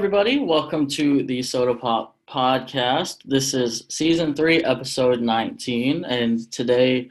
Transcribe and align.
everybody. 0.00 0.38
Welcome 0.38 0.88
to 0.92 1.22
the 1.24 1.40
SOTA 1.42 1.74
Pop 1.78 2.16
podcast. 2.26 3.18
This 3.26 3.52
is 3.52 3.84
season 3.90 4.32
three, 4.34 4.64
episode 4.64 5.20
19, 5.20 6.06
and 6.06 6.50
today 6.50 7.10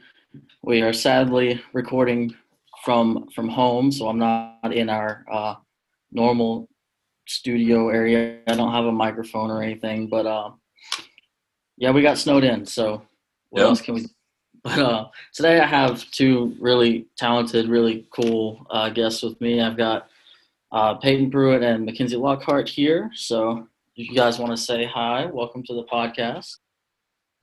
we 0.62 0.82
are 0.82 0.92
sadly 0.92 1.62
recording 1.72 2.34
from 2.84 3.28
from 3.32 3.48
home, 3.48 3.92
so 3.92 4.08
I'm 4.08 4.18
not 4.18 4.74
in 4.74 4.90
our 4.90 5.24
uh, 5.30 5.54
normal 6.10 6.68
studio 7.28 7.90
area. 7.90 8.40
I 8.48 8.56
don't 8.56 8.72
have 8.72 8.86
a 8.86 8.90
microphone 8.92 9.52
or 9.52 9.62
anything, 9.62 10.08
but 10.08 10.26
uh, 10.26 10.50
yeah, 11.76 11.92
we 11.92 12.02
got 12.02 12.18
snowed 12.18 12.42
in. 12.42 12.66
So 12.66 13.02
what 13.50 13.60
Yep. 13.60 13.68
else 13.68 13.80
can 13.82 13.94
we? 13.94 14.00
Do? 14.00 14.08
But 14.64 14.78
uh, 14.80 15.08
today 15.32 15.60
I 15.60 15.64
have 15.64 16.10
two 16.10 16.56
really 16.58 17.06
talented, 17.16 17.68
really 17.68 18.08
cool 18.10 18.66
uh, 18.68 18.90
guests 18.90 19.22
with 19.22 19.40
me. 19.40 19.60
I've 19.60 19.76
got 19.76 20.09
uh, 20.72 20.94
Payton 20.94 21.30
Pruitt 21.30 21.62
and 21.62 21.88
Mckenzie 21.88 22.20
Lockhart 22.20 22.68
here. 22.68 23.10
So 23.14 23.68
if 23.96 24.08
you 24.08 24.14
guys 24.14 24.38
want 24.38 24.52
to 24.52 24.56
say 24.56 24.84
hi, 24.84 25.26
welcome 25.26 25.62
to 25.64 25.74
the 25.74 25.84
podcast. 25.84 26.56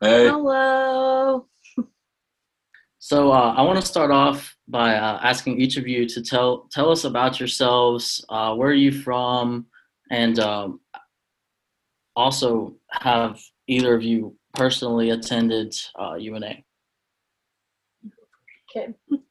Hey, 0.01 0.27
Hello. 0.27 1.47
So 2.99 3.31
uh, 3.31 3.53
I 3.55 3.61
want 3.61 3.79
to 3.79 3.85
start 3.85 4.11
off 4.11 4.55
by 4.67 4.95
uh, 4.95 5.19
asking 5.23 5.61
each 5.61 5.77
of 5.77 5.87
you 5.87 6.07
to 6.09 6.21
tell 6.21 6.67
tell 6.71 6.91
us 6.91 7.03
about 7.03 7.39
yourselves. 7.39 8.25
Uh, 8.27 8.53
where 8.55 8.69
are 8.69 8.73
you 8.73 8.91
from, 8.91 9.67
and 10.11 10.39
um, 10.39 10.81
also 12.15 12.75
have 12.89 13.39
either 13.67 13.95
of 13.95 14.03
you 14.03 14.35
personally 14.55 15.11
attended 15.11 15.73
uh, 15.97 16.15
UNA? 16.15 16.55
Okay. 18.69 18.93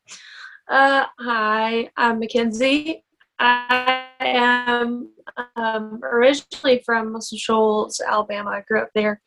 Uh, 0.68 1.06
hi, 1.20 1.88
I'm 1.96 2.20
Mckenzie. 2.20 3.02
I 3.38 4.06
am 4.20 5.10
um, 5.56 6.00
originally 6.02 6.82
from 6.84 7.12
Muscle 7.12 7.38
Shoals, 7.38 8.00
Alabama. 8.00 8.50
I 8.50 8.62
grew 8.62 8.80
up 8.80 8.90
there 8.94 9.20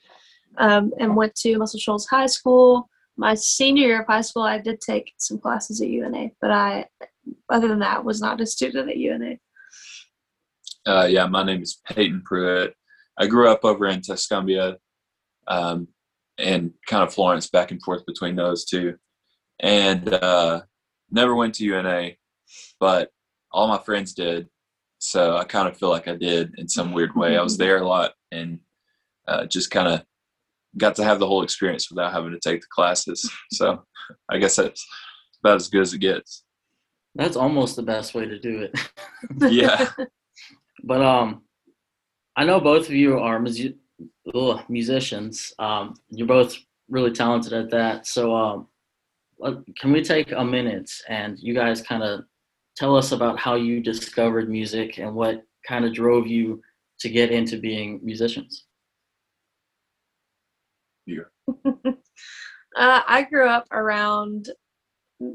um, 0.57 0.91
and 0.99 1.15
went 1.15 1.35
to 1.35 1.57
Muscle 1.57 1.79
Shoals 1.79 2.07
High 2.07 2.25
School. 2.25 2.89
My 3.17 3.35
senior 3.35 3.87
year 3.87 4.01
of 4.01 4.07
high 4.07 4.21
school, 4.21 4.43
I 4.43 4.59
did 4.59 4.81
take 4.81 5.13
some 5.17 5.39
classes 5.39 5.81
at 5.81 5.89
UNA, 5.89 6.29
but 6.41 6.51
I, 6.51 6.85
other 7.49 7.67
than 7.67 7.79
that, 7.79 8.03
was 8.03 8.21
not 8.21 8.41
a 8.41 8.45
student 8.45 8.89
at 8.89 8.97
UNA. 8.97 9.37
uh, 10.85 11.07
yeah, 11.09 11.27
my 11.27 11.43
name 11.43 11.61
is 11.61 11.81
Payton 11.85 12.23
Pruitt. 12.25 12.73
I 13.17 13.27
grew 13.27 13.49
up 13.49 13.65
over 13.65 13.87
in 13.87 14.01
Tuscumbia 14.01 14.77
um, 15.47 15.89
and 16.37 16.71
kind 16.87 17.03
of 17.03 17.13
Florence, 17.13 17.49
back 17.49 17.71
and 17.71 17.83
forth 17.83 18.05
between 18.05 18.35
those 18.35 18.65
two. 18.65 18.95
And 19.59 20.13
uh, 20.13 20.61
never 21.11 21.35
went 21.35 21.55
to 21.55 21.65
UNA, 21.65 22.11
but 22.79 23.11
all 23.51 23.67
my 23.67 23.79
friends 23.79 24.13
did. 24.13 24.47
So 24.99 25.37
I 25.37 25.43
kind 25.45 25.67
of 25.67 25.77
feel 25.77 25.89
like 25.89 26.07
I 26.07 26.15
did 26.15 26.53
in 26.57 26.67
some 26.67 26.91
weird 26.91 27.15
way. 27.15 27.37
I 27.37 27.41
was 27.41 27.57
there 27.57 27.77
a 27.77 27.87
lot 27.87 28.13
and 28.31 28.59
uh, 29.27 29.45
just 29.45 29.71
kind 29.71 29.87
of 29.87 30.03
got 30.77 30.95
to 30.95 31.03
have 31.03 31.19
the 31.19 31.27
whole 31.27 31.43
experience 31.43 31.89
without 31.89 32.11
having 32.11 32.31
to 32.31 32.39
take 32.39 32.61
the 32.61 32.67
classes. 32.71 33.29
So 33.51 33.83
I 34.29 34.37
guess 34.37 34.55
that's 34.55 34.85
about 35.41 35.55
as 35.55 35.69
good 35.69 35.81
as 35.81 35.93
it 35.93 35.99
gets. 35.99 36.43
That's 37.15 37.37
almost 37.37 37.75
the 37.75 37.83
best 37.83 38.13
way 38.13 38.25
to 38.25 38.39
do 38.39 38.61
it. 38.61 38.79
Yeah. 39.51 39.89
But 40.81 41.01
um, 41.01 41.41
I 42.37 42.45
know 42.45 42.61
both 42.61 42.87
of 42.87 42.93
you 42.93 43.19
are 43.19 43.37
musi- 43.37 43.75
ugh, 44.33 44.61
musicians. 44.69 45.51
Um, 45.59 45.95
you're 46.09 46.25
both 46.25 46.57
really 46.87 47.11
talented 47.11 47.51
at 47.51 47.69
that. 47.71 48.07
So 48.07 48.33
um, 48.33 48.67
can 49.77 49.91
we 49.91 50.01
take 50.01 50.31
a 50.31 50.43
minute 50.43 50.89
and 51.09 51.37
you 51.37 51.53
guys 51.53 51.81
kind 51.81 52.01
of 52.01 52.23
tell 52.79 52.95
us 52.95 53.11
about 53.11 53.37
how 53.37 53.55
you 53.55 53.81
discovered 53.81 54.49
music 54.49 54.99
and 54.99 55.13
what 55.13 55.43
kind 55.67 55.83
of 55.83 55.93
drove 55.93 56.27
you 56.27 56.61
to 57.01 57.09
get 57.09 57.29
into 57.29 57.59
being 57.59 57.99
musicians? 58.01 58.65
uh, 61.65 61.91
I 62.75 63.27
grew 63.29 63.49
up 63.49 63.65
around 63.71 64.49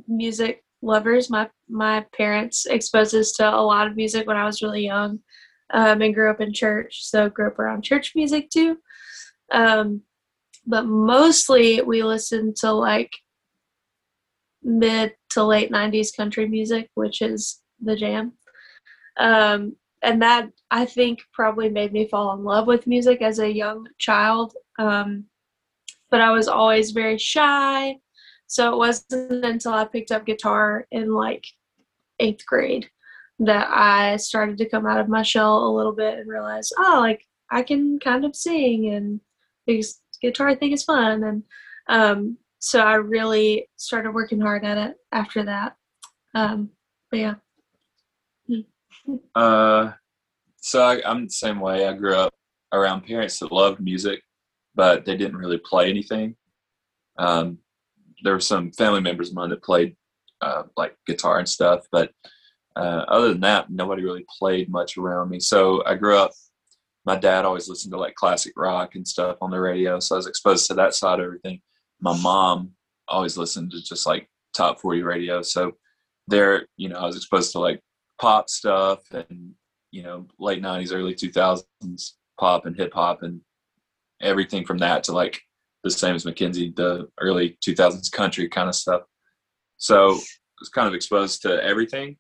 music 0.09 0.65
lovers. 0.81 1.29
My 1.29 1.51
my 1.69 2.07
parents 2.17 2.65
exposed 2.65 3.15
us 3.15 3.33
to 3.33 3.55
a 3.55 3.61
lot 3.61 3.89
of 3.89 3.97
music 3.97 4.27
when 4.27 4.39
I 4.39 4.47
was 4.47 4.63
really 4.63 4.85
young, 4.85 5.19
um, 5.71 6.01
and 6.01 6.15
grew 6.15 6.31
up 6.31 6.41
in 6.41 6.53
church. 6.53 7.05
So 7.05 7.29
grew 7.29 7.49
up 7.49 7.59
around 7.59 7.83
church 7.83 8.13
music 8.15 8.49
too. 8.49 8.79
Um, 9.53 10.03
but 10.67 10.87
mostly 10.87 11.83
we 11.83 12.03
listened 12.03 12.57
to 12.57 12.73
like 12.73 13.11
mid 14.65 15.15
to 15.31 15.45
late 15.45 15.71
'90s 15.71 16.17
country 16.17 16.49
music, 16.49 16.91
which 16.95 17.23
is 17.23 17.61
the 17.81 17.97
jam. 17.97 18.33
Um, 19.17 19.77
and 20.03 20.21
that 20.23 20.51
I 20.71 20.85
think 20.85 21.21
probably 21.33 21.69
made 21.71 21.93
me 21.93 22.09
fall 22.09 22.35
in 22.35 22.45
love 22.45 22.67
with 22.67 22.87
music 22.87 23.23
as 23.23 23.39
a 23.39 23.51
young 23.51 23.87
child. 23.99 24.55
Um, 24.79 25.25
but 26.11 26.21
I 26.21 26.31
was 26.31 26.49
always 26.49 26.91
very 26.91 27.19
shy. 27.19 27.97
So 28.47 28.73
it 28.73 28.77
wasn't 28.77 29.45
until 29.45 29.73
I 29.73 29.85
picked 29.85 30.13
up 30.13 30.27
guitar 30.27 30.87
in 30.91 31.13
like 31.13 31.45
eighth 32.21 32.45
grade 32.47 32.89
that 33.41 33.69
I 33.71 34.17
started 34.17 34.59
to 34.59 34.69
come 34.69 34.87
out 34.87 35.01
of 35.01 35.09
my 35.09 35.23
shell 35.23 35.67
a 35.67 35.75
little 35.75 35.93
bit 35.93 36.19
and 36.19 36.29
realize, 36.29 36.71
oh, 36.79 36.99
like 37.01 37.25
I 37.51 37.63
can 37.63 37.99
kind 37.99 38.25
of 38.25 38.37
sing 38.37 38.95
and 38.95 39.21
because 39.67 40.01
guitar 40.21 40.55
thing 40.55 40.73
is 40.73 40.85
fun. 40.85 41.25
And 41.25 41.43
um, 41.89 42.39
so 42.65 42.81
I 42.81 42.95
really 42.95 43.69
started 43.77 44.15
working 44.15 44.41
hard 44.41 44.65
at 44.65 44.79
it 44.79 44.97
after 45.13 45.45
that. 45.45 45.77
Um, 46.35 46.71
but 47.11 47.21
yeah. 47.21 47.35
Uh, 49.35 49.93
so 50.63 50.83
I, 50.83 51.03
I'm 51.05 51.27
the 51.27 51.31
same 51.31 51.61
way. 51.61 51.87
I 51.87 51.93
grew 51.93 52.15
up 52.15 52.33
around 52.73 53.03
parents 53.03 53.39
that 53.41 53.53
loved 53.53 53.81
music, 53.81 54.23
but 54.75 55.05
they 55.05 55.15
didn't 55.15 55.37
really 55.37 55.59
play 55.59 55.91
anything. 55.91 56.37
Um, 57.19 57.59
there 58.23 58.33
were 58.33 58.41
some 58.41 58.73
family 58.73 59.03
members 59.03 59.29
of 59.29 59.35
mine 59.35 59.51
that 59.51 59.63
played 59.63 59.95
uh, 60.41 60.63
like 60.75 60.97
guitar 61.07 61.41
and 61.41 61.49
stuff, 61.49 61.85
but 61.93 62.13
uh, 62.77 63.05
other 63.09 63.29
than 63.29 63.41
that, 63.41 63.71
nobody 63.71 64.03
really 64.03 64.25
played 64.39 64.71
much 64.71 64.97
around 64.97 65.29
me. 65.29 65.39
So 65.39 65.85
I 65.85 65.97
grew 65.97 66.17
up. 66.17 66.31
My 67.05 67.17
dad 67.17 67.45
always 67.45 67.69
listened 67.69 67.93
to 67.93 68.01
like 68.01 68.15
classic 68.15 68.55
rock 68.57 68.95
and 68.95 69.07
stuff 69.07 69.37
on 69.43 69.51
the 69.51 69.61
radio, 69.61 70.01
so 70.01 70.15
I 70.15 70.17
was 70.17 70.27
exposed 70.27 70.67
to 70.69 70.75
that 70.75 70.95
side 70.95 71.21
of 71.21 71.27
everything. 71.27 71.61
My 72.05 72.17
mom 72.21 72.73
always 73.09 73.37
listened 73.37 73.73
to 73.73 73.83
just 73.83 74.07
like 74.07 74.29
top 74.55 74.81
40 74.81 75.03
radio, 75.03 75.43
so 75.43 75.73
there, 76.29 76.67
you 76.77 76.89
know, 76.89 76.97
I 76.97 77.07
was 77.07 77.17
exposed 77.17 77.53
to 77.53 77.59
like 77.59 77.81
pop 78.21 78.49
stuff 78.49 79.01
and 79.13 79.53
you 79.91 80.03
know 80.03 80.27
late 80.39 80.63
90s 80.63 80.93
early 80.93 81.15
2000s 81.15 82.13
pop 82.39 82.67
and 82.67 82.77
hip 82.77 82.93
hop 82.93 83.23
and 83.23 83.41
everything 84.21 84.65
from 84.65 84.79
that 84.79 85.05
to 85.05 85.13
like 85.13 85.41
the 85.83 85.91
same 85.91 86.15
as 86.15 86.25
mckenzie 86.25 86.75
the 86.75 87.09
early 87.21 87.59
2000s 87.67 88.11
country 88.11 88.49
kind 88.49 88.69
of 88.69 88.75
stuff. 88.75 89.03
So 89.77 90.11
i 90.11 90.61
was 90.61 90.69
kind 90.69 90.89
of 90.89 90.95
exposed 90.95 91.43
to 91.43 91.63
everything. 91.63 92.17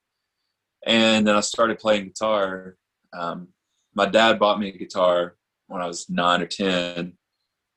And 0.86 1.26
then 1.26 1.36
i 1.36 1.40
started 1.40 1.78
playing 1.78 2.06
guitar. 2.06 2.76
Um, 3.12 3.48
my 3.94 4.06
dad 4.06 4.38
bought 4.38 4.58
me 4.58 4.68
a 4.68 4.78
guitar 4.78 5.36
when 5.68 5.80
i 5.80 5.86
was 5.86 6.08
nine 6.10 6.42
or 6.42 6.46
ten 6.46 7.14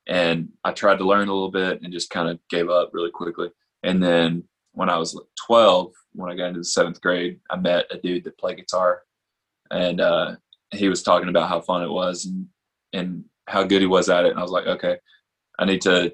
and 0.07 0.49
i 0.63 0.71
tried 0.71 0.97
to 0.97 1.07
learn 1.07 1.27
a 1.27 1.33
little 1.33 1.51
bit 1.51 1.81
and 1.81 1.93
just 1.93 2.09
kind 2.09 2.29
of 2.29 2.39
gave 2.49 2.69
up 2.69 2.89
really 2.93 3.11
quickly 3.11 3.49
and 3.83 4.01
then 4.01 4.43
when 4.77 4.91
I 4.91 4.97
was 4.97 5.15
like 5.15 5.25
12, 5.47 5.91
when 6.13 6.31
I 6.31 6.35
got 6.35 6.49
into 6.49 6.59
the 6.59 6.65
seventh 6.65 7.01
grade, 7.01 7.39
I 7.49 7.55
met 7.55 7.85
a 7.89 7.97
dude 7.97 8.23
that 8.25 8.37
played 8.37 8.57
guitar, 8.57 9.01
and 9.71 9.99
uh, 9.99 10.35
he 10.71 10.87
was 10.87 11.01
talking 11.01 11.29
about 11.29 11.49
how 11.49 11.61
fun 11.61 11.81
it 11.81 11.89
was 11.89 12.25
and 12.25 12.45
and 12.93 13.25
how 13.47 13.63
good 13.63 13.81
he 13.81 13.87
was 13.87 14.07
at 14.07 14.25
it. 14.25 14.31
And 14.31 14.39
I 14.39 14.43
was 14.43 14.51
like, 14.51 14.67
okay, 14.67 14.97
I 15.57 15.65
need 15.65 15.81
to 15.81 16.13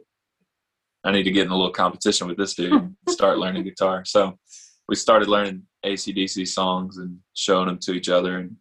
I 1.04 1.12
need 1.12 1.24
to 1.24 1.32
get 1.32 1.46
in 1.46 1.52
a 1.52 1.56
little 1.56 1.74
competition 1.74 2.26
with 2.26 2.38
this 2.38 2.54
dude 2.54 2.72
and 2.72 2.96
start 3.10 3.38
learning 3.38 3.64
guitar. 3.64 4.06
So 4.06 4.40
we 4.88 4.96
started 4.96 5.28
learning 5.28 5.64
ACDC 5.86 6.48
songs 6.48 7.00
and 7.00 7.18
showing 7.34 7.68
them 7.68 7.80
to 7.80 7.92
each 7.92 8.08
other, 8.08 8.38
and 8.38 8.56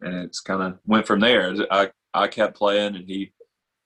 and 0.00 0.16
it's 0.16 0.40
kind 0.40 0.62
of 0.62 0.80
went 0.84 1.06
from 1.06 1.20
there. 1.20 1.54
I 1.70 1.90
I 2.12 2.26
kept 2.26 2.56
playing, 2.56 2.96
and 2.96 3.08
he 3.08 3.32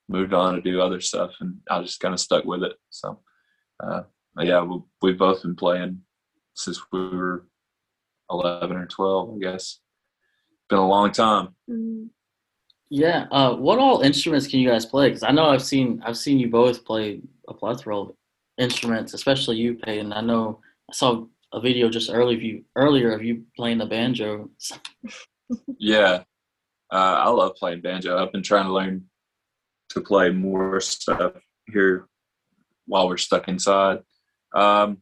moved 0.09 0.33
on 0.33 0.55
to 0.55 0.61
do 0.61 0.81
other 0.81 0.99
stuff, 0.99 1.31
and 1.39 1.57
I 1.69 1.81
just 1.81 1.99
kind 1.99 2.13
of 2.13 2.19
stuck 2.19 2.45
with 2.45 2.63
it. 2.63 2.73
So. 2.89 3.21
Uh, 3.81 4.01
yeah, 4.41 4.61
we, 4.61 4.79
we've 5.01 5.17
both 5.17 5.41
been 5.41 5.55
playing 5.55 6.01
since 6.53 6.81
we 6.91 6.99
were 6.99 7.47
11 8.31 8.75
or 8.75 8.85
12, 8.85 9.35
I 9.35 9.39
guess. 9.39 9.79
Been 10.69 10.79
a 10.79 10.87
long 10.87 11.11
time. 11.11 11.55
Mm. 11.69 12.09
Yeah. 12.89 13.27
Uh, 13.31 13.55
what 13.55 13.79
all 13.79 14.01
instruments 14.01 14.47
can 14.47 14.59
you 14.59 14.69
guys 14.69 14.85
play? 14.85 15.09
Because 15.09 15.23
I 15.23 15.31
know 15.31 15.45
I've 15.45 15.63
seen 15.63 16.01
I've 16.05 16.17
seen 16.17 16.39
you 16.39 16.49
both 16.49 16.85
play 16.85 17.21
a 17.47 17.53
plethora 17.53 17.99
of 17.99 18.11
instruments, 18.57 19.13
especially 19.13 19.57
you, 19.57 19.75
Payton. 19.75 20.13
I 20.13 20.21
know 20.21 20.59
I 20.89 20.93
saw 20.93 21.25
a 21.53 21.59
video 21.59 21.89
just 21.89 22.11
early 22.11 22.35
of 22.35 22.41
you 22.41 22.63
earlier 22.75 23.11
of 23.11 23.23
you 23.23 23.43
playing 23.55 23.77
the 23.77 23.85
banjo. 23.85 24.49
Yeah, 25.79 26.21
uh, 26.91 27.15
I 27.25 27.29
love 27.29 27.55
playing 27.55 27.81
banjo. 27.81 28.15
I've 28.15 28.31
been 28.31 28.43
trying 28.43 28.67
to 28.67 28.71
learn 28.71 29.08
to 29.89 30.01
play 30.01 30.29
more 30.29 30.79
stuff 30.81 31.33
here 31.71 32.07
while 32.85 33.07
we're 33.07 33.17
stuck 33.17 33.47
inside. 33.47 33.99
Um, 34.53 34.99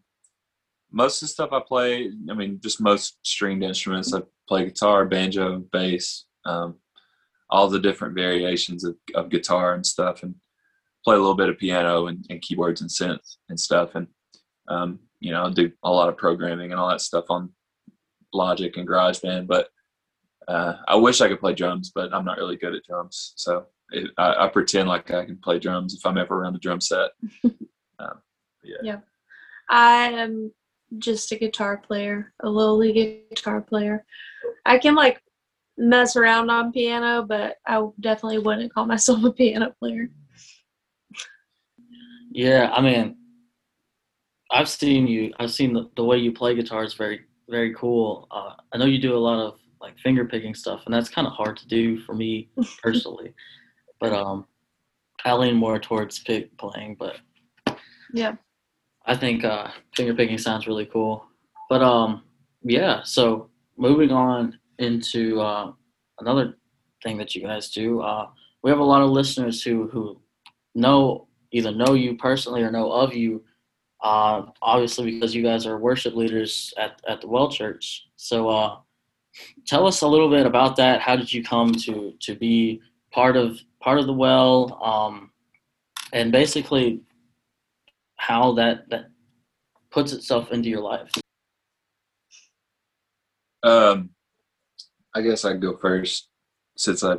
most 0.91 1.21
of 1.21 1.27
the 1.27 1.33
stuff 1.33 1.51
I 1.51 1.59
play, 1.59 2.11
I 2.29 2.33
mean, 2.33 2.59
just 2.61 2.81
most 2.81 3.17
stringed 3.23 3.63
instruments. 3.63 4.13
I 4.13 4.21
play 4.47 4.65
guitar, 4.65 5.05
banjo, 5.05 5.59
bass. 5.71 6.25
Um, 6.45 6.75
all 7.49 7.69
the 7.69 7.79
different 7.79 8.15
variations 8.15 8.83
of, 8.83 8.95
of 9.15 9.29
guitar 9.29 9.73
and 9.73 9.85
stuff, 9.85 10.23
and 10.23 10.35
play 11.03 11.15
a 11.15 11.19
little 11.19 11.35
bit 11.35 11.49
of 11.49 11.57
piano 11.57 12.07
and, 12.07 12.25
and 12.29 12.41
keyboards 12.41 12.81
and 12.81 12.89
synth 12.89 13.35
and 13.49 13.59
stuff, 13.59 13.95
and 13.95 14.07
um, 14.67 14.99
you 15.19 15.31
know, 15.31 15.45
I 15.45 15.49
do 15.49 15.71
a 15.83 15.91
lot 15.91 16.09
of 16.09 16.17
programming 16.17 16.71
and 16.71 16.79
all 16.79 16.89
that 16.89 17.01
stuff 17.01 17.25
on 17.29 17.49
Logic 18.33 18.75
and 18.75 18.87
GarageBand. 18.87 19.47
But 19.47 19.69
uh, 20.47 20.75
I 20.87 20.95
wish 20.95 21.21
I 21.21 21.29
could 21.29 21.39
play 21.39 21.53
drums, 21.53 21.91
but 21.93 22.13
I'm 22.13 22.25
not 22.25 22.37
really 22.37 22.57
good 22.57 22.75
at 22.75 22.83
drums, 22.83 23.33
so 23.35 23.65
I, 24.17 24.45
I, 24.45 24.47
pretend 24.49 24.89
like 24.89 25.11
I 25.11 25.25
can 25.25 25.37
play 25.37 25.59
drums 25.59 25.93
if 25.95 26.05
I'm 26.05 26.17
ever 26.17 26.41
around 26.41 26.55
a 26.55 26.59
drum 26.59 26.81
set. 26.81 27.11
um, 27.99 28.21
yeah. 28.63 28.77
yeah, 28.83 28.99
I 29.69 30.09
am 30.09 30.51
just 30.97 31.31
a 31.31 31.37
guitar 31.37 31.77
player, 31.77 32.33
a 32.41 32.49
lowly 32.49 33.25
guitar 33.29 33.61
player. 33.61 34.05
I 34.65 34.77
can 34.77 34.95
like 34.95 35.21
mess 35.77 36.15
around 36.15 36.49
on 36.49 36.71
piano, 36.71 37.23
but 37.23 37.57
I 37.65 37.85
definitely 37.99 38.39
wouldn't 38.39 38.73
call 38.73 38.85
myself 38.85 39.23
a 39.23 39.31
piano 39.31 39.73
player. 39.79 40.09
Yeah, 42.31 42.71
I 42.73 42.81
mean, 42.81 43.15
I've 44.51 44.69
seen 44.69 45.07
you. 45.07 45.33
I've 45.39 45.51
seen 45.51 45.73
the, 45.73 45.89
the 45.95 46.03
way 46.03 46.17
you 46.17 46.31
play 46.31 46.55
guitar 46.55 46.83
is 46.83 46.93
very, 46.93 47.21
very 47.49 47.73
cool. 47.73 48.27
Uh, 48.31 48.53
I 48.73 48.77
know 48.77 48.85
you 48.85 48.99
do 48.99 49.15
a 49.15 49.17
lot 49.17 49.39
of 49.39 49.59
like 49.81 49.97
finger 49.99 50.25
picking 50.25 50.53
stuff, 50.53 50.83
and 50.85 50.93
that's 50.93 51.09
kind 51.09 51.27
of 51.27 51.33
hard 51.33 51.57
to 51.57 51.67
do 51.67 51.99
for 51.99 52.13
me 52.13 52.49
personally. 52.83 53.33
But 53.99 54.13
um, 54.13 54.45
I 55.25 55.33
lean 55.33 55.55
more 55.55 55.79
towards 55.79 56.19
pick 56.19 56.55
playing. 56.57 56.95
But 56.99 57.17
yeah, 58.13 58.35
I 59.05 59.15
think 59.15 59.43
uh, 59.43 59.69
finger 59.95 60.13
picking 60.13 60.37
sounds 60.37 60.67
really 60.67 60.85
cool. 60.85 61.25
But 61.69 61.81
um, 61.81 62.23
yeah. 62.63 63.03
So 63.03 63.49
moving 63.77 64.11
on 64.11 64.59
into 64.79 65.39
uh, 65.41 65.71
another 66.19 66.55
thing 67.03 67.17
that 67.17 67.35
you 67.35 67.41
guys 67.41 67.69
do. 67.69 68.01
Uh, 68.01 68.27
we 68.63 68.69
have 68.69 68.79
a 68.79 68.83
lot 68.83 69.01
of 69.01 69.09
listeners 69.09 69.61
who 69.61 69.87
who 69.87 70.19
know 70.75 71.27
either 71.51 71.71
know 71.71 71.93
you 71.93 72.15
personally 72.17 72.63
or 72.63 72.71
know 72.71 72.91
of 72.91 73.13
you. 73.13 73.43
Uh, 74.03 74.43
obviously, 74.61 75.11
because 75.11 75.33
you 75.33 75.41
guys 75.41 75.65
are 75.65 75.79
worship 75.79 76.15
leaders 76.15 76.71
at, 76.77 77.01
at 77.07 77.19
the 77.19 77.27
Well 77.27 77.49
Church. 77.49 78.05
So, 78.15 78.47
uh, 78.49 78.77
tell 79.65 79.87
us 79.87 80.01
a 80.01 80.07
little 80.07 80.29
bit 80.29 80.45
about 80.45 80.75
that. 80.75 81.01
How 81.01 81.15
did 81.15 81.31
you 81.33 81.43
come 81.43 81.73
to 81.73 82.13
to 82.21 82.35
be 82.35 82.81
part 83.11 83.35
of 83.35 83.59
part 83.81 83.99
of 83.99 84.07
the 84.07 84.13
Well, 84.13 84.81
um, 84.83 85.31
and 86.13 86.31
basically 86.31 87.01
how 88.15 88.53
that 88.53 88.89
that 88.89 89.07
puts 89.91 90.11
itself 90.11 90.51
into 90.51 90.69
your 90.69 90.81
life? 90.81 91.11
Um, 93.63 94.09
I 95.15 95.21
guess 95.21 95.45
I 95.45 95.51
would 95.51 95.61
go 95.61 95.77
first 95.77 96.29
since 96.77 97.03
I 97.03 97.17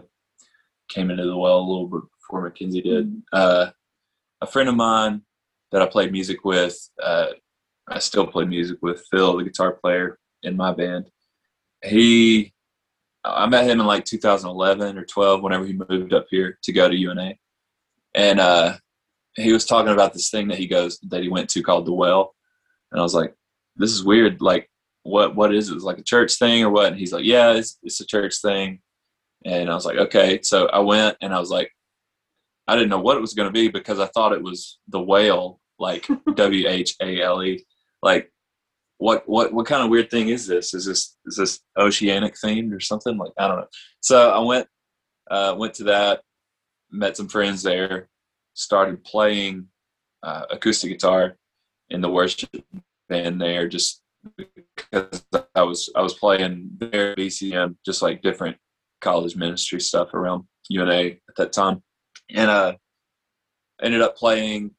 came 0.88 1.10
into 1.10 1.24
the 1.24 1.36
well 1.36 1.58
a 1.58 1.68
little 1.68 1.88
bit 1.88 2.02
before 2.20 2.50
Mckenzie 2.50 2.82
did. 2.82 3.08
Mm-hmm. 3.08 3.18
Uh, 3.32 3.70
a 4.40 4.46
friend 4.46 4.68
of 4.68 4.76
mine 4.76 5.22
that 5.72 5.82
I 5.82 5.86
played 5.86 6.12
music 6.12 6.44
with, 6.44 6.78
uh, 7.02 7.28
I 7.88 7.98
still 7.98 8.26
play 8.26 8.44
music 8.44 8.78
with 8.82 9.04
Phil, 9.10 9.36
the 9.36 9.44
guitar 9.44 9.72
player 9.72 10.18
in 10.42 10.56
my 10.56 10.72
band. 10.72 11.10
He, 11.84 12.52
I 13.36 13.46
met 13.46 13.68
him 13.68 13.80
in 13.80 13.86
like 13.86 14.04
2011 14.04 14.98
or 14.98 15.04
12, 15.04 15.42
whenever 15.42 15.64
he 15.66 15.72
moved 15.72 16.12
up 16.12 16.26
here 16.30 16.58
to 16.62 16.72
go 16.72 16.88
to 16.88 16.96
UNA, 16.96 17.34
and 18.14 18.40
uh, 18.40 18.76
he 19.36 19.52
was 19.52 19.64
talking 19.64 19.92
about 19.92 20.12
this 20.12 20.30
thing 20.30 20.48
that 20.48 20.58
he 20.58 20.66
goes 20.66 20.98
that 21.08 21.22
he 21.22 21.28
went 21.28 21.48
to 21.50 21.62
called 21.62 21.86
the 21.86 21.92
Well, 21.92 22.34
and 22.90 23.00
I 23.00 23.02
was 23.02 23.14
like, 23.14 23.34
this 23.76 23.92
is 23.92 24.04
weird. 24.04 24.40
Like, 24.40 24.70
what 25.02 25.34
what 25.34 25.54
is 25.54 25.70
it? 25.70 25.74
It's 25.74 25.84
like 25.84 25.98
a 25.98 26.02
church 26.02 26.34
thing 26.34 26.64
or 26.64 26.70
what? 26.70 26.88
And 26.88 26.98
he's 26.98 27.12
like, 27.12 27.24
yeah, 27.24 27.52
it's 27.52 27.78
it's 27.82 28.00
a 28.00 28.06
church 28.06 28.40
thing. 28.40 28.80
And 29.44 29.70
I 29.70 29.74
was 29.74 29.86
like, 29.86 29.96
okay. 29.96 30.40
So 30.42 30.66
I 30.66 30.80
went 30.80 31.16
and 31.20 31.32
I 31.32 31.38
was 31.38 31.50
like, 31.50 31.70
I 32.66 32.74
didn't 32.74 32.90
know 32.90 33.00
what 33.00 33.16
it 33.16 33.20
was 33.20 33.34
going 33.34 33.48
to 33.48 33.52
be 33.52 33.68
because 33.68 34.00
I 34.00 34.06
thought 34.06 34.32
it 34.32 34.42
was 34.42 34.78
the 34.88 35.00
whale, 35.00 35.60
like 35.78 36.06
W 36.34 36.68
H 36.68 36.96
A 37.00 37.22
L 37.22 37.42
E. 37.42 37.64
Like, 38.02 38.32
what 38.98 39.28
what 39.28 39.52
what 39.52 39.66
kind 39.66 39.82
of 39.82 39.90
weird 39.90 40.10
thing 40.10 40.28
is 40.28 40.46
this? 40.46 40.74
Is 40.74 40.84
this 40.84 41.16
is 41.26 41.36
this 41.36 41.60
oceanic 41.76 42.34
themed 42.34 42.74
or 42.74 42.80
something? 42.80 43.16
Like 43.16 43.32
I 43.38 43.48
don't 43.48 43.58
know. 43.58 43.68
So 44.00 44.30
I 44.30 44.38
went 44.40 44.66
uh, 45.30 45.54
went 45.58 45.74
to 45.74 45.84
that, 45.84 46.22
met 46.90 47.16
some 47.16 47.28
friends 47.28 47.62
there, 47.62 48.08
started 48.54 49.04
playing 49.04 49.66
uh, 50.22 50.46
acoustic 50.50 50.90
guitar 50.90 51.36
in 51.90 52.00
the 52.00 52.10
worship 52.10 52.50
band 53.08 53.40
there, 53.40 53.68
just 53.68 54.02
because 54.36 55.24
I 55.54 55.62
was 55.62 55.90
I 55.94 56.02
was 56.02 56.14
playing 56.14 56.70
there 56.78 57.12
at 57.12 57.18
BCM, 57.18 57.76
just 57.84 58.02
like 58.02 58.22
different 58.22 58.56
college 59.00 59.36
ministry 59.36 59.80
stuff 59.80 60.12
around 60.12 60.44
UNA 60.68 60.92
at 61.28 61.36
that 61.36 61.52
time 61.52 61.82
and 62.30 62.50
uh, 62.50 62.74
ended 63.82 64.02
up 64.02 64.16
playing 64.16 64.72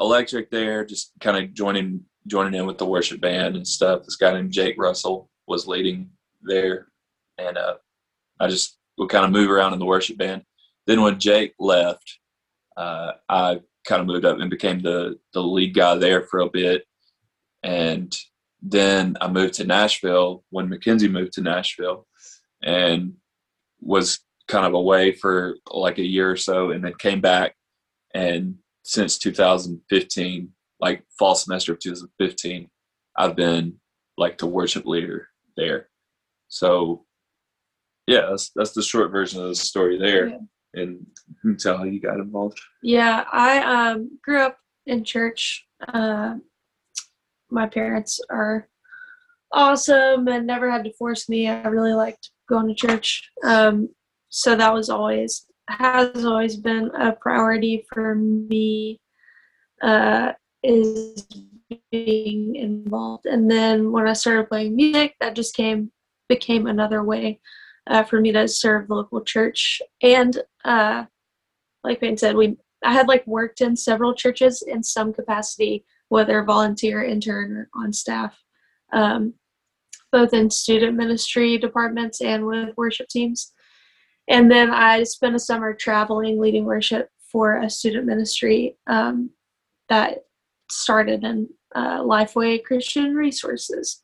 electric 0.00 0.50
there, 0.50 0.84
just 0.84 1.12
kind 1.20 1.36
of 1.36 1.52
joining 1.54 2.04
joining 2.26 2.54
in 2.54 2.66
with 2.66 2.78
the 2.78 2.86
worship 2.86 3.20
band 3.20 3.56
and 3.56 3.66
stuff. 3.66 4.04
This 4.04 4.16
guy 4.16 4.32
named 4.32 4.52
Jake 4.52 4.76
Russell 4.78 5.28
was 5.46 5.66
leading 5.66 6.10
there, 6.42 6.88
and 7.38 7.56
uh, 7.56 7.74
I 8.40 8.48
just 8.48 8.78
would 8.98 9.10
kind 9.10 9.24
of 9.24 9.30
move 9.30 9.50
around 9.50 9.72
in 9.72 9.78
the 9.78 9.86
worship 9.86 10.18
band. 10.18 10.42
Then 10.86 11.02
when 11.02 11.18
Jake 11.18 11.54
left, 11.58 12.18
uh, 12.76 13.12
I 13.28 13.60
kind 13.86 14.00
of 14.00 14.06
moved 14.06 14.24
up 14.24 14.38
and 14.38 14.50
became 14.50 14.80
the 14.80 15.18
the 15.32 15.42
lead 15.42 15.74
guy 15.74 15.96
there 15.96 16.22
for 16.22 16.40
a 16.40 16.50
bit, 16.50 16.84
and 17.62 18.16
then 18.60 19.16
I 19.20 19.28
moved 19.28 19.54
to 19.54 19.64
Nashville 19.64 20.44
when 20.50 20.68
Mckenzie 20.68 21.10
moved 21.10 21.32
to 21.34 21.40
Nashville, 21.40 22.06
and 22.62 23.14
was 23.80 24.20
kind 24.48 24.66
of 24.66 24.74
away 24.74 25.12
for 25.12 25.56
like 25.70 25.98
a 25.98 26.06
year 26.06 26.30
or 26.30 26.36
so 26.36 26.70
and 26.70 26.84
then 26.84 26.92
came 26.98 27.20
back 27.20 27.54
and 28.14 28.56
since 28.82 29.18
2015 29.18 30.48
like 30.82 31.02
fall 31.18 31.34
semester 31.34 31.72
of 31.72 31.78
2015 31.78 32.68
i've 33.16 33.36
been 33.36 33.74
like 34.18 34.36
the 34.36 34.46
worship 34.46 34.84
leader 34.84 35.28
there. 35.56 35.88
So 36.48 37.04
yeah 38.06 38.26
that's 38.30 38.50
that's 38.54 38.72
the 38.72 38.82
short 38.82 39.10
version 39.10 39.40
of 39.40 39.48
the 39.48 39.54
story 39.54 39.98
there. 39.98 40.28
Yeah. 40.28 40.38
and 40.74 41.06
tell 41.58 41.78
how 41.78 41.84
you 41.84 42.00
got 42.00 42.18
involved? 42.20 42.60
Yeah 42.82 43.24
i 43.32 43.90
um 43.92 44.18
grew 44.22 44.40
up 44.40 44.58
in 44.86 45.04
church. 45.04 45.66
Uh, 45.86 46.34
my 47.50 47.66
parents 47.66 48.20
are 48.30 48.68
awesome 49.52 50.26
and 50.28 50.46
never 50.46 50.70
had 50.70 50.84
to 50.84 50.92
force 50.94 51.28
me. 51.28 51.48
I 51.48 51.68
really 51.68 51.92
liked 51.92 52.30
going 52.48 52.68
to 52.68 52.74
church. 52.74 53.30
Um, 53.44 53.88
so 54.28 54.56
that 54.56 54.72
was 54.72 54.88
always 54.88 55.46
has 55.68 56.24
always 56.24 56.56
been 56.56 56.90
a 56.98 57.12
priority 57.12 57.86
for 57.92 58.14
me. 58.14 59.00
Uh, 59.82 60.32
is 60.62 61.26
being 61.90 62.56
involved. 62.56 63.26
And 63.26 63.50
then 63.50 63.92
when 63.92 64.06
i 64.06 64.12
started 64.12 64.48
playing 64.48 64.76
music 64.76 65.14
that 65.20 65.34
just 65.34 65.54
came 65.56 65.90
became 66.28 66.66
another 66.66 67.02
way 67.02 67.40
uh, 67.88 68.02
for 68.04 68.20
me 68.20 68.32
to 68.32 68.46
serve 68.46 68.88
the 68.88 68.94
local 68.94 69.22
church. 69.22 69.82
And 70.02 70.40
uh, 70.64 71.04
like 71.82 72.00
Payton 72.00 72.18
said 72.18 72.36
we 72.36 72.56
i 72.84 72.92
had 72.92 73.08
like 73.08 73.26
worked 73.26 73.60
in 73.60 73.76
several 73.76 74.14
churches 74.14 74.62
in 74.62 74.82
some 74.82 75.12
capacity 75.12 75.84
whether 76.08 76.42
volunteer 76.44 77.02
intern 77.02 77.52
or 77.52 77.68
on 77.74 77.92
staff 77.92 78.38
um, 78.92 79.34
both 80.12 80.34
in 80.34 80.50
student 80.50 80.96
ministry 80.96 81.58
departments 81.58 82.20
and 82.20 82.46
with 82.46 82.76
worship 82.76 83.08
teams. 83.08 83.52
And 84.28 84.50
then 84.50 84.70
I 84.70 85.02
spent 85.02 85.34
a 85.34 85.40
summer 85.40 85.74
traveling, 85.74 86.38
leading 86.38 86.64
worship 86.64 87.08
for 87.32 87.56
a 87.56 87.70
student 87.70 88.06
ministry 88.06 88.76
um, 88.86 89.30
that 89.88 90.18
started 90.70 91.24
in 91.24 91.48
uh, 91.74 92.00
Lifeway 92.00 92.62
Christian 92.62 93.14
Resources. 93.14 94.00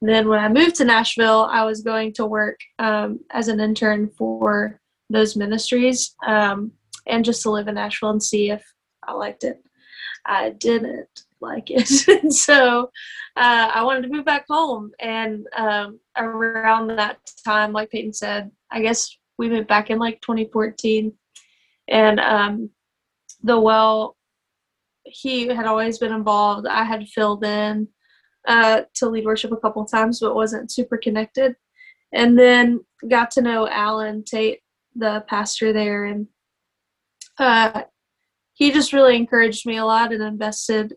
And 0.00 0.10
then 0.10 0.28
when 0.28 0.38
I 0.38 0.48
moved 0.48 0.76
to 0.76 0.84
Nashville, 0.84 1.48
I 1.50 1.64
was 1.64 1.80
going 1.82 2.12
to 2.14 2.26
work 2.26 2.60
um, 2.78 3.20
as 3.30 3.48
an 3.48 3.60
intern 3.60 4.10
for 4.18 4.80
those 5.08 5.36
ministries 5.36 6.14
um, 6.26 6.72
and 7.06 7.24
just 7.24 7.42
to 7.42 7.50
live 7.50 7.68
in 7.68 7.76
Nashville 7.76 8.10
and 8.10 8.22
see 8.22 8.50
if 8.50 8.64
I 9.06 9.12
liked 9.12 9.44
it. 9.44 9.62
I 10.26 10.50
didn't 10.50 11.08
like 11.40 11.70
it. 11.70 11.86
so 12.32 12.90
uh, 13.36 13.70
I 13.74 13.82
wanted 13.84 14.02
to 14.02 14.08
move 14.08 14.24
back 14.24 14.46
home. 14.48 14.90
And 14.98 15.46
um, 15.56 16.00
around 16.16 16.88
that 16.88 17.18
time, 17.44 17.72
like 17.72 17.90
Payton 17.90 18.12
said, 18.12 18.50
I 18.70 18.82
guess 18.82 19.16
we 19.38 19.48
moved 19.48 19.68
back 19.68 19.90
in 19.90 19.98
like 19.98 20.20
2014 20.22 21.12
and 21.88 22.20
um, 22.20 22.70
the 23.42 23.58
well 23.58 24.15
he 25.06 25.46
had 25.46 25.66
always 25.66 25.98
been 25.98 26.12
involved 26.12 26.66
i 26.66 26.84
had 26.84 27.08
filled 27.08 27.44
in 27.44 27.88
uh, 28.48 28.82
to 28.94 29.08
lead 29.08 29.24
worship 29.24 29.50
a 29.50 29.56
couple 29.56 29.84
times 29.84 30.20
but 30.20 30.34
wasn't 30.34 30.70
super 30.70 30.96
connected 30.96 31.56
and 32.12 32.38
then 32.38 32.80
got 33.08 33.30
to 33.30 33.42
know 33.42 33.68
alan 33.68 34.22
tate 34.22 34.60
the 34.94 35.24
pastor 35.28 35.72
there 35.72 36.04
and 36.04 36.26
uh, 37.38 37.82
he 38.54 38.70
just 38.70 38.92
really 38.92 39.16
encouraged 39.16 39.66
me 39.66 39.76
a 39.76 39.84
lot 39.84 40.12
and 40.12 40.22
invested 40.22 40.94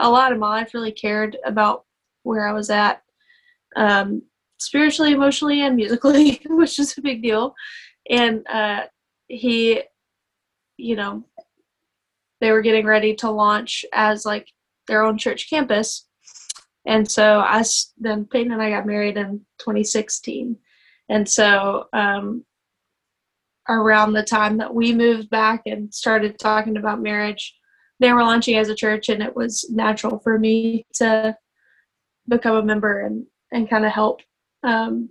a 0.00 0.08
lot 0.08 0.32
of 0.32 0.38
my 0.38 0.48
life 0.48 0.74
really 0.74 0.92
cared 0.92 1.36
about 1.44 1.84
where 2.22 2.48
i 2.48 2.52
was 2.52 2.70
at 2.70 3.02
um, 3.76 4.22
spiritually, 4.58 5.12
emotionally, 5.12 5.62
and 5.62 5.76
musically, 5.76 6.40
which 6.48 6.78
is 6.78 6.96
a 6.98 7.02
big 7.02 7.22
deal. 7.22 7.54
and 8.10 8.46
uh, 8.48 8.82
he, 9.28 9.82
you 10.76 10.96
know, 10.96 11.24
they 12.40 12.50
were 12.50 12.62
getting 12.62 12.86
ready 12.86 13.14
to 13.16 13.30
launch 13.30 13.84
as 13.92 14.24
like 14.24 14.48
their 14.88 15.02
own 15.02 15.18
church 15.18 15.48
campus, 15.48 16.06
and 16.86 17.10
so 17.10 17.40
I 17.40 17.64
then 17.98 18.26
Payton 18.26 18.52
and 18.52 18.62
I 18.62 18.70
got 18.70 18.86
married 18.86 19.16
in 19.16 19.40
2016, 19.58 20.56
and 21.08 21.28
so 21.28 21.86
um, 21.92 22.44
around 23.68 24.12
the 24.12 24.22
time 24.22 24.58
that 24.58 24.74
we 24.74 24.92
moved 24.92 25.30
back 25.30 25.62
and 25.66 25.92
started 25.92 26.38
talking 26.38 26.76
about 26.76 27.02
marriage, 27.02 27.54
they 27.98 28.12
were 28.12 28.22
launching 28.22 28.56
as 28.56 28.68
a 28.68 28.74
church, 28.74 29.08
and 29.08 29.22
it 29.22 29.34
was 29.34 29.68
natural 29.70 30.18
for 30.20 30.38
me 30.38 30.86
to 30.94 31.36
become 32.28 32.56
a 32.56 32.62
member 32.62 33.00
and 33.00 33.26
and 33.52 33.70
kind 33.70 33.86
of 33.86 33.92
help 33.92 34.20
um, 34.62 35.08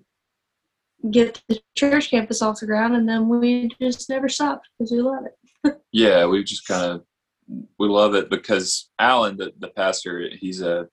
get 1.12 1.42
the 1.48 1.60
church 1.76 2.10
campus 2.10 2.42
off 2.42 2.60
the 2.60 2.66
ground, 2.66 2.96
and 2.96 3.08
then 3.08 3.28
we 3.28 3.70
just 3.82 4.10
never 4.10 4.30
stopped 4.30 4.70
because 4.78 4.92
we 4.92 5.02
love 5.02 5.24
it. 5.26 5.82
yeah, 5.92 6.26
we 6.26 6.44
just 6.44 6.68
kind 6.68 6.92
of 6.92 7.04
we 7.48 7.88
love 7.88 8.16
it 8.16 8.30
because 8.30 8.90
Alan, 9.00 9.38
the, 9.38 9.54
the 9.60 9.70
pastor, 9.70 10.30
he's 10.32 10.62
a 10.62 10.88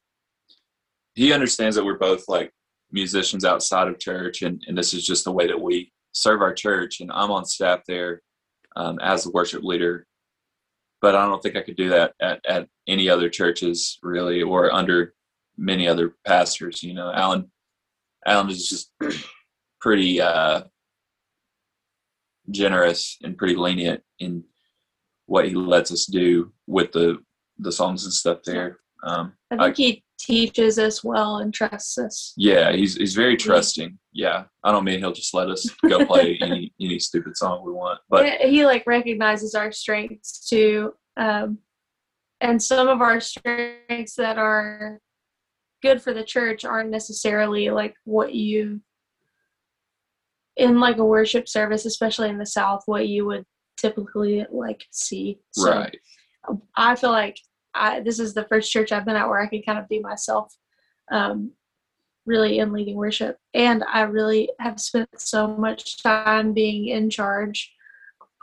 he 1.15 1.33
understands 1.33 1.77
that 1.77 1.85
we're 1.85 1.99
both 1.99 2.25
like 2.29 2.53
musicians 2.91 3.45
outside 3.45 3.89
of 3.89 3.99
church, 3.99 4.43
and 4.43 4.63
and 4.67 4.77
this 4.77 4.95
is 4.95 5.07
just 5.07 5.25
the 5.25 5.33
way 5.33 5.47
that 5.47 5.61
we 5.61 5.93
serve 6.13 6.43
our 6.43 6.53
church. 6.53 7.01
And 7.01 7.11
I'm 7.13 7.31
on 7.31 7.45
staff 7.45 7.81
there 7.87 8.23
um, 8.77 8.99
as 9.01 9.25
the 9.25 9.31
worship 9.31 9.63
leader, 9.63 10.07
but 11.01 11.15
I 11.15 11.27
don't 11.27 11.43
think 11.43 11.57
I 11.57 11.63
could 11.63 11.77
do 11.77 11.91
that 11.91 12.15
at 12.21 12.45
at 12.47 12.69
any 12.87 13.09
other 13.09 13.29
churches 13.29 13.99
really, 14.03 14.43
or 14.43 14.73
under 14.73 15.15
many 15.57 15.89
other 15.89 16.15
pastors. 16.27 16.83
You 16.83 16.95
know, 16.95 17.13
Alan 17.13 17.51
Alan 18.27 18.51
is 18.51 18.69
just 18.69 18.93
pretty 19.81 20.21
uh, 20.21 20.63
generous 22.51 23.19
and 23.23 23.37
pretty 23.37 23.57
lenient 23.57 24.03
in 24.19 24.45
what 25.33 25.49
he 25.49 25.55
lets 25.55 25.91
us 25.91 26.05
do 26.05 26.53
with 26.67 26.93
the 26.93 27.17
the 27.59 27.73
songs 27.73 28.05
and 28.05 28.13
stuff 28.13 28.41
there. 28.45 28.81
Um, 29.03 29.33
I 29.51 29.57
think 29.57 29.79
I, 29.79 29.83
he 29.83 30.05
teaches 30.19 30.79
us 30.79 31.03
well 31.03 31.39
and 31.39 31.55
trusts 31.55 31.97
us. 31.97 32.35
Yeah, 32.37 32.71
he's 32.73 32.97
he's 32.97 33.15
very 33.15 33.39
trusting. 33.39 33.99
Yeah, 34.13 34.45
I 34.63 34.71
don't 34.71 34.85
mean 34.85 34.99
he'll 34.99 35.15
just 35.15 35.33
let 35.33 35.49
us 35.49 35.71
go 35.89 36.05
play 36.13 36.39
any 36.43 36.75
any 36.79 36.99
stupid 36.99 37.39
song 37.39 37.65
we 37.65 37.73
want, 37.73 38.01
but 38.11 38.43
he 38.43 38.67
like 38.67 38.87
recognizes 38.87 39.55
our 39.55 39.73
strengths 39.73 40.47
too, 40.47 40.93
um, 41.17 41.57
and 42.43 42.63
some 42.63 42.89
of 42.89 43.01
our 43.01 43.19
strengths 43.19 44.17
that 44.17 44.37
are 44.37 45.01
good 45.81 46.03
for 46.03 46.13
the 46.13 46.25
church 46.25 46.67
aren't 46.67 46.91
necessarily 46.91 47.71
like 47.71 47.95
what 48.05 48.35
you 48.35 48.83
in 50.59 50.79
like 50.79 50.99
a 50.99 51.05
worship 51.07 51.49
service, 51.49 51.87
especially 51.87 52.29
in 52.29 52.37
the 52.37 52.45
South, 52.45 52.83
what 52.85 53.09
you 53.09 53.25
would 53.25 53.47
typically 53.83 54.47
like 54.51 54.87
see. 54.93 55.41
So 55.51 55.71
right. 55.71 55.97
I 56.77 56.95
feel 56.95 57.11
like 57.11 57.39
I 57.75 58.01
this 58.01 58.19
is 58.19 58.33
the 58.33 58.45
first 58.45 58.71
church 58.71 58.93
I've 58.93 59.05
been 59.05 59.17
at 59.17 59.29
where 59.29 59.41
I 59.41 59.49
can 59.49 59.63
kind 59.63 59.79
of 59.79 59.89
be 59.89 60.01
myself, 60.01 60.57
um, 61.11 61.53
really 62.25 62.59
in 62.61 62.73
leading 62.73 62.97
worship, 62.97 63.37
and 63.55 63.85
I 63.85 64.03
really 64.03 64.49
have 64.61 64.81
spent 64.81 65.09
so 65.19 65.49
much 65.49 66.03
time 66.03 66.53
being 66.53 66.89
in 66.89 67.11
charge 67.11 67.73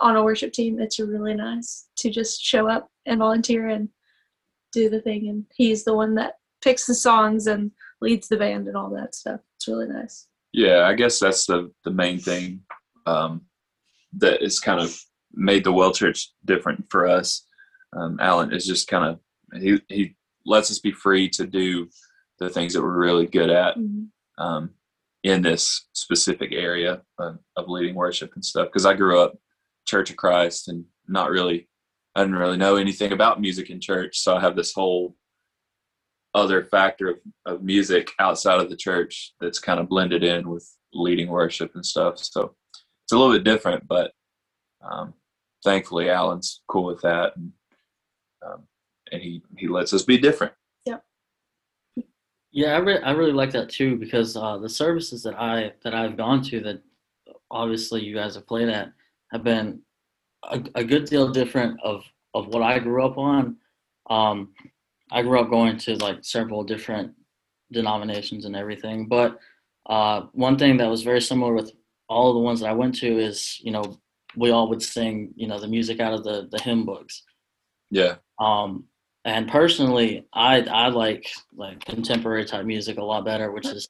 on 0.01 0.15
a 0.15 0.23
worship 0.23 0.53
team. 0.53 0.79
It's 0.79 0.99
really 0.99 1.33
nice 1.33 1.87
to 1.97 2.09
just 2.09 2.41
show 2.41 2.69
up 2.69 2.89
and 3.05 3.19
volunteer 3.19 3.69
and 3.69 3.89
do 4.73 4.89
the 4.89 5.01
thing, 5.01 5.29
and 5.29 5.45
he's 5.55 5.83
the 5.83 5.95
one 5.95 6.15
that 6.15 6.33
picks 6.61 6.85
the 6.85 6.95
songs 6.95 7.47
and 7.47 7.71
leads 8.01 8.27
the 8.27 8.37
band 8.37 8.67
and 8.67 8.75
all 8.75 8.89
that 8.89 9.15
stuff. 9.15 9.39
It's 9.57 9.67
really 9.67 9.87
nice. 9.87 10.27
Yeah, 10.51 10.85
I 10.85 10.93
guess 10.95 11.19
that's 11.19 11.45
the 11.45 11.71
the 11.85 11.91
main 11.91 12.19
thing 12.19 12.61
um, 13.05 13.41
that 14.17 14.41
is 14.43 14.59
kind 14.59 14.79
of 14.79 14.99
made 15.33 15.63
the 15.63 15.71
Well 15.71 15.93
Church 15.93 16.31
different 16.45 16.85
for 16.89 17.07
us. 17.07 17.45
Um, 17.95 18.17
Alan 18.19 18.53
is 18.53 18.65
just 18.65 18.87
kind 18.87 19.05
of 19.05 19.61
he 19.61 19.81
he 19.87 20.15
lets 20.45 20.71
us 20.71 20.79
be 20.79 20.91
free 20.91 21.29
to 21.29 21.45
do 21.45 21.89
the 22.39 22.49
things 22.49 22.73
that 22.73 22.81
we're 22.81 22.97
really 22.97 23.27
good 23.27 23.49
at 23.49 23.77
mm-hmm. 23.77 24.43
um, 24.43 24.71
in 25.23 25.41
this 25.41 25.87
specific 25.93 26.51
area 26.53 27.01
of, 27.19 27.39
of 27.57 27.67
leading 27.67 27.95
worship 27.95 28.31
and 28.35 28.45
stuff. 28.45 28.67
Because 28.67 28.85
I 28.85 28.93
grew 28.93 29.19
up 29.19 29.37
Church 29.85 30.09
of 30.09 30.15
Christ 30.15 30.67
and 30.67 30.85
not 31.07 31.29
really 31.29 31.67
I 32.15 32.21
didn't 32.21 32.37
really 32.37 32.57
know 32.57 32.75
anything 32.75 33.11
about 33.11 33.41
music 33.41 33.69
in 33.69 33.79
church, 33.79 34.19
so 34.19 34.35
I 34.35 34.41
have 34.41 34.55
this 34.55 34.73
whole 34.73 35.15
other 36.33 36.63
factor 36.65 37.09
of, 37.09 37.17
of 37.45 37.63
music 37.63 38.11
outside 38.19 38.59
of 38.59 38.69
the 38.69 38.75
church 38.75 39.33
that's 39.39 39.59
kind 39.59 39.79
of 39.79 39.89
blended 39.89 40.23
in 40.23 40.49
with 40.49 40.67
leading 40.93 41.27
worship 41.27 41.71
and 41.75 41.85
stuff. 41.85 42.19
So 42.19 42.55
it's 43.05 43.13
a 43.13 43.17
little 43.17 43.33
bit 43.33 43.43
different, 43.43 43.87
but 43.87 44.11
um, 44.81 45.13
thankfully 45.63 46.09
Alan's 46.09 46.61
cool 46.67 46.85
with 46.85 47.01
that, 47.01 47.35
and 47.35 47.51
um, 48.45 48.63
and 49.11 49.21
he 49.21 49.41
he 49.57 49.67
lets 49.67 49.93
us 49.93 50.03
be 50.03 50.17
different. 50.17 50.53
Yep. 50.85 51.03
Yeah, 52.51 52.75
I 52.75 52.77
really 52.77 53.01
I 53.03 53.11
really 53.11 53.31
like 53.31 53.51
that 53.51 53.69
too 53.69 53.97
because 53.97 54.35
uh, 54.35 54.57
the 54.57 54.69
services 54.69 55.23
that 55.23 55.39
I 55.39 55.73
that 55.83 55.93
I've 55.93 56.17
gone 56.17 56.41
to 56.43 56.59
that 56.61 56.81
obviously 57.51 58.03
you 58.03 58.15
guys 58.15 58.35
have 58.35 58.47
played 58.47 58.69
at 58.69 58.91
have 59.31 59.43
been 59.43 59.81
a, 60.43 60.61
a 60.75 60.83
good 60.83 61.05
deal 61.05 61.31
different 61.31 61.79
of 61.83 62.03
of 62.33 62.47
what 62.47 62.63
I 62.63 62.79
grew 62.79 63.05
up 63.05 63.17
on. 63.17 63.57
Um, 64.09 64.53
I 65.11 65.21
grew 65.21 65.39
up 65.39 65.49
going 65.49 65.77
to 65.79 65.95
like 65.97 66.19
several 66.21 66.63
different 66.63 67.13
denominations 67.71 68.45
and 68.45 68.55
everything, 68.55 69.07
but 69.07 69.39
uh, 69.87 70.21
one 70.33 70.57
thing 70.57 70.77
that 70.77 70.89
was 70.89 71.01
very 71.01 71.21
similar 71.21 71.53
with 71.53 71.71
all 72.07 72.29
of 72.29 72.35
the 72.35 72.41
ones 72.41 72.59
that 72.59 72.69
I 72.69 72.73
went 72.73 72.95
to 72.95 73.19
is, 73.19 73.59
you 73.61 73.71
know, 73.71 73.99
we 74.39 74.51
all 74.51 74.69
would 74.69 74.81
sing, 74.81 75.33
you 75.35 75.47
know, 75.47 75.59
the 75.59 75.67
music 75.67 75.99
out 75.99 76.13
of 76.13 76.23
the 76.23 76.47
the 76.51 76.61
hymn 76.61 76.85
books. 76.85 77.23
Yeah. 77.91 78.15
Um, 78.39 78.85
and 79.25 79.49
personally, 79.49 80.25
I 80.33 80.61
I 80.61 80.87
like 80.87 81.29
like 81.55 81.83
contemporary 81.85 82.45
type 82.45 82.65
music 82.65 82.97
a 82.97 83.03
lot 83.03 83.25
better, 83.25 83.51
which 83.51 83.67
is 83.67 83.89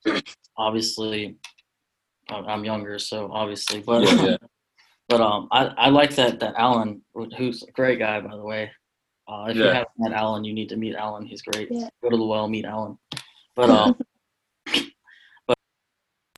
obviously 0.57 1.37
I'm 2.29 2.65
younger, 2.65 2.99
so 2.99 3.29
obviously, 3.31 3.81
but 3.81 4.03
yeah, 4.03 4.25
yeah. 4.25 4.37
but 5.09 5.21
um, 5.21 5.47
I 5.51 5.65
I 5.77 5.89
like 5.89 6.15
that 6.15 6.39
that 6.39 6.55
Alan, 6.57 7.01
who's 7.37 7.63
a 7.63 7.71
great 7.71 7.99
guy 7.99 8.19
by 8.19 8.35
the 8.35 8.43
way, 8.43 8.71
uh, 9.27 9.45
if 9.49 9.57
yeah. 9.57 9.65
you 9.65 9.69
haven't 9.69 9.89
met 9.97 10.13
Alan, 10.13 10.43
you 10.43 10.53
need 10.53 10.69
to 10.69 10.77
meet 10.77 10.95
Alan. 10.95 11.25
He's 11.25 11.43
great. 11.43 11.67
Yeah. 11.69 11.89
Go 12.01 12.09
to 12.09 12.17
the 12.17 12.25
well, 12.25 12.47
meet 12.47 12.65
Alan. 12.65 12.97
But 13.55 13.69
um, 13.69 13.99
but 15.47 15.57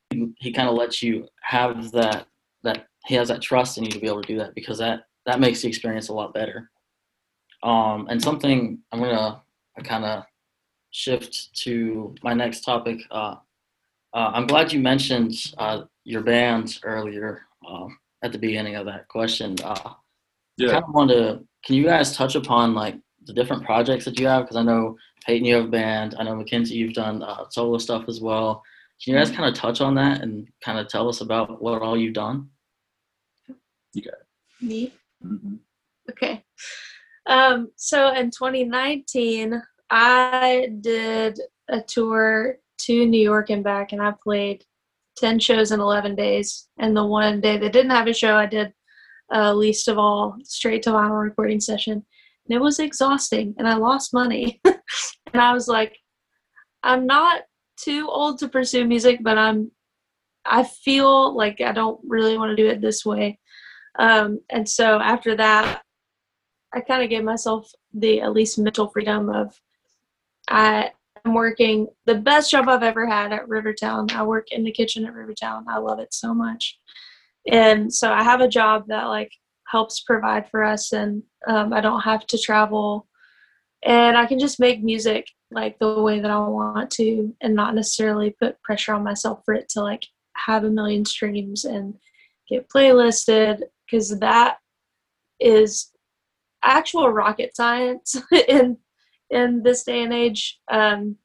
he, 0.10 0.34
he 0.38 0.52
kind 0.52 0.68
of 0.68 0.76
lets 0.76 1.02
you 1.02 1.28
have 1.42 1.92
that 1.92 2.28
that 2.64 2.88
he 3.06 3.16
has 3.16 3.28
that 3.30 3.42
trust 3.42 3.78
in 3.78 3.84
you 3.84 3.92
to 3.92 4.00
be 4.00 4.08
able 4.08 4.22
to 4.22 4.28
do 4.28 4.38
that 4.38 4.56
because 4.56 4.78
that 4.80 5.06
that 5.26 5.40
makes 5.40 5.62
the 5.62 5.68
experience 5.68 6.10
a 6.10 6.14
lot 6.14 6.34
better. 6.34 6.70
Um, 7.64 8.08
and 8.10 8.22
something 8.22 8.80
I'm 8.92 9.00
gonna 9.00 9.42
kind 9.84 10.06
of 10.06 10.24
shift 10.92 11.54
to 11.64 12.16
my 12.24 12.34
next 12.34 12.62
topic. 12.62 13.00
Uh, 13.12 13.36
uh, 14.14 14.32
I'm 14.34 14.48
glad 14.48 14.74
you 14.74 14.80
mentioned 14.80 15.34
uh, 15.58 15.84
your 16.04 16.22
band 16.22 16.80
earlier 16.84 17.44
um, 17.68 17.98
at 18.24 18.32
the 18.32 18.38
beginning 18.38 18.76
of 18.76 18.86
that 18.86 19.08
question. 19.08 19.56
Uh, 19.64 19.94
yeah. 20.58 20.70
I 20.70 20.72
kind 20.74 20.84
of 20.84 20.94
want 20.94 21.12
to 21.12 21.46
can 21.66 21.76
you 21.76 21.86
guys 21.86 22.16
touch 22.16 22.36
upon 22.36 22.74
like 22.74 22.96
the 23.26 23.34
different 23.34 23.64
projects 23.64 24.06
that 24.06 24.20
you 24.20 24.28
have? 24.28 24.44
Because 24.44 24.58
I 24.58 24.64
know 24.64 24.98
Payton, 25.26 25.46
you 25.46 25.56
have 25.56 25.66
a 25.66 25.70
band. 25.70 26.16
I 26.18 26.24
know 26.24 26.34
Mckenzie, 26.34 26.72
you've 26.72 26.94
done 26.94 27.22
uh, 27.22 27.46
solo 27.50 27.78
stuff 27.78 28.06
as 28.08 28.20
well. 28.20 28.64
Can 29.04 29.14
you 29.14 29.20
guys 29.20 29.30
mm-hmm. 29.30 29.42
kind 29.42 29.50
of 29.50 29.60
touch 29.60 29.82
on 29.82 29.96
that 29.96 30.22
and 30.22 30.48
kind 30.64 30.80
of 30.80 30.88
tell 30.88 31.08
us 31.08 31.22
about 31.22 31.62
what 31.62 31.82
all 31.82 31.98
you've 31.98 32.14
done? 32.14 32.50
You 33.94 34.04
got 34.04 34.14
it. 34.14 34.66
Me. 34.66 34.94
Mm-hmm. 35.26 35.56
Okay. 36.10 36.44
Um, 37.26 37.72
so 37.76 38.14
in 38.14 38.32
2019, 38.32 39.62
I 39.90 40.70
did 40.82 41.40
a 41.70 41.82
tour 41.82 42.58
to 42.80 43.06
New 43.06 43.22
York 43.22 43.50
and 43.50 43.64
back, 43.64 43.92
and 43.92 44.02
I 44.02 44.14
played 44.24 44.64
10 45.18 45.40
shows 45.40 45.72
in 45.72 45.80
11 45.80 46.16
days. 46.16 46.68
And 46.80 46.96
the 46.96 47.06
one 47.06 47.42
day 47.42 47.58
that 47.58 47.74
didn't 47.74 47.92
have 47.92 48.08
a 48.08 48.14
show, 48.14 48.36
I 48.36 48.46
did 48.46 48.74
uh, 49.32 49.54
Leesta 49.54 49.96
Vall 49.96 50.36
straight 50.44 50.84
to 50.84 50.92
vinyl 50.92 51.22
recording 51.22 51.60
session 51.60 52.06
and 52.46 52.56
it 52.56 52.62
was 52.62 52.80
exhausting 52.80 53.56
and 53.58 53.68
i 53.68 53.76
lost 53.76 54.14
money 54.14 54.60
and 54.66 55.42
i 55.42 55.54
was 55.54 55.68
like 55.68 55.98
i'm 56.84 57.06
not 57.06 57.42
too 57.78 58.08
old 58.10 58.38
to 58.40 58.50
pursue 58.50 58.86
music 58.86 59.20
but 59.22 59.38
i'm 59.38 59.72
i 60.46 60.64
feel 60.64 61.36
like 61.36 61.62
i 61.62 61.72
don't 61.72 62.00
really 62.04 62.38
want 62.38 62.50
to 62.50 62.62
do 62.62 62.70
it 62.70 62.82
this 62.82 63.06
way 63.06 63.40
um, 64.00 64.40
and 64.50 64.68
so 64.68 65.00
after 65.00 65.36
that 65.36 65.82
i 66.74 66.80
kind 66.80 67.04
of 67.04 67.10
gave 67.10 67.24
myself 67.24 67.72
the 67.94 68.22
at 68.22 68.34
least 68.34 68.58
mental 68.60 68.90
freedom 68.90 69.30
of 69.30 69.60
i 70.50 70.90
am 71.26 71.34
working 71.34 71.88
the 72.06 72.16
best 72.16 72.52
job 72.52 72.68
i've 72.68 72.84
ever 72.84 73.08
had 73.08 73.32
at 73.32 73.48
rivertown. 73.48 74.10
I 74.12 74.24
work 74.24 74.52
in 74.52 74.64
the 74.64 74.72
kitchen 74.72 75.06
at 75.06 75.14
rivertown. 75.14 75.66
I 75.70 75.78
love 75.78 76.00
it 76.00 76.14
so 76.14 76.34
much. 76.34 76.80
And 77.48 77.94
so 77.94 78.12
i 78.12 78.24
have 78.24 78.42
a 78.42 78.48
job 78.48 78.86
that 78.88 79.06
like 79.06 79.32
helps 79.68 80.02
provide 80.02 80.50
for 80.50 80.64
us 80.64 80.92
and 80.92 81.24
um, 81.48 81.74
i 81.74 81.82
don't 81.82 82.02
have 82.02 82.26
to 82.28 82.38
travel. 82.38 83.08
And 83.84 84.18
i 84.18 84.26
can 84.26 84.40
just 84.40 84.60
make 84.60 84.84
music 84.84 85.28
like 85.52 85.78
the 85.80 86.02
way 86.02 86.20
that 86.20 86.32
i 86.32 86.38
want 86.38 86.90
to 86.92 87.36
and 87.42 87.54
not 87.54 87.76
necessarily 87.76 88.36
put 88.40 88.62
pressure 88.62 88.94
on 88.94 89.04
myself 89.04 89.42
for 89.44 89.54
it 89.54 89.68
to 89.70 89.82
like 89.82 90.06
have 90.36 90.64
a 90.64 90.70
million 90.70 91.04
streams 91.06 91.66
and 91.66 91.96
get 92.50 92.70
playlisted 92.70 93.62
because 93.92 94.18
that 94.20 94.58
is 95.40 95.92
actual 96.64 97.10
rocket 97.10 97.56
science 97.56 98.16
in 98.48 98.78
in 99.30 99.64
this 99.64 99.84
day 99.84 100.04
and 100.04 100.14
age. 100.14 100.60
Um, 100.70 101.18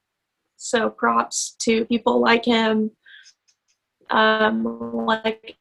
so 0.56 0.90
props 0.90 1.56
to 1.60 1.84
people 1.84 2.20
like 2.20 2.44
him, 2.44 2.90
um, 4.10 4.64
like 5.06 5.56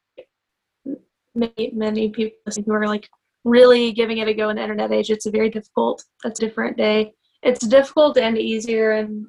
many 1.36 1.72
many 1.74 2.10
people 2.10 2.38
who 2.66 2.74
are 2.74 2.88
like 2.88 3.10
really 3.44 3.92
giving 3.92 4.18
it 4.18 4.28
a 4.28 4.34
go 4.34 4.50
in 4.50 4.56
the 4.56 4.62
internet 4.62 4.92
age. 4.92 5.10
It's 5.10 5.26
a 5.26 5.32
very 5.32 5.50
difficult. 5.50 6.04
It's 6.24 6.40
a 6.40 6.46
different 6.46 6.78
day. 6.78 7.14
It's 7.44 7.66
difficult 7.68 8.18
and 8.18 8.38
easier, 8.38 8.94
and 8.94 9.26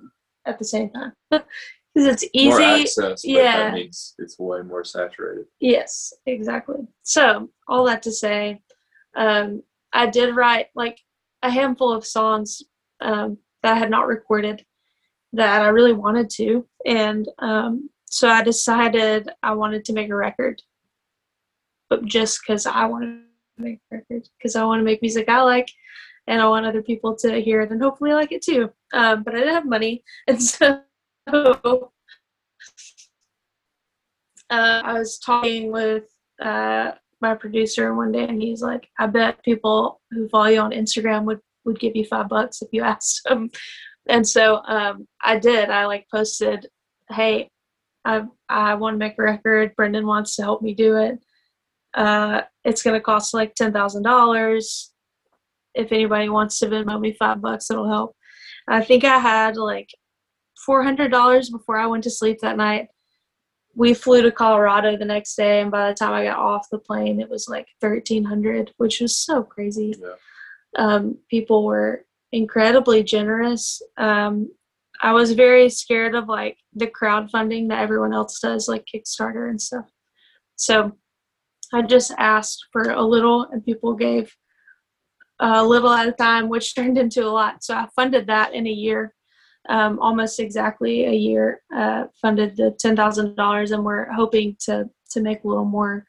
at 0.46 0.58
the 0.58 0.64
same 0.64 0.90
time, 0.90 1.12
because 1.96 2.12
it's 2.12 2.30
easy. 2.34 2.50
More 2.50 2.60
access, 2.60 3.22
but 3.22 3.24
yeah. 3.24 3.56
that 3.56 3.74
means 3.74 4.14
it's 4.18 4.38
way 4.38 4.60
more 4.60 4.84
saturated. 4.84 5.46
Yes, 5.60 6.12
exactly. 6.26 6.86
So, 7.02 7.48
all 7.68 7.86
that 7.86 8.02
to 8.02 8.12
say, 8.12 8.60
um, 9.16 9.62
I 9.94 10.06
did 10.06 10.36
write 10.36 10.66
like 10.74 11.00
a 11.42 11.50
handful 11.50 11.90
of 11.90 12.04
songs 12.04 12.62
um, 13.00 13.38
that 13.62 13.72
I 13.74 13.78
had 13.78 13.90
not 13.90 14.08
recorded 14.08 14.64
that 15.32 15.62
I 15.62 15.68
really 15.68 15.94
wanted 15.94 16.28
to. 16.30 16.66
And 16.84 17.28
um, 17.38 17.88
so 18.04 18.28
I 18.28 18.42
decided 18.42 19.30
I 19.42 19.54
wanted 19.54 19.86
to 19.86 19.94
make 19.94 20.10
a 20.10 20.16
record, 20.16 20.60
but 21.88 22.04
just 22.04 22.40
because 22.42 22.66
I 22.66 22.84
wanted 22.84 23.22
to 23.56 23.62
make 23.62 23.80
a 23.90 23.96
record, 23.96 24.28
because 24.36 24.54
I 24.54 24.64
want 24.64 24.80
to 24.80 24.84
make 24.84 25.00
music 25.00 25.30
I 25.30 25.40
like. 25.40 25.70
And 26.28 26.42
I 26.42 26.48
want 26.48 26.66
other 26.66 26.82
people 26.82 27.14
to 27.18 27.40
hear 27.40 27.60
it 27.60 27.70
and 27.70 27.80
hopefully 27.80 28.12
like 28.12 28.32
it 28.32 28.42
too. 28.42 28.72
Um, 28.92 29.22
but 29.22 29.34
I 29.34 29.38
didn't 29.38 29.54
have 29.54 29.64
money. 29.66 30.02
And 30.26 30.42
so 30.42 30.82
uh, 31.26 31.78
I 34.50 34.92
was 34.92 35.18
talking 35.18 35.72
with 35.72 36.04
uh, 36.42 36.92
my 37.20 37.34
producer 37.34 37.94
one 37.94 38.12
day, 38.12 38.24
and 38.24 38.40
he's 38.40 38.62
like, 38.62 38.88
"I 38.98 39.06
bet 39.06 39.42
people 39.44 40.00
who 40.10 40.28
follow 40.28 40.46
you 40.46 40.60
on 40.60 40.70
Instagram 40.70 41.24
would 41.24 41.40
would 41.64 41.80
give 41.80 41.96
you 41.96 42.04
five 42.04 42.28
bucks 42.28 42.62
if 42.62 42.68
you 42.72 42.82
asked 42.94 43.22
them." 43.24 43.50
And 44.08 44.26
so 44.26 44.62
um, 44.66 45.08
I 45.22 45.38
did. 45.38 45.70
I 45.70 45.86
like 45.86 46.06
posted, 46.12 46.68
"Hey, 47.10 47.50
I 48.04 48.24
I 48.48 48.74
want 48.74 48.94
to 48.94 48.98
make 48.98 49.18
a 49.18 49.22
record. 49.22 49.74
Brendan 49.76 50.06
wants 50.06 50.36
to 50.36 50.42
help 50.42 50.62
me 50.62 50.74
do 50.74 50.96
it. 50.96 51.18
Uh, 51.94 52.42
it's 52.64 52.82
gonna 52.82 53.00
cost 53.00 53.34
like 53.34 53.54
ten 53.54 53.72
thousand 53.72 54.04
dollars. 54.04 54.92
If 55.74 55.92
anybody 55.92 56.28
wants 56.28 56.58
to 56.60 56.66
Venmo 56.66 57.00
me 57.00 57.12
five 57.14 57.40
bucks, 57.40 57.70
it'll 57.70 57.88
help." 57.88 58.14
I 58.68 58.82
think 58.82 59.04
I 59.04 59.18
had 59.18 59.56
like 59.56 59.90
four 60.64 60.82
hundred 60.82 61.10
dollars 61.10 61.50
before 61.50 61.78
I 61.78 61.86
went 61.86 62.04
to 62.04 62.10
sleep 62.10 62.38
that 62.40 62.56
night 62.56 62.88
we 63.76 63.92
flew 63.92 64.22
to 64.22 64.32
Colorado 64.32 64.96
the 64.96 65.04
next 65.04 65.36
day, 65.36 65.60
and 65.60 65.70
by 65.70 65.88
the 65.88 65.94
time 65.94 66.12
I 66.14 66.24
got 66.24 66.38
off 66.38 66.70
the 66.70 66.78
plane, 66.78 67.20
it 67.20 67.28
was 67.28 67.46
like 67.46 67.68
thirteen 67.80 68.24
hundred, 68.24 68.72
which 68.78 69.00
was 69.00 69.16
so 69.18 69.42
crazy. 69.42 69.94
Yeah. 70.00 70.14
Um, 70.78 71.18
people 71.30 71.64
were 71.64 72.06
incredibly 72.32 73.04
generous. 73.04 73.80
Um, 73.98 74.50
I 75.02 75.12
was 75.12 75.32
very 75.32 75.68
scared 75.68 76.14
of 76.14 76.26
like 76.26 76.56
the 76.74 76.86
crowdfunding 76.86 77.68
that 77.68 77.82
everyone 77.82 78.14
else 78.14 78.40
does, 78.40 78.66
like 78.66 78.86
Kickstarter 78.92 79.50
and 79.50 79.60
stuff. 79.60 79.90
So 80.56 80.96
I 81.74 81.82
just 81.82 82.12
asked 82.16 82.66
for 82.72 82.90
a 82.90 83.02
little, 83.02 83.42
and 83.52 83.64
people 83.64 83.92
gave 83.92 84.34
a 85.38 85.62
little 85.62 85.90
at 85.90 86.08
a 86.08 86.12
time, 86.12 86.48
which 86.48 86.74
turned 86.74 86.96
into 86.96 87.26
a 87.26 87.28
lot. 87.28 87.62
So 87.62 87.74
I 87.74 87.88
funded 87.94 88.26
that 88.28 88.54
in 88.54 88.66
a 88.66 88.70
year 88.70 89.14
um, 89.68 89.98
almost 89.98 90.40
exactly 90.40 91.06
a 91.06 91.12
year, 91.12 91.62
uh, 91.74 92.04
funded 92.20 92.56
the 92.56 92.72
ten 92.78 92.96
thousand 92.96 93.36
dollars, 93.36 93.72
and 93.72 93.84
we're 93.84 94.10
hoping 94.12 94.56
to 94.60 94.88
to 95.10 95.20
make 95.20 95.44
a 95.44 95.48
little 95.48 95.64
more. 95.64 96.04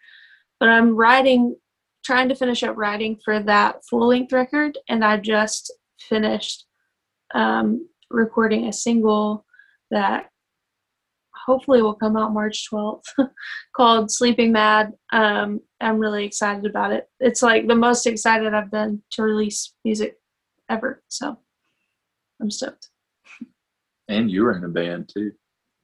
But 0.59 0.69
I'm 0.69 0.95
writing, 0.95 1.55
trying 2.03 2.29
to 2.29 2.35
finish 2.35 2.63
up 2.63 2.77
writing 2.77 3.19
for 3.23 3.39
that 3.43 3.85
full 3.89 4.07
length 4.07 4.33
record, 4.33 4.77
and 4.89 5.03
I 5.03 5.17
just 5.17 5.73
finished 5.99 6.65
um, 7.33 7.87
recording 8.09 8.67
a 8.67 8.73
single 8.73 9.45
that 9.91 10.29
hopefully 11.47 11.81
will 11.81 11.93
come 11.95 12.17
out 12.17 12.33
March 12.33 12.67
12th 12.71 13.03
called 13.75 14.11
Sleeping 14.11 14.51
Mad. 14.51 14.91
Um, 15.13 15.61
I'm 15.79 15.97
really 15.97 16.25
excited 16.25 16.65
about 16.65 16.91
it. 16.91 17.07
It's 17.19 17.41
like 17.41 17.67
the 17.67 17.75
most 17.75 18.05
excited 18.05 18.53
I've 18.53 18.69
been 18.69 19.01
to 19.11 19.23
release 19.23 19.73
music 19.85 20.17
ever. 20.69 21.01
So 21.07 21.39
I'm 22.41 22.51
stoked. 22.51 22.89
And 24.07 24.31
you 24.31 24.43
were 24.43 24.57
in 24.57 24.63
a 24.63 24.69
band 24.69 25.09
too. 25.13 25.31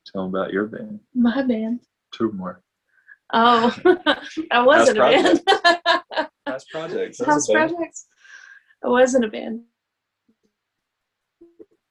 Tell 0.07 0.23
them 0.23 0.35
about 0.35 0.53
your 0.53 0.67
band. 0.67 0.99
My 1.13 1.41
band. 1.43 1.81
Two 2.13 2.31
more. 2.31 2.61
Oh, 3.33 3.75
I 4.51 4.61
was 4.61 4.89
in 4.89 4.97
a 4.97 4.99
band. 4.99 5.41
House 6.47 6.65
projects. 6.65 7.23
House 7.23 7.47
projects. 7.47 8.07
I 8.83 8.87
was 8.87 9.15
in 9.15 9.23
a 9.23 9.27
band. 9.27 9.61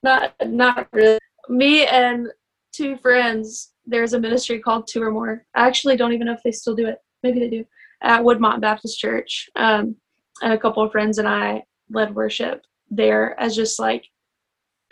Not, 0.02 0.34
not 0.44 0.88
really. 0.92 1.18
Me 1.48 1.86
and 1.86 2.28
two 2.72 2.96
friends. 2.96 3.72
There's 3.84 4.12
a 4.12 4.20
ministry 4.20 4.60
called 4.60 4.86
Two 4.86 5.02
or 5.02 5.10
More. 5.10 5.44
I 5.54 5.66
actually 5.66 5.96
don't 5.96 6.12
even 6.12 6.26
know 6.26 6.34
if 6.34 6.42
they 6.44 6.52
still 6.52 6.74
do 6.74 6.86
it. 6.86 6.98
Maybe 7.22 7.40
they 7.40 7.50
do. 7.50 7.64
At 8.02 8.22
Woodmont 8.22 8.60
Baptist 8.60 8.98
Church, 8.98 9.48
um, 9.56 9.96
and 10.42 10.52
a 10.52 10.58
couple 10.58 10.82
of 10.82 10.92
friends 10.92 11.18
and 11.18 11.28
I 11.28 11.62
led 11.90 12.14
worship 12.14 12.62
there 12.90 13.38
as 13.40 13.56
just 13.56 13.78
like 13.78 14.04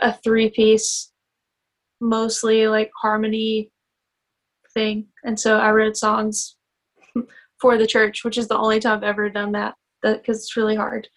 a 0.00 0.12
three-piece, 0.12 1.09
mostly 2.00 2.66
like 2.68 2.90
harmony 3.00 3.70
thing. 4.74 5.06
And 5.24 5.38
so 5.38 5.58
I 5.58 5.70
wrote 5.72 5.96
songs 5.96 6.56
for 7.60 7.76
the 7.76 7.86
church, 7.86 8.24
which 8.24 8.38
is 8.38 8.48
the 8.48 8.58
only 8.58 8.80
time 8.80 8.98
I've 8.98 9.04
ever 9.04 9.28
done 9.30 9.52
that 9.52 9.74
because 10.02 10.38
it's 10.38 10.56
really 10.56 10.76
hard. 10.76 11.08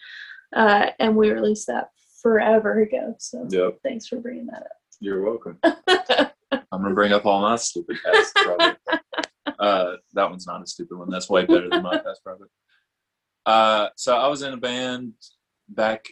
Uh, 0.55 0.87
and 0.99 1.15
we 1.15 1.31
released 1.31 1.67
that 1.67 1.89
forever 2.21 2.81
ago. 2.81 3.15
So 3.19 3.47
Yep. 3.49 3.79
thanks 3.83 4.07
for 4.07 4.17
bringing 4.17 4.47
that 4.47 4.63
up. 4.63 4.67
You're 4.99 5.21
welcome. 5.23 5.57
I'm 5.63 6.81
gonna 6.81 6.93
bring 6.93 7.11
up 7.13 7.25
all 7.25 7.41
my 7.41 7.55
stupid 7.55 7.97
past 8.05 8.35
projects. 8.35 8.81
Uh, 9.59 9.95
that 10.13 10.29
one's 10.29 10.47
not 10.47 10.61
a 10.61 10.65
stupid 10.67 10.97
one. 10.97 11.09
That's 11.09 11.29
way 11.29 11.45
better 11.45 11.69
than 11.69 11.83
my 11.83 11.97
past 11.97 12.21
project. 12.23 12.49
Uh, 13.45 13.89
so 13.95 14.17
I 14.17 14.27
was 14.27 14.41
in 14.41 14.51
a 14.53 14.57
band 14.57 15.13
back 15.69 16.05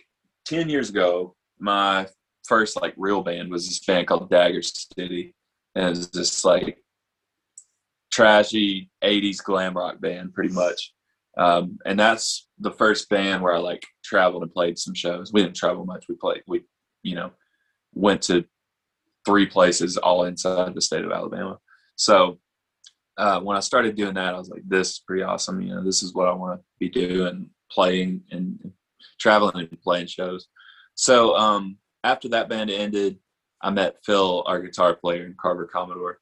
ten 0.45 0.69
years 0.69 0.89
ago. 0.89 1.35
My 1.59 2.07
first 2.45 2.81
like 2.81 2.93
real 2.97 3.21
band 3.21 3.51
was 3.51 3.67
this 3.67 3.79
band 3.79 4.07
called 4.07 4.29
Dagger 4.29 4.61
City, 4.61 5.33
and 5.75 5.85
it 5.85 5.89
was 5.89 6.07
just 6.07 6.43
like 6.45 6.77
trashy 8.11 8.89
'80s 9.03 9.43
glam 9.43 9.75
rock 9.75 9.99
band, 10.01 10.33
pretty 10.33 10.53
much. 10.53 10.93
Um, 11.37 11.79
and 11.85 11.99
that's 11.99 12.47
the 12.59 12.71
first 12.71 13.09
band 13.09 13.41
where 13.41 13.53
I 13.53 13.59
like 13.59 13.85
traveled 14.03 14.43
and 14.43 14.53
played 14.53 14.77
some 14.77 14.93
shows. 14.93 15.31
We 15.31 15.41
didn't 15.41 15.55
travel 15.55 15.85
much. 15.85 16.05
We 16.09 16.15
played. 16.15 16.43
We, 16.47 16.63
you 17.03 17.15
know, 17.15 17.31
went 17.93 18.21
to 18.23 18.45
three 19.25 19.45
places 19.45 19.97
all 19.97 20.25
inside 20.25 20.75
the 20.75 20.81
state 20.81 21.05
of 21.05 21.11
Alabama. 21.11 21.57
So 21.95 22.39
uh, 23.17 23.39
when 23.39 23.55
I 23.55 23.61
started 23.61 23.95
doing 23.95 24.15
that, 24.15 24.33
I 24.33 24.37
was 24.37 24.49
like, 24.49 24.63
"This 24.67 24.91
is 24.91 25.03
pretty 25.05 25.23
awesome. 25.23 25.61
You 25.61 25.75
know, 25.75 25.83
this 25.83 26.03
is 26.03 26.13
what 26.13 26.27
I 26.27 26.33
want 26.33 26.59
to 26.59 26.65
be 26.79 26.89
doing, 26.89 27.49
playing 27.71 28.23
and 28.31 28.59
traveling 29.19 29.67
and 29.69 29.81
playing 29.81 30.07
shows." 30.07 30.47
So 30.95 31.35
um, 31.35 31.77
after 32.03 32.29
that 32.29 32.49
band 32.49 32.69
ended, 32.69 33.19
I 33.61 33.69
met 33.69 34.03
Phil, 34.03 34.43
our 34.47 34.59
guitar 34.59 34.95
player 34.95 35.25
in 35.25 35.35
Carver 35.39 35.67
Commodore, 35.67 36.19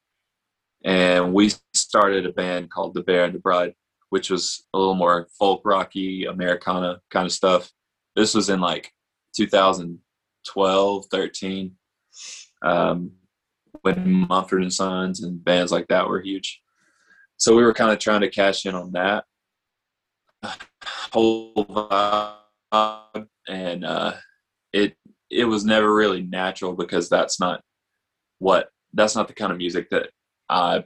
and 0.84 1.34
we 1.34 1.52
started 1.74 2.26
a 2.26 2.34
band 2.34 2.70
called 2.70 2.94
The 2.94 3.04
Bear 3.04 3.26
and 3.26 3.36
the 3.36 3.40
Bride, 3.40 3.74
which 4.10 4.30
was 4.30 4.66
a 4.74 4.78
little 4.78 4.96
more 4.96 5.28
folk 5.38 5.62
rocky, 5.66 6.26
Americana 6.26 7.02
kind 7.10 7.26
of 7.26 7.32
stuff. 7.32 7.72
This 8.16 8.34
was 8.34 8.50
in 8.50 8.60
like 8.60 8.92
2012, 9.36 11.06
13 11.12 11.76
um, 12.62 13.12
when 13.82 14.28
Mumford 14.28 14.62
and 14.62 14.74
Sons 14.74 15.24
and 15.24 15.44
bands 15.44 15.72
like 15.72 15.88
that 15.88 16.08
were 16.08 16.22
huge. 16.22 16.62
So 17.38 17.56
we 17.56 17.64
were 17.64 17.74
kind 17.74 17.92
of 17.92 18.00
trying 18.00 18.22
to 18.22 18.30
cash 18.30 18.66
in 18.66 18.76
on 18.76 18.92
that 18.94 19.24
whole 21.14 21.54
vibe, 21.56 23.28
and 23.48 23.86
uh, 23.86 24.14
it 24.74 24.96
it 25.30 25.46
was 25.46 25.66
never 25.66 25.94
really 25.94 26.24
natural 26.24 26.74
because 26.74 27.10
that's 27.10 27.40
not 27.40 27.62
what 28.40 28.70
that's 28.94 29.16
not 29.16 29.28
the 29.28 29.34
kind 29.34 29.52
of 29.52 29.58
music 29.58 29.90
that 29.92 30.10
I 30.50 30.86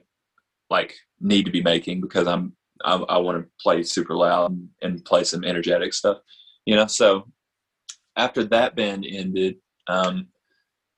like 0.70 0.96
need 1.20 1.46
to 1.46 1.52
be 1.52 1.62
making 1.62 2.02
because 2.02 2.28
I'm 2.28 2.56
I, 2.84 2.96
I 2.96 3.18
want 3.18 3.44
to 3.44 3.50
play 3.62 3.84
super 3.84 4.16
loud 4.16 4.52
and, 4.52 4.70
and 4.82 5.06
play 5.06 5.24
some 5.24 5.44
energetic 5.44 5.94
stuff, 5.94 6.18
you 6.66 6.76
know. 6.76 6.88
So 6.88 7.32
after 8.16 8.44
that 8.46 8.76
band 8.76 9.06
ended, 9.08 9.58
um, 9.88 10.28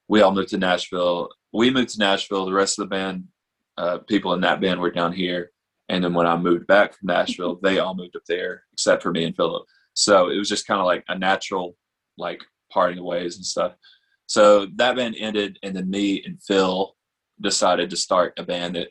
we 0.07 0.21
all 0.21 0.31
moved 0.31 0.49
to 0.49 0.57
Nashville. 0.57 1.29
We 1.53 1.69
moved 1.69 1.89
to 1.89 1.99
Nashville. 1.99 2.45
The 2.45 2.53
rest 2.53 2.79
of 2.79 2.85
the 2.85 2.95
band, 2.95 3.25
uh, 3.77 3.99
people 3.99 4.33
in 4.33 4.41
that 4.41 4.61
band 4.61 4.79
were 4.79 4.91
down 4.91 5.13
here. 5.13 5.51
And 5.89 6.03
then 6.03 6.13
when 6.13 6.25
I 6.25 6.35
moved 6.35 6.67
back 6.67 6.95
from 6.95 7.07
Nashville, 7.07 7.59
they 7.63 7.79
all 7.79 7.95
moved 7.95 8.15
up 8.15 8.23
there, 8.27 8.63
except 8.73 9.03
for 9.03 9.11
me 9.11 9.25
and 9.25 9.35
Philip. 9.35 9.65
So 9.93 10.29
it 10.29 10.37
was 10.37 10.49
just 10.49 10.67
kind 10.67 10.79
of 10.79 10.85
like 10.85 11.03
a 11.07 11.17
natural, 11.17 11.75
like 12.17 12.41
parting 12.71 13.03
ways 13.03 13.35
and 13.35 13.45
stuff. 13.45 13.73
So 14.27 14.67
that 14.75 14.95
band 14.95 15.15
ended, 15.19 15.59
and 15.63 15.75
then 15.75 15.89
me 15.89 16.23
and 16.25 16.41
Phil 16.41 16.95
decided 17.41 17.89
to 17.89 17.97
start 17.97 18.33
a 18.37 18.43
band 18.43 18.75
that 18.75 18.89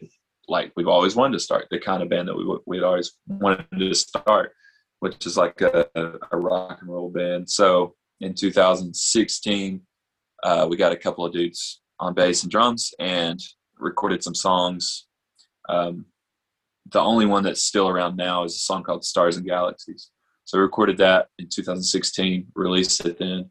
like 0.49 0.73
we've 0.77 0.89
always 0.89 1.17
wanted 1.17 1.33
to 1.35 1.45
start, 1.45 1.67
the 1.71 1.79
kind 1.79 2.03
of 2.03 2.09
band 2.09 2.29
that 2.29 2.37
we 2.37 2.45
we'd 2.67 2.83
always 2.83 3.13
wanted 3.27 3.67
to 3.79 3.95
start, 3.95 4.53
which 5.01 5.27
is 5.27 5.37
like 5.37 5.61
a, 5.61 5.87
a 6.31 6.37
rock 6.37 6.79
and 6.81 6.91
roll 6.91 7.11
band. 7.11 7.49
So 7.49 7.95
in 8.21 8.35
2016, 8.35 9.81
uh, 10.43 10.67
we 10.69 10.77
got 10.77 10.93
a 10.93 10.97
couple 10.97 11.25
of 11.25 11.33
dudes 11.33 11.81
on 11.99 12.15
bass 12.15 12.43
and 12.43 12.53
drums 12.53 12.93
and 12.99 13.41
recorded 13.79 14.23
some 14.23 14.35
songs. 14.35 15.07
Um, 15.69 16.07
the 16.91 17.01
only 17.01 17.27
one 17.27 17.43
that's 17.43 17.63
still 17.63 17.89
around 17.89 18.17
now 18.17 18.45
is 18.45 18.55
a 18.55 18.59
song 18.59 18.83
called 18.83 19.05
Stars 19.05 19.37
and 19.37 19.47
Galaxies. 19.47 20.11
So 20.45 20.59
we 20.59 20.63
recorded 20.63 20.99
that 20.99 21.29
in 21.39 21.49
2016, 21.49 22.49
released 22.55 23.05
it 23.07 23.19
then. 23.19 23.51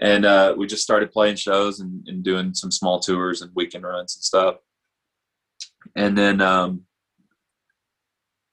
And 0.00 0.24
uh, 0.24 0.54
we 0.56 0.66
just 0.66 0.82
started 0.82 1.10
playing 1.10 1.36
shows 1.36 1.80
and, 1.80 2.06
and, 2.06 2.22
doing 2.22 2.54
some 2.54 2.70
small 2.70 3.00
tours 3.00 3.42
and 3.42 3.50
weekend 3.54 3.82
runs 3.82 4.14
and 4.14 4.22
stuff. 4.22 4.56
And 5.96 6.16
then 6.16 6.40
um, 6.40 6.82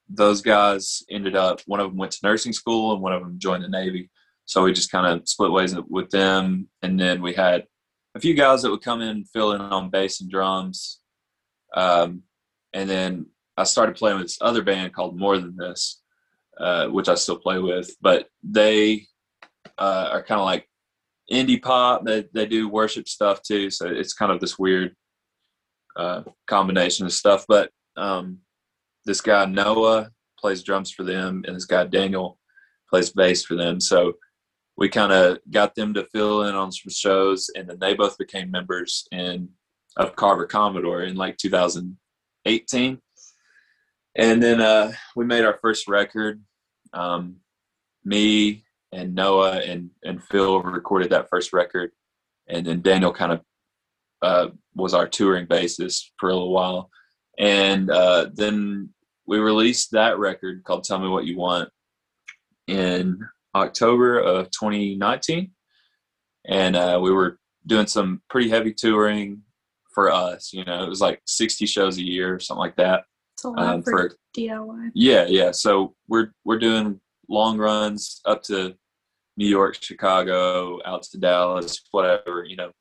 those 0.10 0.41
guys 0.41 1.03
ended 1.10 1.36
up, 1.36 1.62
one 1.67 1.79
of 1.79 1.91
them 1.91 1.97
went 1.97 2.13
to 2.13 2.19
nursing 2.23 2.53
school 2.53 2.93
and 2.93 3.01
one 3.01 3.13
of 3.13 3.21
them 3.21 3.38
joined 3.38 3.63
the 3.63 3.69
Navy. 3.69 4.10
So 4.45 4.63
we 4.63 4.73
just 4.73 4.91
kind 4.91 5.05
of 5.05 5.27
split 5.27 5.51
ways 5.51 5.75
with 5.88 6.10
them. 6.10 6.67
And 6.81 6.99
then 6.99 7.21
we 7.21 7.34
had 7.34 7.65
a 8.15 8.19
few 8.19 8.34
guys 8.34 8.62
that 8.62 8.71
would 8.71 8.84
come 8.84 9.01
in 9.01 9.10
and 9.10 9.29
fill 9.29 9.51
in 9.51 9.62
on 9.62 9.89
bass 9.89 10.21
and 10.21 10.29
drums. 10.29 10.99
Um, 11.75 12.23
and 12.73 12.89
then 12.89 13.27
I 13.58 13.63
started 13.63 13.95
playing 13.95 14.17
with 14.17 14.27
this 14.27 14.38
other 14.41 14.63
band 14.63 14.93
called 14.93 15.17
More 15.17 15.38
Than 15.38 15.58
This, 15.58 16.01
uh, 16.58 16.88
which 16.88 17.10
I 17.10 17.15
still 17.15 17.38
play 17.38 17.60
with. 17.60 17.95
But 18.01 18.29
they 18.43 19.08
uh, 19.77 20.10
are 20.12 20.23
kind 20.23 20.39
of 20.39 20.45
like 20.45 20.67
indie 21.31 21.61
pop. 21.61 22.05
They 22.05 22.25
they 22.33 22.45
do 22.45 22.69
worship 22.69 23.07
stuff 23.07 23.41
too, 23.41 23.69
so 23.69 23.88
it's 23.88 24.13
kind 24.13 24.31
of 24.31 24.39
this 24.39 24.59
weird 24.59 24.95
uh, 25.95 26.23
combination 26.47 27.05
of 27.05 27.13
stuff. 27.13 27.45
But 27.47 27.71
um, 27.97 28.39
this 29.05 29.21
guy 29.21 29.45
Noah 29.45 30.11
plays 30.39 30.63
drums 30.63 30.91
for 30.91 31.03
them, 31.03 31.43
and 31.47 31.55
this 31.55 31.65
guy 31.65 31.85
Daniel 31.85 32.39
plays 32.89 33.11
bass 33.11 33.43
for 33.45 33.55
them. 33.55 33.79
So 33.79 34.13
we 34.77 34.89
kind 34.89 35.11
of 35.11 35.39
got 35.49 35.73
them 35.75 35.93
to 35.93 36.05
fill 36.05 36.43
in 36.43 36.55
on 36.55 36.71
some 36.71 36.91
shows, 36.91 37.49
and 37.55 37.69
then 37.69 37.79
they 37.79 37.93
both 37.93 38.17
became 38.17 38.51
members 38.51 39.07
in 39.11 39.49
of 39.97 40.15
Carver 40.15 40.45
Commodore 40.45 41.03
in 41.03 41.15
like 41.15 41.38
2018. 41.38 43.01
And 44.17 44.43
then 44.43 44.61
uh, 44.61 44.91
we 45.15 45.25
made 45.25 45.45
our 45.45 45.57
first 45.61 45.88
record. 45.88 46.43
Um, 46.93 47.38
me 48.03 48.64
and 48.95 49.13
Noah 49.13 49.60
and 49.60 49.89
and 50.03 50.23
Phil 50.23 50.62
recorded 50.62 51.12
that 51.12 51.29
first 51.29 51.53
record, 51.53 51.91
and 52.47 52.65
then 52.65 52.81
Daniel 52.81 53.13
kind 53.13 53.34
of 53.34 53.41
uh, 54.21 54.47
was 54.73 54.93
our 54.93 55.08
touring 55.08 55.45
bassist 55.45 56.05
for 56.17 56.29
a 56.29 56.34
little 56.34 56.53
while, 56.53 56.89
and 57.38 57.91
uh, 57.91 58.27
then 58.34 58.89
we 59.27 59.38
released 59.39 59.91
that 59.91 60.17
record 60.17 60.63
called 60.63 60.84
"Tell 60.84 60.99
Me 60.99 61.10
What 61.10 61.25
You 61.25 61.38
Want" 61.38 61.69
in 62.67 63.19
October 63.53 64.19
of 64.19 64.49
2019, 64.51 65.51
and 66.47 66.75
uh, 66.75 66.99
we 67.01 67.12
were 67.12 67.38
doing 67.67 67.88
some 67.88 68.21
pretty 68.29 68.49
heavy 68.49 68.73
touring 68.73 69.41
for 69.93 70.12
us. 70.12 70.53
You 70.53 70.63
know, 70.63 70.84
it 70.84 70.89
was 70.89 71.01
like 71.01 71.21
60 71.25 71.65
shows 71.65 71.97
a 71.97 72.03
year, 72.03 72.36
or 72.36 72.39
something 72.39 72.60
like 72.60 72.77
that. 72.77 73.03
It's 73.36 73.43
a 73.43 73.49
lot 73.49 73.67
um, 73.67 73.84
for, 73.84 74.10
for 74.10 74.15
DIY. 74.38 74.91
Yeah, 74.93 75.25
yeah. 75.27 75.51
So 75.51 75.95
we're 76.08 76.31
we're 76.45 76.60
doing 76.60 77.01
long 77.27 77.58
runs 77.58 78.21
up 78.25 78.43
to 78.43 78.75
New 79.37 79.47
York, 79.47 79.77
Chicago, 79.81 80.79
out 80.85 81.03
to 81.03 81.17
Dallas, 81.17 81.81
whatever. 81.91 82.45
You 82.45 82.55
know, 82.55 82.71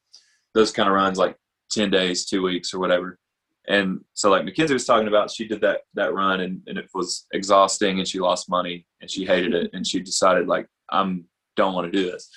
those 0.54 0.70
kind 0.70 0.88
of 0.88 0.94
runs 0.94 1.18
like 1.18 1.36
10 1.72 1.90
days, 1.90 2.26
two 2.26 2.42
weeks, 2.42 2.72
or 2.72 2.78
whatever. 2.78 3.18
And 3.66 4.00
so, 4.12 4.30
like 4.30 4.44
Mckenzie 4.44 4.74
was 4.74 4.84
talking 4.84 5.08
about, 5.08 5.30
she 5.30 5.48
did 5.48 5.62
that 5.62 5.80
that 5.94 6.12
run, 6.12 6.40
and, 6.40 6.60
and 6.66 6.76
it 6.76 6.88
was 6.94 7.26
exhausting, 7.32 7.98
and 7.98 8.06
she 8.06 8.20
lost 8.20 8.50
money, 8.50 8.86
and 9.00 9.10
she 9.10 9.24
hated 9.24 9.54
it, 9.54 9.70
and 9.72 9.86
she 9.86 10.00
decided 10.00 10.46
like 10.46 10.66
I'm 10.90 11.24
don't 11.56 11.74
want 11.74 11.90
to 11.90 11.98
do 11.98 12.10
this. 12.10 12.28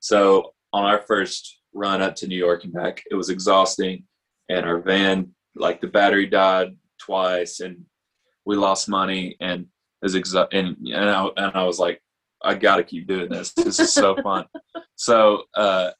So 0.00 0.52
on 0.72 0.84
our 0.84 1.02
first 1.02 1.60
run 1.72 2.02
up 2.02 2.14
to 2.16 2.28
New 2.28 2.36
York 2.36 2.64
and 2.64 2.72
back, 2.72 3.02
it 3.10 3.16
was 3.16 3.30
exhausting, 3.30 4.04
and 4.48 4.64
our 4.64 4.80
van 4.80 5.34
like 5.56 5.80
the 5.80 5.88
battery 5.88 6.26
died 6.26 6.76
twice, 6.98 7.58
and 7.60 7.84
we 8.44 8.54
lost 8.54 8.88
money, 8.88 9.36
and 9.40 9.62
it 9.62 9.68
was 10.02 10.14
exa- 10.14 10.48
and 10.52 10.76
and 10.86 11.10
I, 11.10 11.28
and 11.36 11.56
I 11.56 11.64
was 11.64 11.80
like, 11.80 12.00
I 12.46 12.54
got 12.54 12.76
to 12.76 12.84
keep 12.84 13.06
doing 13.06 13.28
this. 13.28 13.52
This 13.52 13.80
is 13.80 13.92
so 13.92 14.16
fun. 14.22 14.44
so 14.96 15.42
uh, 15.54 15.90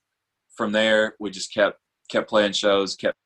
from 0.56 0.72
there, 0.72 1.14
we 1.18 1.30
just 1.30 1.52
kept 1.52 1.78
kept 2.09 2.28
playing 2.28 2.52
shows, 2.52 2.94
kept 2.94 3.16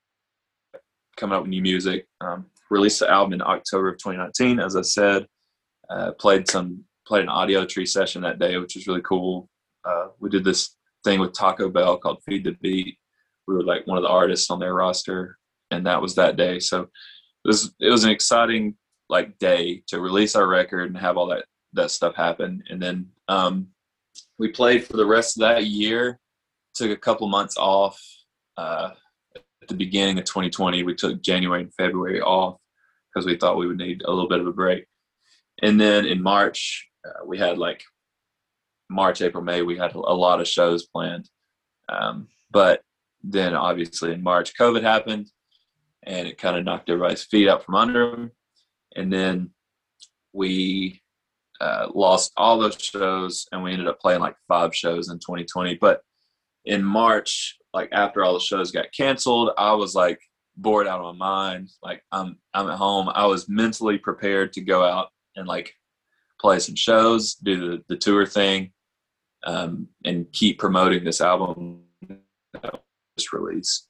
coming 1.16 1.36
up 1.36 1.42
with 1.42 1.50
new 1.50 1.62
music. 1.62 2.06
Um, 2.20 2.46
released 2.70 3.00
the 3.00 3.10
album 3.10 3.34
in 3.34 3.42
October 3.42 3.88
of 3.88 3.98
2019, 3.98 4.60
as 4.60 4.76
I 4.76 4.82
said. 4.82 5.26
Uh, 5.90 6.12
played 6.12 6.48
some 6.48 6.84
played 7.06 7.22
an 7.22 7.28
Audiotree 7.28 7.88
session 7.88 8.22
that 8.22 8.38
day, 8.38 8.56
which 8.56 8.76
was 8.76 8.86
really 8.86 9.02
cool. 9.02 9.48
Uh, 9.84 10.08
we 10.20 10.30
did 10.30 10.44
this 10.44 10.76
thing 11.04 11.20
with 11.20 11.32
Taco 11.32 11.68
Bell 11.68 11.98
called 11.98 12.22
Feed 12.24 12.44
the 12.44 12.56
Beat. 12.62 12.96
We 13.46 13.54
were 13.54 13.64
like 13.64 13.86
one 13.86 13.98
of 13.98 14.02
the 14.02 14.08
artists 14.08 14.50
on 14.50 14.60
their 14.60 14.74
roster, 14.74 15.36
and 15.70 15.84
that 15.86 16.00
was 16.00 16.14
that 16.14 16.36
day. 16.36 16.60
So 16.60 16.82
it 16.82 16.88
was 17.44 17.74
it 17.80 17.90
was 17.90 18.04
an 18.04 18.10
exciting 18.10 18.76
like 19.08 19.38
day 19.38 19.82
to 19.88 20.00
release 20.00 20.36
our 20.36 20.46
record 20.46 20.88
and 20.88 20.96
have 20.96 21.16
all 21.16 21.26
that 21.26 21.44
that 21.72 21.90
stuff 21.90 22.14
happened. 22.14 22.64
And 22.68 22.82
then 22.82 23.08
um, 23.28 23.68
we 24.38 24.48
played 24.48 24.84
for 24.84 24.96
the 24.96 25.06
rest 25.06 25.36
of 25.36 25.42
that 25.42 25.66
year. 25.66 26.18
Took 26.74 26.90
a 26.90 26.96
couple 26.96 27.28
months 27.28 27.56
off. 27.56 28.00
Uh, 28.56 28.90
at 29.36 29.68
the 29.68 29.74
beginning 29.74 30.18
of 30.18 30.24
2020, 30.24 30.82
we 30.82 30.94
took 30.94 31.22
January 31.22 31.62
and 31.62 31.74
February 31.74 32.20
off 32.20 32.58
because 33.12 33.26
we 33.26 33.36
thought 33.36 33.56
we 33.56 33.66
would 33.66 33.78
need 33.78 34.02
a 34.02 34.10
little 34.10 34.28
bit 34.28 34.40
of 34.40 34.46
a 34.46 34.52
break. 34.52 34.86
And 35.62 35.80
then 35.80 36.06
in 36.06 36.22
March, 36.22 36.88
uh, 37.06 37.24
we 37.26 37.38
had 37.38 37.58
like 37.58 37.82
March, 38.88 39.20
April, 39.20 39.42
May, 39.42 39.62
we 39.62 39.76
had 39.76 39.94
a 39.94 39.98
lot 39.98 40.40
of 40.40 40.48
shows 40.48 40.86
planned. 40.86 41.28
Um, 41.88 42.28
but 42.50 42.82
then 43.22 43.54
obviously 43.54 44.12
in 44.12 44.22
March, 44.22 44.56
COVID 44.58 44.82
happened 44.82 45.30
and 46.02 46.26
it 46.26 46.38
kind 46.38 46.56
of 46.56 46.64
knocked 46.64 46.88
everybody's 46.88 47.24
feet 47.24 47.48
out 47.48 47.64
from 47.64 47.74
under 47.74 48.10
them. 48.10 48.32
And 48.96 49.12
then 49.12 49.50
we 50.32 50.99
uh, 51.60 51.88
lost 51.94 52.32
all 52.36 52.58
those 52.58 52.80
shows 52.80 53.46
and 53.52 53.62
we 53.62 53.72
ended 53.72 53.88
up 53.88 54.00
playing 54.00 54.20
like 54.20 54.36
five 54.48 54.74
shows 54.74 55.10
in 55.10 55.18
2020. 55.18 55.74
But 55.76 56.00
in 56.64 56.82
March, 56.82 57.58
like 57.72 57.88
after 57.92 58.24
all 58.24 58.34
the 58.34 58.40
shows 58.40 58.70
got 58.70 58.92
canceled, 58.96 59.50
I 59.56 59.72
was 59.72 59.94
like 59.94 60.20
bored 60.56 60.86
out 60.86 61.00
of 61.00 61.16
my 61.16 61.18
mind. 61.18 61.70
Like 61.82 62.02
I'm 62.12 62.38
I'm 62.54 62.68
at 62.70 62.78
home. 62.78 63.10
I 63.14 63.26
was 63.26 63.48
mentally 63.48 63.98
prepared 63.98 64.52
to 64.54 64.60
go 64.60 64.84
out 64.84 65.08
and 65.36 65.46
like 65.46 65.72
play 66.40 66.58
some 66.58 66.74
shows, 66.74 67.34
do 67.34 67.70
the, 67.70 67.84
the 67.88 67.96
tour 67.96 68.26
thing, 68.26 68.72
um, 69.44 69.88
and 70.04 70.30
keep 70.32 70.58
promoting 70.58 71.04
this 71.04 71.20
album 71.20 71.82
that 72.52 72.82
was 73.16 73.32
released 73.32 73.88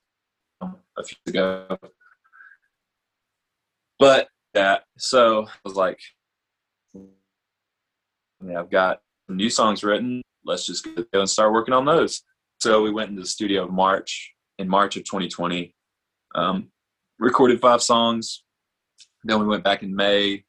a 0.61 1.04
few 1.04 1.16
ago. 1.28 1.78
But 3.98 4.28
that 4.54 4.85
so 4.98 5.46
I 5.46 5.50
was 5.64 5.74
like, 5.74 6.00
I 8.40 8.44
mean, 8.44 8.57
I've 8.57 8.70
got 8.70 9.00
new 9.29 9.50
songs 9.50 9.85
written. 9.85 10.22
Let's 10.44 10.66
just 10.66 10.85
go 10.85 11.20
and 11.20 11.29
start 11.29 11.53
working 11.53 11.74
on 11.74 11.85
those. 11.85 12.22
So 12.59 12.83
we 12.83 12.90
went 12.90 13.11
into 13.11 13.22
the 13.22 13.29
studio 13.29 13.66
in 13.66 13.74
March, 13.74 14.33
in 14.59 14.68
March 14.68 14.96
of 14.96 15.05
2020, 15.05 15.74
um, 16.35 16.70
recorded 17.18 17.61
five 17.61 17.83
songs. 17.83 18.42
Then 19.24 19.40
we 19.40 19.46
went 19.46 19.64
back 19.64 19.83
in 19.83 19.94
May, 19.94 20.44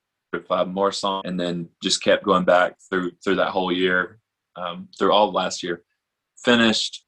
five 0.47 0.67
more 0.69 0.91
songs, 0.91 1.23
and 1.25 1.39
then 1.39 1.69
just 1.83 2.03
kept 2.03 2.23
going 2.23 2.45
back 2.45 2.75
through 2.89 3.11
through 3.23 3.35
that 3.35 3.49
whole 3.49 3.71
year, 3.71 4.19
um, 4.55 4.87
through 4.97 5.11
all 5.11 5.31
last 5.31 5.63
year. 5.63 5.83
Finished. 6.43 7.05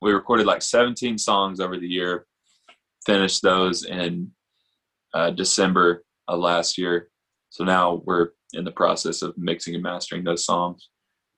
We 0.00 0.12
recorded 0.12 0.46
like 0.46 0.62
17 0.62 1.18
songs 1.18 1.60
over 1.60 1.76
the 1.76 1.88
year. 1.88 2.26
Finished 3.04 3.42
those 3.42 3.84
in 3.84 4.30
uh, 5.14 5.30
December 5.30 6.04
of 6.28 6.40
last 6.40 6.78
year. 6.78 7.10
So 7.50 7.64
now 7.64 8.02
we're 8.04 8.28
in 8.52 8.64
the 8.64 8.72
process 8.72 9.22
of 9.22 9.36
mixing 9.36 9.74
and 9.74 9.82
mastering 9.82 10.24
those 10.24 10.44
songs, 10.44 10.88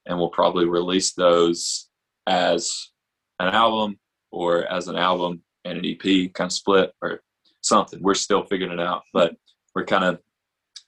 and 0.06 0.18
we'll 0.18 0.30
probably 0.30 0.66
release 0.66 1.12
those 1.12 1.88
as 2.26 2.90
an 3.38 3.48
album 3.48 3.98
or 4.30 4.64
as 4.66 4.88
an 4.88 4.96
album 4.96 5.42
and 5.64 5.78
an 5.78 5.84
EP 5.86 6.32
kind 6.32 6.48
of 6.48 6.52
split 6.52 6.92
or 7.02 7.20
something. 7.60 8.02
We're 8.02 8.14
still 8.14 8.44
figuring 8.44 8.72
it 8.72 8.80
out, 8.80 9.02
but 9.12 9.34
we're 9.74 9.84
kind 9.84 10.04
of 10.04 10.20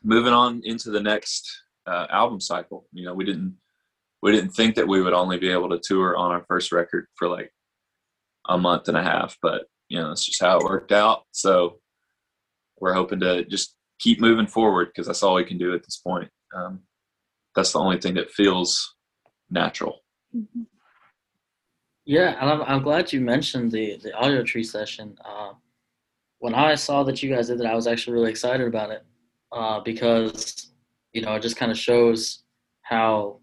moving 0.02 0.32
on 0.32 0.62
into 0.64 0.90
the 0.90 1.00
next 1.00 1.50
uh, 1.86 2.06
album 2.10 2.40
cycle. 2.40 2.86
You 2.92 3.04
know, 3.04 3.14
we 3.14 3.24
didn't 3.24 3.56
we 4.22 4.30
didn't 4.30 4.50
think 4.50 4.76
that 4.76 4.86
we 4.86 5.02
would 5.02 5.12
only 5.12 5.38
be 5.38 5.50
able 5.50 5.68
to 5.70 5.80
tour 5.82 6.16
on 6.16 6.30
our 6.30 6.44
first 6.46 6.70
record 6.70 7.06
for 7.16 7.28
like 7.28 7.52
a 8.48 8.56
month 8.56 8.88
and 8.88 8.96
a 8.96 9.02
half, 9.02 9.36
but 9.42 9.64
you 9.88 9.98
know, 9.98 10.08
that's 10.08 10.24
just 10.24 10.40
how 10.40 10.58
it 10.58 10.64
worked 10.64 10.92
out. 10.92 11.24
So 11.32 11.80
we're 12.80 12.94
hoping 12.94 13.20
to 13.20 13.44
just 13.44 13.74
keep 14.02 14.20
moving 14.20 14.46
forward 14.46 14.88
because 14.88 15.06
that's 15.06 15.22
all 15.22 15.36
we 15.36 15.44
can 15.44 15.58
do 15.58 15.74
at 15.74 15.84
this 15.84 15.98
point. 15.98 16.28
Um, 16.54 16.80
that's 17.54 17.72
the 17.72 17.78
only 17.78 18.00
thing 18.00 18.14
that 18.14 18.30
feels 18.30 18.96
natural. 19.50 20.00
Mm-hmm. 20.36 20.62
Yeah, 22.04 22.36
and 22.40 22.50
I'm, 22.50 22.62
I'm 22.62 22.82
glad 22.82 23.12
you 23.12 23.20
mentioned 23.20 23.70
the 23.70 23.96
the 24.02 24.10
Audiotree 24.10 24.66
session. 24.66 25.16
Uh, 25.24 25.52
when 26.40 26.54
I 26.54 26.74
saw 26.74 27.04
that 27.04 27.22
you 27.22 27.32
guys 27.32 27.46
did 27.46 27.60
it, 27.60 27.66
I 27.66 27.74
was 27.74 27.86
actually 27.86 28.14
really 28.14 28.30
excited 28.30 28.66
about 28.66 28.90
it 28.90 29.04
uh, 29.52 29.78
because 29.80 30.72
you 31.12 31.22
know 31.22 31.34
it 31.34 31.42
just 31.42 31.56
kind 31.56 31.70
of 31.70 31.78
shows 31.78 32.42
how, 32.82 33.38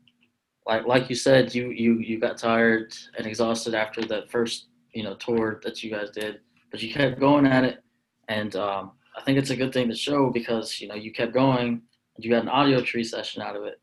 like 0.67 0.85
like 0.85 1.09
you 1.09 1.15
said, 1.15 1.55
you 1.55 1.69
you 1.69 1.99
you 1.99 2.19
got 2.19 2.37
tired 2.37 2.93
and 3.17 3.25
exhausted 3.25 3.75
after 3.75 4.01
that 4.01 4.29
first 4.29 4.67
you 4.93 5.03
know 5.03 5.15
tour 5.15 5.61
that 5.63 5.81
you 5.81 5.89
guys 5.89 6.09
did, 6.11 6.41
but 6.69 6.83
you 6.83 6.93
kept 6.93 7.17
going 7.17 7.47
at 7.47 7.63
it, 7.63 7.81
and 8.27 8.57
um, 8.57 8.91
I 9.19 9.23
think 9.23 9.37
it's 9.37 9.49
a 9.49 9.55
good 9.55 9.73
thing 9.73 9.89
to 9.89 9.95
show 9.95 10.29
because 10.29 10.79
you 10.79 10.87
know 10.87 10.95
you 10.95 11.11
kept 11.11 11.33
going 11.33 11.81
and 12.15 12.25
you 12.25 12.29
got 12.31 12.43
an 12.43 12.47
Audiotree 12.49 13.05
session 13.05 13.41
out 13.41 13.55
of 13.55 13.63
it. 13.65 13.81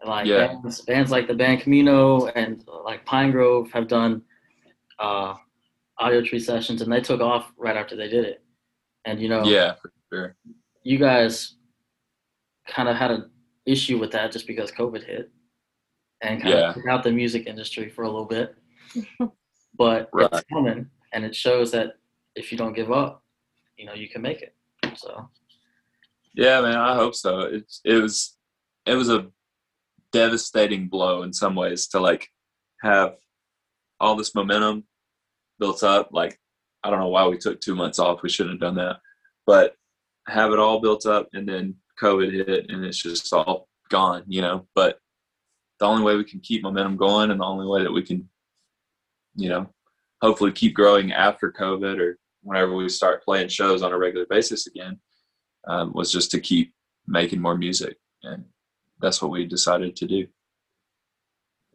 And 0.00 0.08
like 0.08 0.26
Yeah. 0.26 0.46
bands, 0.46 0.80
bands 0.82 1.10
like 1.10 1.26
the 1.26 1.34
band 1.34 1.60
Camino 1.62 2.26
and 2.28 2.64
like 2.84 3.04
Pinegrove 3.04 3.70
have 3.72 3.88
done 3.88 4.22
uh, 5.00 5.34
Audiotree 6.00 6.40
sessions, 6.40 6.82
and 6.82 6.92
they 6.92 7.00
took 7.00 7.20
off 7.20 7.52
right 7.56 7.76
after 7.76 7.96
they 7.96 8.08
did 8.08 8.24
it. 8.24 8.44
And 9.06 9.20
you 9.20 9.28
know, 9.28 9.44
Yeah, 9.44 9.74
for 9.74 9.92
sure. 10.12 10.36
you 10.84 10.98
guys 10.98 11.56
kind 12.68 12.88
of 12.88 12.96
had 12.96 13.10
an 13.10 13.30
issue 13.66 13.98
with 13.98 14.12
that 14.12 14.30
just 14.30 14.46
because 14.46 14.70
COVID 14.70 15.02
hit 15.04 15.30
and 16.22 16.40
kind 16.40 16.54
Yeah. 16.54 16.68
of 16.68 16.74
took 16.76 16.86
out 16.86 17.02
the 17.02 17.10
music 17.10 17.46
industry 17.48 17.88
for 17.88 18.02
a 18.04 18.06
little 18.08 18.24
bit. 18.26 18.54
but 19.76 20.08
Right. 20.12 20.28
it's 20.32 20.44
coming, 20.52 20.88
and 21.12 21.24
it 21.24 21.34
shows 21.34 21.72
that 21.72 21.96
if 22.36 22.52
you 22.52 22.56
don't 22.58 22.72
give 22.74 22.92
up, 22.92 23.24
you 23.76 23.84
know 23.86 23.94
you 23.94 24.08
can 24.08 24.22
make 24.22 24.40
it. 24.42 24.54
So 25.00 25.30
Yeah, 26.34 26.60
man, 26.60 26.76
I 26.76 26.94
hope 26.94 27.14
so. 27.14 27.40
It's 27.40 27.80
it 27.84 27.94
was 27.94 28.36
it 28.86 28.94
was 28.94 29.08
a 29.08 29.28
devastating 30.12 30.88
blow 30.88 31.22
in 31.22 31.32
some 31.32 31.54
ways 31.54 31.86
to 31.88 32.00
like 32.00 32.28
have 32.82 33.16
all 34.00 34.16
this 34.16 34.34
momentum 34.34 34.84
built 35.58 35.82
up. 35.82 36.10
Like 36.12 36.38
I 36.84 36.90
don't 36.90 37.00
know 37.00 37.08
why 37.08 37.26
we 37.26 37.38
took 37.38 37.60
two 37.60 37.74
months 37.74 37.98
off. 37.98 38.22
We 38.22 38.28
shouldn't 38.28 38.54
have 38.54 38.60
done 38.60 38.76
that. 38.76 38.98
But 39.46 39.74
have 40.28 40.52
it 40.52 40.58
all 40.58 40.80
built 40.80 41.06
up 41.06 41.28
and 41.32 41.48
then 41.48 41.76
COVID 42.00 42.32
hit 42.32 42.70
and 42.70 42.84
it's 42.84 43.02
just 43.02 43.32
all 43.32 43.68
gone, 43.88 44.24
you 44.26 44.42
know. 44.42 44.66
But 44.74 44.98
the 45.78 45.86
only 45.86 46.02
way 46.02 46.16
we 46.16 46.24
can 46.24 46.40
keep 46.40 46.62
momentum 46.62 46.96
going 46.96 47.30
and 47.30 47.40
the 47.40 47.44
only 47.44 47.66
way 47.66 47.82
that 47.82 47.92
we 47.92 48.02
can, 48.02 48.28
you 49.34 49.48
know, 49.48 49.70
hopefully 50.20 50.52
keep 50.52 50.74
growing 50.74 51.12
after 51.12 51.50
COVID 51.50 51.98
or 51.98 52.18
whenever 52.42 52.74
we 52.74 52.88
start 52.88 53.24
playing 53.24 53.48
shows 53.48 53.82
on 53.82 53.92
a 53.92 53.98
regular 53.98 54.26
basis 54.28 54.66
again 54.66 54.98
um, 55.68 55.92
was 55.94 56.10
just 56.10 56.30
to 56.30 56.40
keep 56.40 56.72
making 57.06 57.40
more 57.40 57.56
music, 57.56 57.96
and 58.22 58.44
that's 59.00 59.20
what 59.20 59.30
we 59.30 59.44
decided 59.46 59.96
to 59.96 60.06
do. 60.06 60.26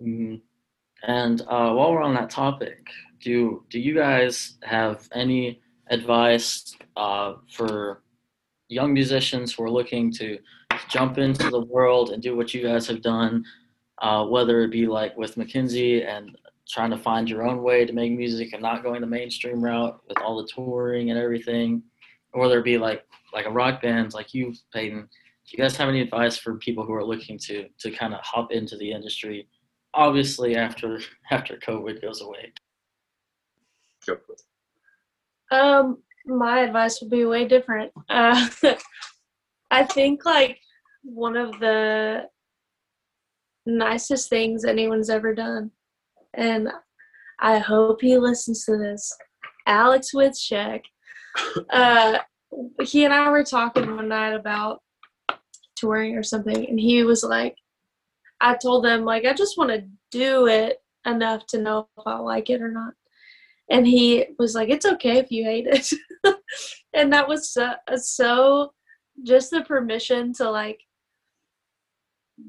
Mhm. 0.02 0.42
And 1.04 1.42
uh, 1.42 1.72
while 1.74 1.92
we're 1.94 2.02
on 2.02 2.16
that 2.16 2.30
topic, 2.30 2.88
do 3.22 3.64
do 3.70 3.80
you 3.80 3.94
guys 3.94 4.58
have 4.64 5.08
any 5.14 5.62
advice 5.90 6.76
uh, 6.98 7.34
for 7.52 8.02
young 8.70 8.94
musicians 8.94 9.54
who 9.54 9.64
are 9.64 9.70
looking 9.70 10.12
to 10.12 10.40
jump 10.90 11.18
into 11.18 11.50
the 11.50 11.66
world 11.66 12.10
and 12.10 12.22
do 12.22 12.36
what 12.36 12.54
you 12.54 12.64
guys 12.64 12.88
have 12.88 13.02
done, 13.02 13.46
uh, 14.02 14.26
whether 14.26 14.62
it 14.62 14.72
be 14.72 14.88
like 14.88 15.16
with 15.16 15.36
Mckenzie 15.36 16.06
and 16.08 16.36
trying 16.68 16.92
to 16.92 16.98
find 16.98 17.30
your 17.30 17.46
own 17.48 17.62
way 17.62 17.86
to 17.86 17.94
make 17.94 18.12
music 18.12 18.54
and 18.54 18.62
not 18.62 18.84
going 18.84 19.02
the 19.02 19.08
mainstream 19.08 19.64
route 19.64 20.00
with 20.08 20.18
all 20.20 20.38
the 20.38 20.48
touring 20.48 21.12
and 21.12 21.20
everything, 21.20 21.84
or 22.34 22.42
whether 22.42 22.60
it 22.60 22.66
be 22.66 22.78
like 22.78 23.06
like 23.34 23.46
a 23.46 23.52
rock 23.52 23.82
band 23.82 24.14
like 24.14 24.34
you, 24.34 24.54
Payton. 24.74 25.02
Do 25.02 25.58
you 25.58 25.62
guys 25.62 25.76
have 25.78 25.90
any 25.90 26.02
advice 26.02 26.38
for 26.38 26.56
people 26.56 26.86
who 26.86 26.94
are 26.94 27.06
looking 27.06 27.38
to 27.40 27.68
to 27.80 27.92
kind 27.92 28.14
of 28.14 28.22
hop 28.22 28.52
into 28.52 28.78
the 28.78 28.92
industry 28.92 29.48
obviously 29.96 30.56
after 30.56 31.00
after 31.32 31.58
COVID 31.58 32.02
goes 32.02 32.22
away. 32.22 32.54
Go 34.06 34.18
for 34.18 34.34
it. 34.34 34.42
Um, 35.52 36.00
my 36.26 36.60
advice 36.60 37.00
would 37.02 37.10
be 37.10 37.26
way 37.26 37.48
different. 37.48 37.92
Uh, 38.10 38.48
I 39.72 39.84
think 39.84 40.26
like 40.26 40.60
one 41.04 41.38
of 41.38 41.60
the 41.60 42.24
nicest 43.66 44.30
things 44.30 44.66
anyone's 44.66 45.10
ever 45.10 45.34
done, 45.34 45.72
and 46.36 46.70
I 47.40 47.60
hope 47.60 48.02
he 48.02 48.18
listens 48.18 48.66
to 48.66 48.78
this. 48.78 49.16
Alex 49.68 50.12
Witschek. 50.14 50.82
Uh, 51.70 52.20
he 52.82 53.04
and 53.04 53.14
I 53.14 53.30
were 53.30 53.44
talking 53.44 53.96
one 53.96 54.08
night 54.08 54.34
about 54.34 54.82
touring 55.76 56.16
or 56.16 56.24
something, 56.24 56.70
and 56.70 56.80
he 56.80 57.04
was 57.04 57.24
like, 57.24 57.56
I 58.40 58.56
told 58.56 58.86
him 58.86 59.04
like 59.04 59.26
I 59.26 59.34
just 59.34 59.58
want 59.58 59.72
to 59.72 59.86
do 60.12 60.48
it 60.48 60.78
enough 61.06 61.46
to 61.48 61.62
know 61.62 61.88
if 61.98 62.08
I 62.08 62.18
like 62.18 62.50
it 62.50 62.62
or 62.62 62.72
not 62.72 62.94
and 63.70 63.88
he 63.88 64.26
was 64.38 64.56
like 64.56 64.70
it's 64.70 64.86
okay 64.86 65.18
if 65.18 65.32
you 65.32 65.44
hate 65.44 65.68
it 65.68 65.90
and 66.94 67.12
that 67.12 67.28
was 67.28 67.52
so, 67.52 67.74
so 67.96 68.74
just 69.24 69.52
the 69.52 69.62
permission 69.62 70.34
to 70.34 70.50
like 70.50 70.80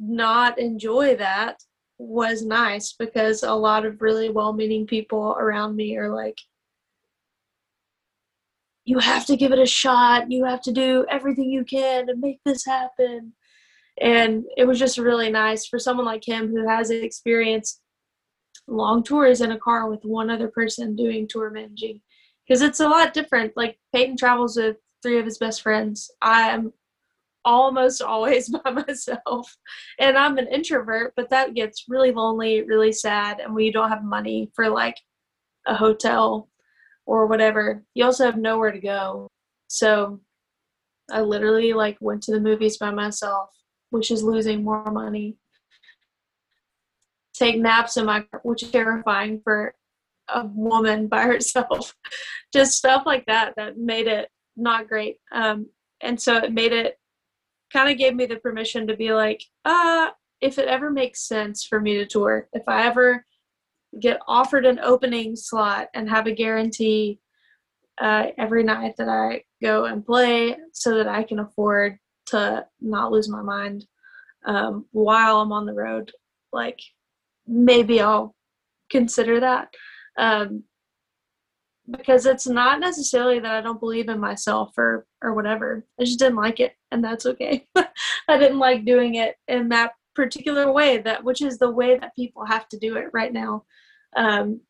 not 0.00 0.58
enjoy 0.58 1.16
that 1.16 1.56
was 1.98 2.44
nice 2.44 2.94
because 2.98 3.42
a 3.42 3.52
lot 3.52 3.86
of 3.86 4.02
really 4.02 4.28
well-meaning 4.28 4.86
people 4.86 5.36
around 5.38 5.74
me 5.76 5.96
are 5.96 6.14
like 6.14 6.38
you 8.84 8.98
have 8.98 9.26
to 9.26 9.36
give 9.36 9.52
it 9.52 9.58
a 9.58 9.66
shot 9.66 10.30
you 10.30 10.44
have 10.44 10.60
to 10.60 10.72
do 10.72 11.06
everything 11.10 11.50
you 11.50 11.64
can 11.64 12.06
to 12.06 12.14
make 12.16 12.38
this 12.44 12.64
happen 12.66 13.32
and 14.00 14.44
it 14.56 14.64
was 14.64 14.78
just 14.78 14.98
really 14.98 15.30
nice 15.30 15.66
for 15.66 15.78
someone 15.78 16.04
like 16.04 16.26
him 16.26 16.48
who 16.48 16.68
has 16.68 16.90
experienced 16.90 17.80
long 18.68 19.02
tours 19.02 19.40
in 19.40 19.52
a 19.52 19.58
car 19.58 19.88
with 19.88 20.04
one 20.04 20.30
other 20.30 20.48
person 20.48 20.96
doing 20.96 21.26
tour 21.28 21.50
managing 21.50 22.00
because 22.46 22.62
it's 22.62 22.80
a 22.80 22.88
lot 22.88 23.14
different. 23.14 23.52
Like 23.56 23.78
Payton 23.94 24.16
travels 24.16 24.56
with 24.56 24.76
three 25.02 25.18
of 25.18 25.24
his 25.24 25.38
best 25.38 25.62
friends. 25.62 26.10
I'm 26.22 26.72
almost 27.46 28.02
always 28.02 28.48
by 28.64 28.70
myself, 28.70 29.56
and 29.98 30.18
I'm 30.18 30.36
an 30.36 30.48
introvert, 30.48 31.14
but 31.16 31.30
that 31.30 31.54
gets 31.54 31.86
really 31.88 32.12
lonely, 32.12 32.62
really 32.62 32.92
sad. 32.92 33.40
And 33.40 33.54
when 33.54 33.64
you 33.64 33.72
don't 33.72 33.88
have 33.88 34.04
money 34.04 34.50
for 34.54 34.68
like 34.68 34.96
a 35.66 35.74
hotel 35.74 36.50
or 37.06 37.26
whatever, 37.26 37.82
you 37.94 38.04
also 38.04 38.26
have 38.26 38.36
nowhere 38.36 38.72
to 38.72 38.80
go. 38.80 39.28
So 39.68 40.20
I 41.10 41.22
literally 41.22 41.72
like 41.72 41.96
went 42.00 42.22
to 42.24 42.32
the 42.32 42.40
movies 42.40 42.76
by 42.76 42.90
myself, 42.90 43.48
which 43.90 44.10
is 44.10 44.22
losing 44.22 44.62
more 44.62 44.90
money 44.90 45.38
take 47.36 47.58
naps 47.58 47.96
in 47.96 48.06
my 48.06 48.24
which 48.42 48.62
is 48.62 48.70
terrifying 48.70 49.40
for 49.44 49.74
a 50.28 50.46
woman 50.46 51.06
by 51.06 51.22
herself. 51.22 51.94
Just 52.52 52.72
stuff 52.72 53.02
like 53.06 53.26
that 53.26 53.54
that 53.56 53.78
made 53.78 54.06
it 54.06 54.28
not 54.56 54.88
great. 54.88 55.18
Um, 55.32 55.68
and 56.00 56.20
so 56.20 56.36
it 56.36 56.52
made 56.52 56.72
it 56.72 56.98
kind 57.72 57.90
of 57.90 57.98
gave 57.98 58.14
me 58.14 58.26
the 58.26 58.36
permission 58.36 58.86
to 58.86 58.96
be 58.96 59.12
like, 59.12 59.42
uh, 59.64 60.10
if 60.40 60.58
it 60.58 60.68
ever 60.68 60.90
makes 60.90 61.26
sense 61.26 61.64
for 61.64 61.80
me 61.80 61.96
to 61.96 62.06
tour, 62.06 62.48
if 62.52 62.62
I 62.68 62.86
ever 62.86 63.24
get 64.00 64.20
offered 64.28 64.66
an 64.66 64.78
opening 64.80 65.36
slot 65.36 65.88
and 65.94 66.08
have 66.08 66.26
a 66.26 66.32
guarantee 66.32 67.18
uh, 67.98 68.26
every 68.36 68.62
night 68.62 68.94
that 68.98 69.08
I 69.08 69.42
go 69.62 69.86
and 69.86 70.04
play 70.04 70.56
so 70.72 70.96
that 70.96 71.08
I 71.08 71.22
can 71.22 71.38
afford 71.38 71.98
to 72.26 72.66
not 72.80 73.12
lose 73.12 73.28
my 73.28 73.42
mind 73.42 73.86
um, 74.44 74.86
while 74.92 75.40
I'm 75.40 75.52
on 75.52 75.66
the 75.66 75.72
road, 75.74 76.12
like 76.52 76.78
maybe 77.46 78.00
I'll 78.00 78.34
consider 78.90 79.40
that. 79.40 79.68
Um, 80.18 80.64
because 81.88 82.26
it's 82.26 82.46
not 82.46 82.80
necessarily 82.80 83.38
that 83.38 83.54
I 83.54 83.60
don't 83.60 83.80
believe 83.80 84.08
in 84.08 84.18
myself 84.18 84.72
or 84.76 85.06
or 85.22 85.34
whatever. 85.34 85.86
I 86.00 86.04
just 86.04 86.18
didn't 86.18 86.36
like 86.36 86.58
it, 86.58 86.72
and 86.96 87.04
that's 87.04 87.26
okay. 87.26 87.66
I 87.76 88.38
didn't 88.38 88.58
like 88.58 88.86
doing 88.86 89.16
it 89.16 89.36
in 89.48 89.68
that 89.68 89.92
particular 90.14 90.72
way 90.72 90.96
that 90.96 91.22
which 91.22 91.42
is 91.42 91.58
the 91.58 91.70
way 91.70 91.98
that 91.98 92.16
people 92.16 92.46
have 92.46 92.66
to 92.70 92.78
do 92.78 92.96
it 92.96 93.08
right 93.12 93.32
now. 93.32 93.64
Um, 94.16 94.62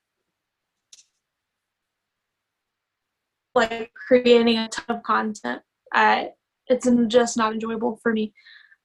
like 3.54 3.92
creating 4.08 4.58
a 4.58 4.68
ton 4.68 4.96
of 4.96 5.02
content. 5.04 5.62
I 5.92 6.30
it's 6.66 6.88
just 7.06 7.36
not 7.36 7.52
enjoyable 7.52 8.00
for 8.02 8.12
me. 8.12 8.34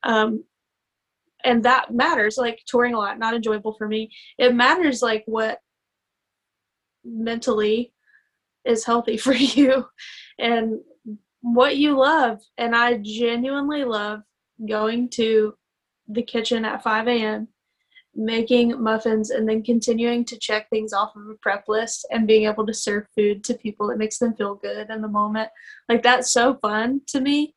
Um, 0.04 0.44
and 1.44 1.66
that 1.66 1.92
matters 1.92 2.38
like 2.38 2.60
touring 2.68 2.94
a 2.94 3.00
lot 3.00 3.18
not 3.18 3.34
enjoyable 3.34 3.74
for 3.74 3.88
me 3.88 4.12
it 4.38 4.54
matters 4.54 5.02
like 5.02 5.24
what 5.26 5.58
mentally 7.04 7.92
is 8.64 8.86
healthy 8.86 9.18
for 9.26 9.34
you 9.34 9.88
and 10.38 10.80
what 11.42 11.78
you 11.78 11.98
love. 11.98 12.42
And 12.58 12.76
i 12.76 12.98
genuinely 12.98 13.84
love 13.84 14.22
going 14.68 15.10
to 15.10 15.56
the 16.08 16.24
kitchen 16.24 16.66
at 16.66 16.84
5 16.84 17.08
a.m 17.08 17.48
making 18.16 18.82
muffins 18.82 19.30
and 19.30 19.48
then 19.48 19.64
continuing 19.64 20.26
to 20.26 20.38
check 20.38 20.70
things 20.70 20.94
off 20.94 21.16
of 21.16 21.28
a 21.30 21.36
prep 21.42 21.66
list 21.68 22.06
and 22.12 22.28
being 22.28 22.48
able 22.48 22.66
to 22.66 22.74
serve 22.74 23.06
food 23.16 23.44
to 23.44 23.54
people 23.54 23.88
that 23.88 23.98
makes 23.98 24.18
them 24.18 24.36
feel 24.36 24.56
good 24.56 24.90
in 24.90 25.02
the 25.02 25.08
moment. 25.08 25.50
Like 25.88 26.04
that's 26.04 26.34
so 26.34 26.56
fun 26.56 27.02
to 27.08 27.22
me. 27.22 27.56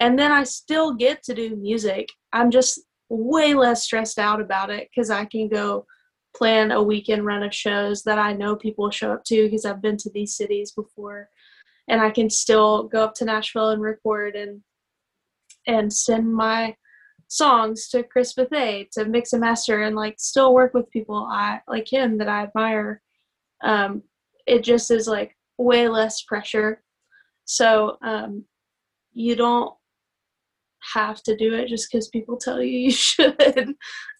And 0.00 0.18
then 0.18 0.32
i 0.32 0.44
still 0.44 0.94
get 0.94 1.22
to 1.24 1.34
do 1.34 1.56
music. 1.56 2.08
I'm 2.32 2.50
just 2.50 2.80
way 3.08 3.54
less 3.54 3.82
stressed 3.82 4.18
out 4.18 4.40
about 4.40 4.70
it 4.70 4.88
because 4.90 5.10
I 5.10 5.24
can 5.24 5.48
go 5.48 5.86
plan 6.36 6.70
a 6.70 6.82
weekend 6.82 7.26
run 7.26 7.42
of 7.42 7.54
shows 7.54 8.02
that 8.04 8.18
I 8.18 8.32
know 8.32 8.56
people 8.56 8.90
show 8.90 9.12
up 9.12 9.24
to 9.24 9.44
because 9.44 9.64
I've 9.64 9.82
been 9.82 9.96
to 9.98 10.10
these 10.10 10.36
cities 10.36 10.72
before. 10.72 11.28
And 11.88 12.00
I 12.00 12.10
can 12.10 12.30
still 12.30 12.84
go 12.84 13.04
up 13.04 13.14
to 13.14 13.24
Nashville 13.24 13.70
and 13.70 13.82
record 13.82 14.36
and 14.36 14.60
and 15.66 15.92
send 15.92 16.32
my 16.32 16.74
songs 17.28 17.88
to 17.88 18.02
Chris 18.02 18.34
Bethay 18.34 18.90
to 18.90 19.04
mix 19.04 19.32
and 19.32 19.40
master 19.40 19.82
and 19.82 19.94
like 19.94 20.16
still 20.18 20.52
work 20.52 20.74
with 20.74 20.90
people 20.90 21.28
I 21.30 21.60
like 21.68 21.90
him 21.90 22.18
that 22.18 22.28
I 22.28 22.42
admire. 22.44 23.02
Um, 23.62 24.02
it 24.46 24.64
just 24.64 24.90
is 24.90 25.06
like 25.06 25.36
way 25.58 25.88
less 25.88 26.22
pressure. 26.22 26.82
So 27.44 27.98
um, 28.02 28.44
you 29.12 29.36
don't 29.36 29.72
have 30.94 31.22
to 31.24 31.36
do 31.36 31.54
it 31.54 31.68
just 31.68 31.90
because 31.90 32.08
people 32.08 32.36
tell 32.36 32.62
you 32.62 32.78
you 32.78 32.90
should. 32.92 33.74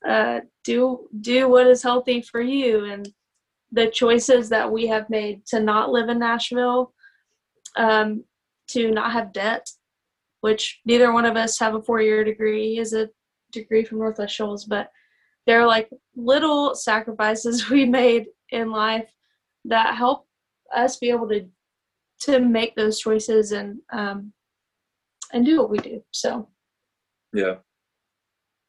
Uh, 0.06 0.40
do 0.64 1.08
do 1.20 1.48
what 1.48 1.66
is 1.66 1.82
healthy 1.82 2.22
for 2.22 2.40
you 2.40 2.84
and 2.86 3.08
the 3.72 3.88
choices 3.88 4.48
that 4.48 4.70
we 4.70 4.86
have 4.86 5.08
made 5.10 5.44
to 5.46 5.60
not 5.60 5.90
live 5.90 6.08
in 6.08 6.18
Nashville, 6.18 6.92
um, 7.76 8.24
to 8.68 8.90
not 8.90 9.12
have 9.12 9.32
debt, 9.32 9.68
which 10.40 10.80
neither 10.84 11.12
one 11.12 11.24
of 11.24 11.36
us 11.36 11.58
have 11.58 11.74
a 11.74 11.82
four 11.82 12.00
year 12.00 12.24
degree. 12.24 12.70
He 12.70 12.76
has 12.76 12.92
a 12.92 13.08
degree 13.52 13.84
from 13.84 13.98
Northwest 13.98 14.34
Shoals, 14.34 14.64
but 14.64 14.90
there 15.46 15.60
are 15.60 15.66
like 15.66 15.90
little 16.16 16.74
sacrifices 16.74 17.68
we 17.70 17.84
made 17.84 18.26
in 18.50 18.70
life 18.70 19.10
that 19.64 19.94
help 19.94 20.26
us 20.74 20.96
be 20.96 21.10
able 21.10 21.28
to 21.28 21.48
to 22.20 22.38
make 22.38 22.76
those 22.76 23.00
choices 23.00 23.52
and 23.52 23.78
um, 23.92 24.32
and 25.32 25.44
do 25.44 25.58
what 25.58 25.70
we 25.70 25.78
do. 25.78 26.02
So 26.10 26.48
Yeah. 27.32 27.56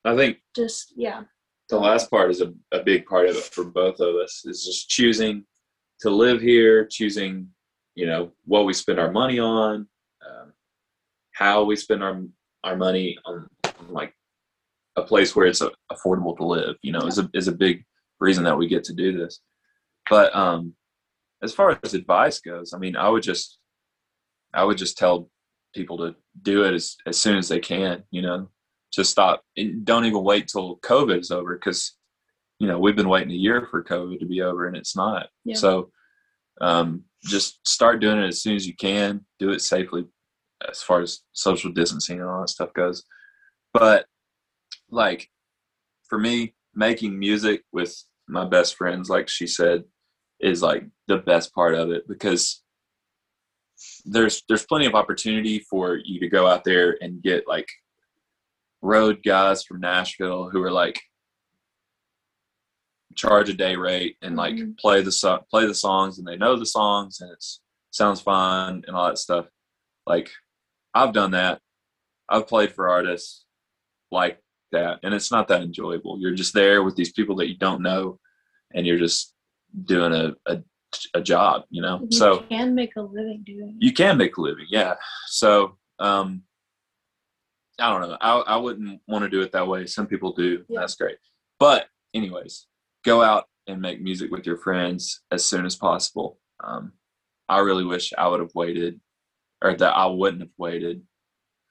I 0.03 0.15
think 0.15 0.39
just 0.55 0.93
yeah, 0.95 1.23
the 1.69 1.77
last 1.77 2.09
part 2.09 2.31
is 2.31 2.41
a, 2.41 2.53
a 2.71 2.81
big 2.83 3.05
part 3.05 3.29
of 3.29 3.35
it 3.35 3.43
for 3.43 3.63
both 3.63 3.99
of 3.99 4.15
us 4.15 4.43
is 4.45 4.65
just 4.65 4.89
choosing 4.89 5.45
to 6.01 6.09
live 6.09 6.41
here 6.41 6.85
choosing 6.85 7.47
you 8.01 8.07
know 8.07 8.31
what 8.45 8.65
we 8.65 8.73
spend 8.73 8.99
our 8.99 9.11
money 9.11 9.37
on 9.39 9.87
um, 10.27 10.53
how 11.33 11.63
we 11.63 11.75
spend 11.75 12.03
our 12.03 12.21
our 12.63 12.75
money 12.75 13.15
on, 13.25 13.47
on 13.63 13.87
like 13.89 14.13
a 14.95 15.03
place 15.03 15.35
where 15.35 15.45
it's 15.45 15.61
affordable 15.91 16.35
to 16.35 16.43
live 16.43 16.75
you 16.81 16.91
know 16.91 17.05
is 17.11 17.19
a 17.19 17.29
is 17.35 17.47
a 17.47 17.61
big 17.65 17.85
reason 18.19 18.43
that 18.43 18.57
we 18.57 18.67
get 18.67 18.83
to 18.83 18.93
do 18.93 19.15
this 19.15 19.39
but 20.09 20.35
um 20.35 20.73
as 21.43 21.53
far 21.53 21.79
as 21.83 21.93
advice 21.93 22.39
goes 22.39 22.73
i 22.73 22.77
mean 22.79 22.95
i 22.95 23.07
would 23.07 23.23
just 23.23 23.59
i 24.53 24.63
would 24.63 24.79
just 24.79 24.97
tell 24.97 25.29
people 25.75 25.97
to 25.99 26.15
do 26.41 26.63
it 26.65 26.73
as, 26.73 26.97
as 27.05 27.19
soon 27.19 27.37
as 27.37 27.47
they 27.47 27.59
can 27.59 28.03
you 28.09 28.23
know 28.23 28.49
to 28.91 29.05
stop 29.05 29.43
and 29.57 29.85
don't 29.85 30.05
even 30.05 30.23
wait 30.23 30.47
till 30.47 30.77
COVID 30.77 31.19
is 31.19 31.31
over 31.31 31.55
because 31.55 31.93
you 32.59 32.67
know 32.67 32.79
we've 32.79 32.95
been 32.95 33.09
waiting 33.09 33.31
a 33.31 33.35
year 33.35 33.67
for 33.69 33.83
COVID 33.83 34.19
to 34.19 34.25
be 34.25 34.41
over 34.41 34.67
and 34.67 34.75
it's 34.75 34.95
not. 34.95 35.29
Yeah. 35.45 35.55
So 35.55 35.91
um, 36.59 37.05
just 37.25 37.59
start 37.67 38.01
doing 38.01 38.19
it 38.19 38.27
as 38.27 38.41
soon 38.41 38.55
as 38.55 38.67
you 38.67 38.75
can. 38.75 39.25
Do 39.39 39.51
it 39.51 39.61
safely 39.61 40.05
as 40.69 40.81
far 40.81 41.01
as 41.01 41.21
social 41.33 41.71
distancing 41.71 42.19
and 42.19 42.29
all 42.29 42.41
that 42.41 42.49
stuff 42.49 42.73
goes. 42.73 43.03
But 43.73 44.05
like 44.89 45.29
for 46.09 46.19
me, 46.19 46.55
making 46.73 47.17
music 47.17 47.63
with 47.71 47.95
my 48.27 48.45
best 48.45 48.75
friends, 48.75 49.09
like 49.09 49.27
she 49.27 49.47
said, 49.47 49.83
is 50.39 50.61
like 50.61 50.85
the 51.07 51.17
best 51.17 51.53
part 51.53 51.75
of 51.75 51.91
it 51.91 52.07
because 52.07 52.63
there's 54.05 54.43
there's 54.47 54.65
plenty 54.65 54.85
of 54.85 54.95
opportunity 54.95 55.59
for 55.69 55.99
you 56.03 56.19
to 56.19 56.27
go 56.27 56.47
out 56.47 56.63
there 56.63 56.97
and 57.01 57.21
get 57.21 57.47
like 57.47 57.67
road 58.81 59.19
guys 59.23 59.63
from 59.63 59.79
Nashville 59.79 60.49
who 60.49 60.61
are 60.61 60.71
like 60.71 60.99
charge 63.15 63.49
a 63.49 63.53
day 63.53 63.75
rate 63.75 64.17
and 64.21 64.35
like 64.35 64.55
Mhm. 64.55 64.77
play 64.77 65.01
the 65.01 65.43
play 65.49 65.65
the 65.65 65.73
songs 65.75 66.17
and 66.17 66.27
they 66.27 66.37
know 66.37 66.55
the 66.55 66.65
songs 66.65 67.21
and 67.21 67.31
it's 67.31 67.61
sounds 67.91 68.21
fun 68.21 68.83
and 68.87 68.95
all 68.95 69.07
that 69.07 69.17
stuff. 69.17 69.47
Like 70.05 70.29
I've 70.93 71.13
done 71.13 71.31
that. 71.31 71.61
I've 72.29 72.47
played 72.47 72.73
for 72.73 72.87
artists 72.89 73.45
like 74.11 74.41
that 74.71 74.99
and 75.03 75.13
it's 75.13 75.31
not 75.31 75.47
that 75.49 75.61
enjoyable. 75.61 76.19
You're 76.19 76.33
just 76.35 76.53
there 76.53 76.83
with 76.83 76.95
these 76.95 77.11
people 77.11 77.35
that 77.37 77.47
you 77.49 77.57
don't 77.57 77.81
know 77.81 78.19
and 78.73 78.85
you're 78.87 78.97
just 78.99 79.33
doing 79.85 80.13
a 80.13 80.35
a, 80.45 80.61
a 81.13 81.21
job, 81.21 81.63
you 81.69 81.81
know. 81.81 81.99
So 82.11 82.33
you 82.33 82.39
so 82.39 82.45
can 82.49 82.75
make 82.75 82.95
a 82.97 83.01
living 83.01 83.43
doing 83.45 83.77
it. 83.79 83.83
you 83.85 83.93
can 83.93 84.17
make 84.17 84.35
a 84.37 84.41
living 84.41 84.65
yeah 84.69 84.95
so 85.27 85.77
um 85.99 86.43
i 87.79 87.89
don't 87.89 88.01
know 88.01 88.17
i, 88.19 88.31
I 88.39 88.57
wouldn't 88.57 88.99
want 89.07 89.23
to 89.23 89.29
do 89.29 89.41
it 89.41 89.51
that 89.53 89.65
way 89.67 89.85
some 89.85 90.05
people 90.07 90.33
do 90.33 90.65
Yeah. 90.67 90.81
that's 90.81 90.95
great 90.95 91.17
but 91.59 91.87
anyways 92.13 92.67
go 93.03 93.21
out 93.21 93.45
and 93.67 93.81
make 93.81 94.01
music 94.01 94.31
with 94.31 94.45
your 94.45 94.57
friends 94.57 95.21
as 95.31 95.45
soon 95.45 95.65
as 95.65 95.75
possible. 95.75 96.39
Um 96.63 96.93
i 97.51 97.59
really 97.59 97.83
wish 97.83 98.13
i 98.17 98.27
would 98.27 98.39
have 98.39 98.55
waited 98.55 98.99
or 99.61 99.75
that 99.75 99.95
i 99.95 100.05
wouldn't 100.05 100.41
have 100.41 100.57
waited 100.57 101.01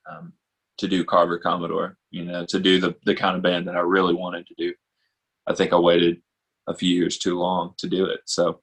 um 0.09 0.33
to 0.79 0.87
do 0.87 1.05
Carver 1.05 1.39
Commodore 1.39 1.97
you 2.11 2.25
know 2.25 2.45
to 2.47 2.61
do 2.61 2.79
the 2.79 2.95
the 3.05 3.15
kind 3.15 3.37
of 3.37 3.43
band 3.43 3.67
that 3.67 3.77
i 3.77 3.81
really 3.81 4.15
wanted 4.15 4.47
to 4.47 4.55
do. 4.57 4.75
I 5.47 5.55
think 5.55 5.73
i 5.73 5.79
waited 5.79 6.21
a 6.69 6.75
few 6.75 6.95
years 6.95 7.19
too 7.19 7.39
long 7.39 7.75
to 7.79 7.89
do 7.89 8.05
it. 8.05 8.21
So 8.27 8.61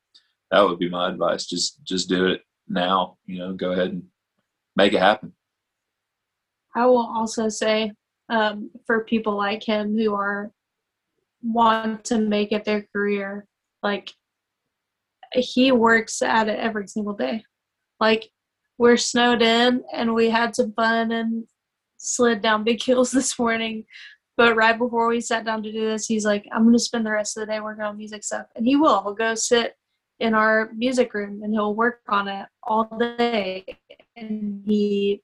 that 0.51 0.61
would 0.61 0.79
be 0.79 0.89
my 0.89 1.09
advice. 1.09 1.45
Just 1.45 1.83
just 1.83 2.07
do 2.07 2.27
it 2.27 2.41
now 2.69 3.17
you 3.25 3.39
know 3.39 3.53
go 3.53 3.71
ahead 3.71 3.89
and 3.89 4.03
make 4.75 4.93
it 4.93 5.01
happen. 5.01 5.33
I 6.75 6.85
will 6.85 7.07
also 7.17 7.49
say 7.49 7.91
um, 8.29 8.69
for 8.85 9.05
people 9.05 9.35
like 9.35 9.63
him 9.63 9.97
who 9.97 10.13
are 10.13 10.51
want 11.41 12.05
to 12.05 12.19
make 12.19 12.51
it 12.51 12.65
their 12.65 12.87
career, 12.93 13.47
like 13.83 14.11
he 15.33 15.71
works 15.71 16.21
at 16.21 16.47
it 16.47 16.59
every 16.59 16.87
single 16.87 17.13
day. 17.13 17.43
Like 17.99 18.29
we're 18.77 18.97
snowed 18.97 19.41
in 19.41 19.83
and 19.93 20.13
we 20.13 20.29
had 20.29 20.55
some 20.55 20.73
fun 20.73 21.11
and 21.11 21.45
slid 21.97 22.41
down 22.41 22.63
big 22.63 22.81
hills 22.83 23.11
this 23.11 23.37
morning. 23.37 23.85
But 24.35 24.55
right 24.55 24.77
before 24.77 25.07
we 25.07 25.19
sat 25.19 25.45
down 25.45 25.63
to 25.63 25.71
do 25.71 25.89
this, 25.89 26.05
he's 26.05 26.25
like, 26.25 26.45
I'm 26.51 26.63
gonna 26.63 26.79
spend 26.79 27.05
the 27.05 27.11
rest 27.11 27.37
of 27.37 27.41
the 27.41 27.53
day 27.53 27.59
working 27.59 27.83
on 27.83 27.97
music 27.97 28.23
stuff. 28.23 28.45
And 28.55 28.67
he 28.67 28.75
will. 28.75 29.01
He'll 29.01 29.13
go 29.13 29.33
sit 29.33 29.75
in 30.19 30.33
our 30.33 30.71
music 30.75 31.13
room 31.13 31.41
and 31.43 31.53
he'll 31.53 31.75
work 31.75 32.01
on 32.07 32.27
it 32.27 32.45
all 32.63 32.85
day. 32.99 33.65
And 34.15 34.63
he 34.65 35.23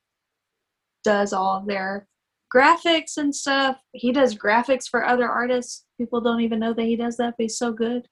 does 1.03 1.33
all 1.33 1.57
of 1.57 1.67
their 1.67 2.07
graphics 2.53 3.17
and 3.17 3.33
stuff. 3.33 3.77
He 3.93 4.11
does 4.11 4.35
graphics 4.35 4.87
for 4.89 5.05
other 5.05 5.27
artists. 5.27 5.85
People 5.97 6.21
don't 6.21 6.41
even 6.41 6.59
know 6.59 6.73
that 6.73 6.85
he 6.85 6.95
does 6.95 7.17
that, 7.17 7.35
but 7.37 7.43
he's 7.43 7.57
so 7.57 7.71
good. 7.71 8.07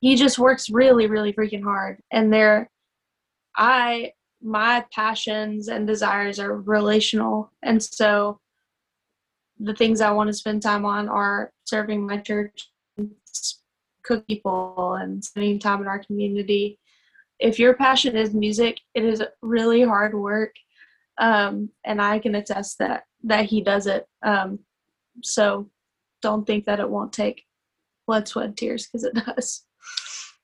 He 0.00 0.16
just 0.16 0.38
works 0.38 0.70
really, 0.70 1.06
really 1.06 1.32
freaking 1.32 1.62
hard. 1.62 2.00
And 2.12 2.32
they're, 2.32 2.70
I, 3.56 4.12
my 4.42 4.84
passions 4.92 5.68
and 5.68 5.86
desires 5.86 6.38
are 6.38 6.60
relational. 6.60 7.52
And 7.62 7.82
so 7.82 8.40
the 9.58 9.74
things 9.74 10.00
I 10.00 10.10
want 10.12 10.28
to 10.28 10.34
spend 10.34 10.62
time 10.62 10.84
on 10.84 11.08
are 11.08 11.52
serving 11.64 12.06
my 12.06 12.18
church, 12.18 12.70
cook 14.04 14.26
people, 14.26 14.94
and 15.00 15.24
spending 15.24 15.58
time 15.58 15.82
in 15.82 15.88
our 15.88 15.98
community. 15.98 16.78
If 17.40 17.58
your 17.58 17.74
passion 17.74 18.16
is 18.16 18.34
music, 18.34 18.78
it 18.94 19.04
is 19.04 19.22
really 19.42 19.82
hard 19.82 20.14
work 20.14 20.54
um, 21.18 21.70
and 21.84 22.00
I 22.00 22.18
can 22.18 22.34
attest 22.34 22.78
that 22.78 23.04
that 23.24 23.46
he 23.46 23.60
does 23.62 23.86
it. 23.86 24.06
Um, 24.22 24.60
so 25.22 25.70
don't 26.22 26.46
think 26.46 26.64
that 26.66 26.80
it 26.80 26.88
won't 26.88 27.12
take 27.12 27.44
blood, 28.06 28.26
sweat, 28.28 28.46
and 28.46 28.56
tears 28.56 28.86
because 28.86 29.04
it 29.04 29.14
does. 29.26 29.64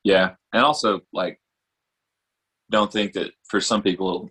yeah 0.04 0.34
and 0.52 0.64
also 0.64 1.00
like 1.12 1.40
don't 2.70 2.92
think 2.92 3.12
that 3.12 3.32
for 3.48 3.60
some 3.60 3.82
people 3.82 4.30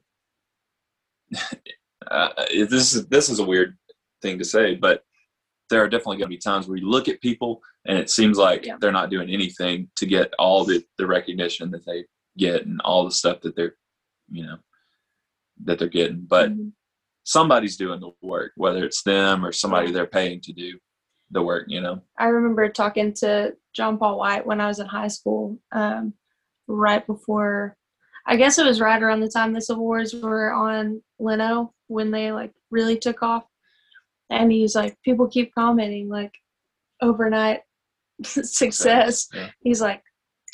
uh, 2.12 2.30
this 2.52 2.94
is 2.94 3.08
this 3.08 3.30
is 3.30 3.40
a 3.40 3.44
weird 3.46 3.78
thing 4.22 4.38
to 4.38 4.46
say 4.46 4.76
but 4.76 5.04
there 5.70 5.82
are 5.84 5.90
definitely 5.90 6.18
going 6.18 6.30
to 6.30 6.36
be 6.36 6.38
times 6.38 6.68
where 6.68 6.78
you 6.78 6.90
look 6.90 7.08
at 7.08 7.22
people 7.22 7.62
and 7.88 7.98
it 7.98 8.10
seems 8.10 8.38
like 8.38 8.66
Yeah. 8.66 8.76
they're 8.80 8.92
not 8.92 9.10
doing 9.10 9.30
anything 9.30 9.88
to 9.96 10.06
get 10.06 10.34
all 10.38 10.64
the, 10.66 10.84
the 10.98 11.08
recognition 11.08 11.72
that 11.72 11.86
they 11.86 12.06
get 12.38 12.66
and 12.66 12.80
all 12.82 13.06
the 13.06 13.12
stuff 13.12 13.42
that 13.42 13.56
they're 13.56 13.76
you 14.30 14.44
know 14.46 14.58
that 15.66 15.80
they're 15.80 15.88
getting 15.88 16.26
but 16.28 16.52
Mhm. 16.52 16.72
somebody's 17.24 17.78
doing 17.78 18.00
the 18.00 18.12
work 18.22 18.52
whether 18.56 18.84
it's 18.86 19.04
them 19.04 19.46
or 19.46 19.52
somebody 19.52 19.92
they're 19.92 20.06
paying 20.08 20.42
to 20.42 20.54
do 20.54 20.78
the 21.32 21.42
work 21.42 21.66
you 21.68 21.82
know 21.82 22.02
I 22.20 22.28
remember 22.28 22.70
talking 22.70 23.14
to 23.16 23.56
John 23.74 23.98
Paul 23.98 24.20
White 24.20 24.46
when 24.46 24.62
I 24.62 24.68
was 24.68 24.80
in 24.80 24.86
high 24.86 25.08
school, 25.08 25.58
um, 25.72 26.14
right 26.68 27.06
before, 27.08 27.76
I 28.28 28.36
guess 28.36 28.60
it 28.60 28.68
was 28.68 28.80
right 28.80 29.02
around 29.02 29.22
the 29.22 29.30
time 29.30 29.52
the 29.52 29.62
Civil 29.62 29.84
Wars 29.84 30.14
were 30.14 30.54
on 30.54 31.02
Leno 31.20 31.74
when 31.88 32.12
they 32.12 32.32
like 32.32 32.54
really 32.70 33.00
took 33.00 33.24
off. 33.24 33.46
And 34.30 34.52
he's 34.52 34.76
like, 34.76 34.96
people 35.04 35.28
keep 35.28 35.52
commenting 35.56 36.08
like 36.08 36.34
overnight 37.02 37.62
success. 38.24 39.28
Yeah. 39.34 39.50
He's 39.64 39.82
like, 39.82 40.04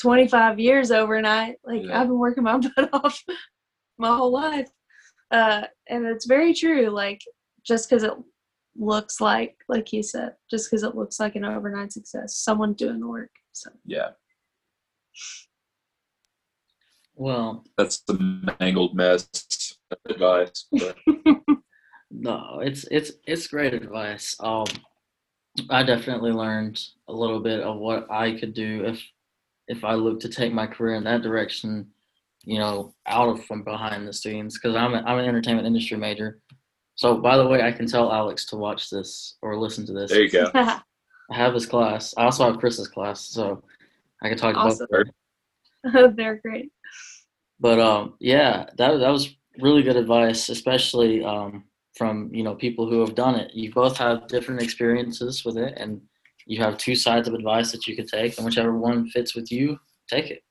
25 0.02 0.60
years 0.62 0.92
overnight. 0.92 1.58
Like 1.66 1.84
Yeah. 1.84 2.00
I've 2.00 2.08
been 2.08 2.18
working 2.20 2.44
my 2.44 2.58
butt 2.76 2.90
off 2.94 3.22
my 3.98 4.16
whole 4.16 4.32
life. 4.32 4.70
Uh, 5.32 5.64
and 5.88 6.06
it's 6.06 6.26
very 6.26 6.54
true. 6.54 6.90
Like 6.90 7.22
just 7.64 7.90
because 7.90 8.04
it 8.04 8.14
looks 8.78 9.22
like, 9.22 9.58
like 9.68 9.88
he 9.88 10.02
said, 10.02 10.36
just 10.50 10.70
because 10.70 10.84
it 10.84 10.96
looks 10.96 11.20
like 11.20 11.36
an 11.36 11.46
overnight 11.46 11.92
success, 11.92 12.38
someone 12.38 12.74
doing 12.74 13.00
the 13.00 13.08
work. 13.08 13.32
So 13.52 13.70
yeah 13.86 14.10
Well, 17.16 17.66
That's 17.78 18.00
the 18.02 18.46
mangled 18.60 18.96
mess 18.96 19.28
advice. 20.08 20.66
But 20.72 20.98
no, 22.12 22.60
it's 22.64 22.86
it's 22.90 23.12
it's 23.28 23.48
great 23.48 23.74
advice. 23.74 24.36
Um, 24.40 24.66
I 25.70 25.84
definitely 25.84 26.32
learned 26.32 26.82
a 27.08 27.14
little 27.14 27.40
bit 27.40 27.60
of 27.60 27.78
what 27.78 28.10
I 28.10 28.40
could 28.40 28.54
do 28.54 28.86
if 28.86 29.04
if 29.68 29.84
I 29.84 29.94
look 29.94 30.20
to 30.22 30.30
take 30.30 30.54
my 30.54 30.68
career 30.68 30.96
in 30.96 31.04
that 31.04 31.22
direction. 31.22 31.92
You 32.44 32.60
know, 32.60 32.94
out 33.06 33.30
of 33.30 33.46
from 33.46 33.64
behind 33.64 34.08
the 34.08 34.14
scenes 34.14 34.58
because 34.58 34.76
I'm 34.76 34.94
a, 34.94 35.00
I'm 35.00 35.20
an 35.20 35.26
entertainment 35.26 35.68
industry 35.68 35.98
major. 35.98 36.40
So, 36.96 37.18
by 37.18 37.38
the 37.38 37.48
way, 37.48 37.62
I 37.62 37.72
can 37.72 37.86
tell 37.88 38.12
Alex 38.12 38.46
to 38.48 38.56
watch 38.56 38.90
this 38.90 39.38
or 39.42 39.58
listen 39.58 39.86
to 39.86 39.94
this. 39.94 40.12
there 40.12 40.24
you 40.24 40.30
go. 40.30 40.52
I 40.54 40.82
have 41.32 41.54
his 41.54 41.66
class. 41.66 42.14
I 42.18 42.24
also 42.26 42.46
have 42.46 42.60
Chris's 42.60 42.88
class, 42.88 43.28
so 43.28 43.64
I 44.24 44.30
can 44.30 44.38
talk 44.38 44.56
to 44.56 44.60
Awesome. 44.60 44.88
both. 44.90 45.08
of. 45.96 46.16
They're 46.16 46.42
great. 46.44 46.72
But 47.60 47.80
um, 47.80 48.16
yeah, 48.20 48.66
that 48.78 49.00
that 49.00 49.10
was 49.10 49.36
really 49.60 49.84
good 49.84 49.98
advice, 49.98 50.50
especially 50.50 51.24
um, 51.24 51.66
from 51.98 52.34
you 52.34 52.44
know 52.44 52.56
people 52.56 52.90
who 52.90 53.00
have 53.02 53.16
done 53.16 53.36
it. 53.36 53.54
You 53.54 53.72
both 53.72 53.98
have 53.98 54.28
different 54.28 54.62
experiences 54.62 55.44
with 55.46 55.58
it, 55.58 55.74
and 55.78 56.02
you 56.46 56.62
have 56.64 56.78
two 56.78 56.96
sides 56.96 57.28
of 57.28 57.34
advice 57.34 57.72
that 57.72 57.86
you 57.86 57.96
could 57.96 58.08
take, 58.08 58.38
and 58.38 58.46
whichever 58.46 58.78
one 58.78 59.08
fits 59.10 59.36
with 59.36 59.52
you, 59.52 59.78
take 60.10 60.32
it. 60.32 60.42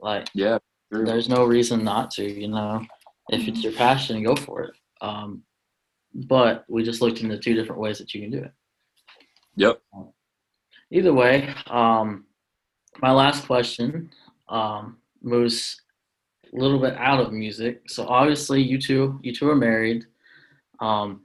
Like 0.00 0.28
Yeah. 0.34 0.58
There's 1.02 1.28
no 1.28 1.44
reason 1.44 1.82
not 1.82 2.10
to, 2.12 2.24
you 2.24 2.48
know. 2.48 2.84
If 3.30 3.48
it's 3.48 3.62
your 3.62 3.72
passion, 3.72 4.22
go 4.22 4.36
for 4.36 4.62
it. 4.64 4.74
Um, 5.00 5.42
but 6.14 6.64
we 6.68 6.82
just 6.82 7.00
looked 7.00 7.20
into 7.20 7.38
two 7.38 7.54
different 7.54 7.80
ways 7.80 7.98
that 7.98 8.14
you 8.14 8.20
can 8.20 8.30
do 8.30 8.44
it. 8.44 8.52
Yep. 9.56 9.80
Either 10.90 11.12
way, 11.12 11.52
um, 11.68 12.24
my 13.00 13.10
last 13.10 13.46
question 13.46 14.10
um, 14.48 14.98
moves 15.22 15.80
a 16.52 16.56
little 16.56 16.78
bit 16.78 16.94
out 16.94 17.20
of 17.20 17.32
music. 17.32 17.82
So 17.88 18.06
obviously, 18.06 18.62
you 18.62 18.80
two, 18.80 19.18
you 19.22 19.34
two 19.34 19.48
are 19.48 19.56
married, 19.56 20.04
um, 20.80 21.22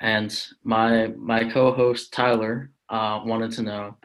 and 0.00 0.36
my 0.64 1.08
my 1.16 1.48
co-host 1.48 2.12
Tyler 2.12 2.70
uh, 2.88 3.20
wanted 3.24 3.52
to 3.52 3.62
know 3.62 3.96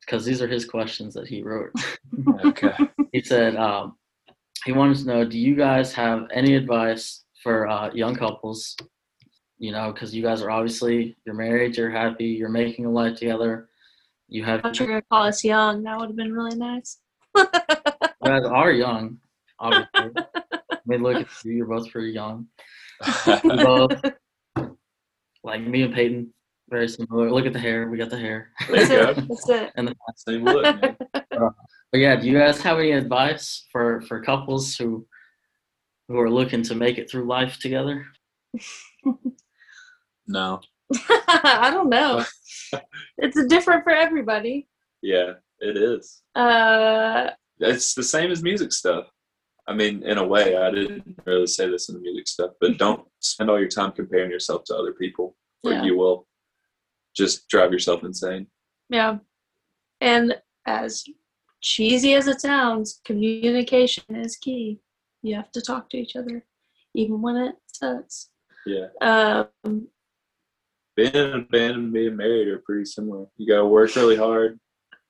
because 0.00 0.24
these 0.24 0.40
are 0.40 0.48
his 0.48 0.64
questions 0.64 1.14
that 1.14 1.28
he 1.28 1.42
wrote. 1.42 1.72
Okay. 2.44 2.72
he 3.12 3.22
said 3.22 3.56
um, 3.56 3.96
he 4.64 4.72
wanted 4.72 4.98
to 4.98 5.06
know: 5.06 5.24
Do 5.24 5.38
you 5.38 5.54
guys 5.54 5.92
have 5.94 6.26
any 6.32 6.54
advice 6.54 7.24
for 7.42 7.68
uh, 7.68 7.90
young 7.92 8.14
couples? 8.14 8.76
You 9.58 9.72
know, 9.72 9.92
because 9.92 10.14
you 10.14 10.22
guys 10.22 10.42
are 10.42 10.50
obviously 10.50 11.16
you're 11.24 11.34
married, 11.34 11.76
you're 11.76 11.90
happy, 11.90 12.26
you're 12.26 12.48
making 12.48 12.86
a 12.86 12.90
life 12.90 13.16
together. 13.16 13.68
You 14.28 14.44
have 14.44 14.60
I 14.60 14.62
thought 14.62 14.78
you 14.78 14.86
were 14.86 14.92
gonna 14.92 15.02
call 15.10 15.26
us 15.26 15.44
young. 15.44 15.82
That 15.82 15.98
would 15.98 16.08
have 16.08 16.16
been 16.16 16.32
really 16.32 16.56
nice. 16.56 16.98
you 17.36 17.46
guys 18.24 18.44
are 18.44 18.70
young, 18.72 19.18
obviously. 19.58 19.88
I 20.72 20.78
mean, 20.86 21.02
look 21.02 21.16
at 21.16 21.28
you, 21.44 21.52
you're 21.52 21.66
both 21.66 21.90
pretty 21.90 22.12
young. 22.12 22.46
Both, 23.44 24.02
like 25.42 25.62
me 25.62 25.82
and 25.82 25.94
Payton, 25.94 26.32
very 26.68 26.88
similar. 26.88 27.30
Look 27.30 27.46
at 27.46 27.52
the 27.52 27.58
hair. 27.58 27.88
We 27.88 27.98
got 27.98 28.10
the 28.10 28.18
hair. 28.18 28.50
There 28.68 28.82
you 28.82 28.88
go. 28.88 29.14
That's 29.14 29.48
it. 29.48 29.72
and 29.76 29.88
the, 29.88 29.94
Same 30.16 30.44
look. 30.44 30.64
man. 31.92 31.92
but 31.92 31.98
yeah, 32.00 32.16
do 32.16 32.26
you 32.28 32.38
guys 32.38 32.60
have 32.62 32.78
any 32.78 32.92
advice 32.92 33.66
for 33.72 34.00
for 34.02 34.20
couples 34.22 34.76
who 34.76 35.06
who 36.08 36.18
are 36.18 36.30
looking 36.30 36.62
to 36.64 36.74
make 36.74 36.98
it 36.98 37.10
through 37.10 37.26
life 37.26 37.58
together? 37.58 38.06
No. 40.26 40.60
I 40.94 41.70
don't 41.72 41.88
know. 41.88 42.24
It's 43.18 43.44
different 43.46 43.82
for 43.82 43.90
everybody. 43.90 44.68
Yeah, 45.02 45.32
it 45.58 45.76
is. 45.76 46.22
Uh, 46.36 47.30
It's 47.58 47.94
the 47.94 48.02
same 48.04 48.30
as 48.30 48.42
music 48.42 48.72
stuff. 48.72 49.06
I 49.66 49.74
mean, 49.74 50.04
in 50.04 50.18
a 50.18 50.26
way, 50.26 50.56
I 50.56 50.70
didn't 50.70 51.18
really 51.26 51.48
say 51.48 51.68
this 51.68 51.88
in 51.88 51.96
the 51.96 52.00
music 52.00 52.28
stuff, 52.28 52.52
but 52.60 52.78
don't 52.78 53.04
spend 53.18 53.50
all 53.50 53.58
your 53.58 53.68
time 53.68 53.90
comparing 53.92 54.30
yourself 54.30 54.62
to 54.66 54.76
other 54.76 54.92
people, 54.92 55.36
or 55.64 55.72
Yeah. 55.72 55.82
you 55.82 55.96
will 55.98 56.28
just 57.16 57.48
drive 57.48 57.72
yourself 57.72 58.04
insane. 58.04 58.46
yeah. 58.88 59.18
And 60.00 60.40
as 60.66 61.04
cheesy 61.60 62.14
as 62.14 62.26
it 62.26 62.40
sounds, 62.40 63.00
communication 63.04 64.04
is 64.16 64.36
key. 64.36 64.80
You 65.22 65.34
have 65.36 65.50
to 65.52 65.60
talk 65.60 65.90
to 65.90 65.98
each 65.98 66.16
other, 66.16 66.44
even 66.94 67.20
when 67.20 67.36
it 67.36 67.54
sucks. 67.72 68.30
Yeah. 68.66 68.86
Um, 69.00 69.88
Being 70.96 71.12
in 71.14 71.30
a 71.32 71.40
band 71.40 71.74
and 71.76 71.92
being 71.92 72.16
married 72.16 72.48
are 72.48 72.58
pretty 72.64 72.84
similar. 72.84 73.26
You 73.36 73.46
got 73.46 73.58
to 73.58 73.66
work 73.66 73.94
really 73.96 74.16
hard, 74.16 74.58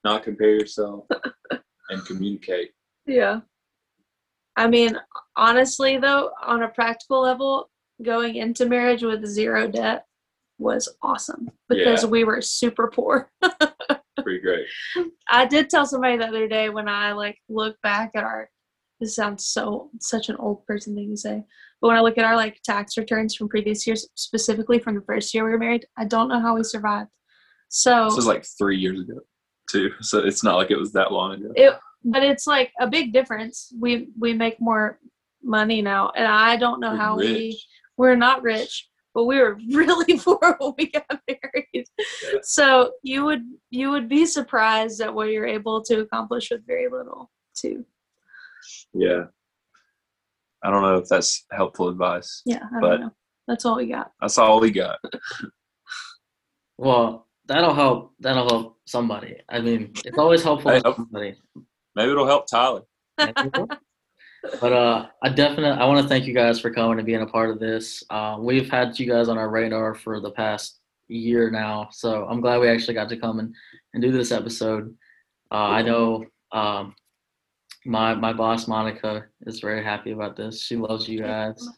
not 0.04 0.22
compare 0.22 0.50
yourself, 0.54 1.06
and 1.90 2.04
communicate. 2.06 2.72
Yeah. 3.06 3.40
I 4.56 4.66
mean, 4.68 4.98
honestly, 5.36 5.98
though, 5.98 6.30
on 6.42 6.62
a 6.62 6.68
practical 6.68 7.22
level, 7.22 7.70
going 8.02 8.36
into 8.36 8.66
marriage 8.66 9.02
with 9.02 9.24
zero 9.26 9.68
debt 9.68 10.04
was 10.58 10.88
awesome 11.02 11.50
because 11.68 12.02
Yeah. 12.02 12.08
we 12.08 12.24
were 12.24 12.42
super 12.42 12.88
poor. 12.88 13.30
Pretty 14.22 14.40
great. 14.40 14.66
I 15.28 15.46
did 15.46 15.70
tell 15.70 15.86
somebody 15.86 16.16
the 16.16 16.26
other 16.26 16.48
day 16.48 16.68
when 16.70 16.88
I 16.88 17.12
like 17.12 17.38
look 17.48 17.76
back 17.82 18.12
at 18.14 18.24
our 18.24 18.48
this 19.00 19.16
sounds 19.16 19.46
so 19.46 19.90
such 20.00 20.28
an 20.28 20.36
old 20.36 20.64
person 20.66 20.94
thing 20.94 21.10
to 21.10 21.16
say. 21.16 21.42
But 21.80 21.88
when 21.88 21.96
I 21.96 22.00
look 22.00 22.18
at 22.18 22.24
our 22.24 22.36
like 22.36 22.60
tax 22.62 22.98
returns 22.98 23.34
from 23.34 23.48
previous 23.48 23.86
years, 23.86 24.06
specifically 24.14 24.78
from 24.78 24.94
the 24.94 25.00
first 25.02 25.32
year 25.32 25.44
we 25.44 25.50
were 25.52 25.58
married, 25.58 25.86
I 25.96 26.04
don't 26.04 26.28
know 26.28 26.40
how 26.40 26.54
we 26.54 26.64
survived. 26.64 27.08
So 27.70 28.04
This 28.04 28.16
was 28.16 28.26
like 28.26 28.44
three 28.58 28.76
years 28.76 29.00
ago, 29.00 29.20
too. 29.70 29.90
So 30.02 30.18
it's 30.18 30.44
not 30.44 30.56
like 30.56 30.70
it 30.70 30.78
was 30.78 30.92
that 30.92 31.12
long 31.12 31.32
ago. 31.32 31.52
it 31.54 31.74
but 32.04 32.22
it's 32.22 32.46
like 32.46 32.72
a 32.80 32.86
big 32.86 33.12
difference. 33.12 33.72
We 33.78 34.08
we 34.18 34.34
make 34.34 34.60
more 34.60 34.98
money 35.42 35.80
now 35.80 36.12
and 36.14 36.26
I 36.26 36.56
don't 36.56 36.80
know 36.80 36.90
We're 36.90 36.96
how 36.98 37.16
we 37.16 37.62
we're 37.96 38.16
not 38.16 38.42
rich, 38.42 38.89
but 39.14 39.24
we 39.24 39.38
were 39.38 39.58
really 39.72 40.18
poor 40.24 40.56
when 40.58 40.74
we 40.78 40.90
got 40.90 41.06
married. 41.28 41.86
Yeah. 42.22 42.38
So 42.42 42.92
you 43.02 43.24
would 43.24 43.42
you 43.70 43.90
would 43.90 44.08
be 44.08 44.26
surprised 44.26 45.00
at 45.00 45.12
what 45.14 45.30
you're 45.30 45.46
able 45.46 45.82
to 45.84 46.00
accomplish 46.00 46.50
with 46.50 46.66
very 46.66 46.88
little 46.88 47.30
too. 47.54 47.84
Yeah. 48.92 49.24
I 50.62 50.70
don't 50.70 50.82
know 50.82 50.96
if 50.96 51.08
that's 51.08 51.46
helpful 51.52 51.88
advice. 51.88 52.42
Yeah, 52.44 52.58
I 52.68 52.70
don't 52.72 52.80
But- 52.80 53.00
know. 53.00 53.10
That's 53.48 53.64
all 53.64 53.76
we 53.76 53.86
got. 53.86 54.12
That's 54.20 54.38
all 54.38 54.60
we 54.60 54.70
got. 54.70 54.98
Well, 56.78 57.26
that'll 57.46 57.74
help. 57.74 58.14
That'll 58.20 58.48
help 58.48 58.78
somebody. 58.86 59.36
I 59.50 59.60
mean, 59.60 59.92
it's 60.02 60.16
always 60.16 60.42
helpful 60.42 60.70
Hey, 60.70 60.80
to 60.80 60.94
somebody. 60.94 61.36
Maybe 61.94 62.10
it'll 62.10 62.26
help 62.26 62.46
Tyler. 62.46 62.84
But 64.60 64.72
uh, 64.72 65.06
I 65.22 65.28
definitely 65.28 65.70
I 65.70 65.84
want 65.86 66.02
to 66.02 66.08
thank 66.08 66.26
you 66.26 66.34
guys 66.34 66.60
for 66.60 66.70
coming 66.70 66.98
and 66.98 67.06
being 67.06 67.22
a 67.22 67.26
part 67.26 67.50
of 67.50 67.58
this. 67.58 68.02
Uh, 68.10 68.36
we've 68.38 68.70
had 68.70 68.98
you 68.98 69.06
guys 69.06 69.28
on 69.28 69.38
our 69.38 69.50
radar 69.50 69.94
for 69.94 70.20
the 70.20 70.30
past 70.30 70.80
year 71.08 71.50
now, 71.50 71.88
so 71.92 72.26
I'm 72.26 72.40
glad 72.40 72.60
we 72.60 72.68
actually 72.68 72.94
got 72.94 73.08
to 73.10 73.16
come 73.16 73.38
and, 73.38 73.54
and 73.94 74.02
do 74.02 74.12
this 74.12 74.32
episode. 74.32 74.94
Uh, 75.52 75.54
I 75.54 75.82
know 75.82 76.24
um, 76.52 76.94
my 77.84 78.14
my 78.14 78.32
boss 78.32 78.68
Monica 78.68 79.26
is 79.46 79.60
very 79.60 79.82
happy 79.82 80.12
about 80.12 80.36
this. 80.36 80.62
She 80.62 80.76
loves 80.76 81.08
you 81.08 81.20
guys. 81.20 81.68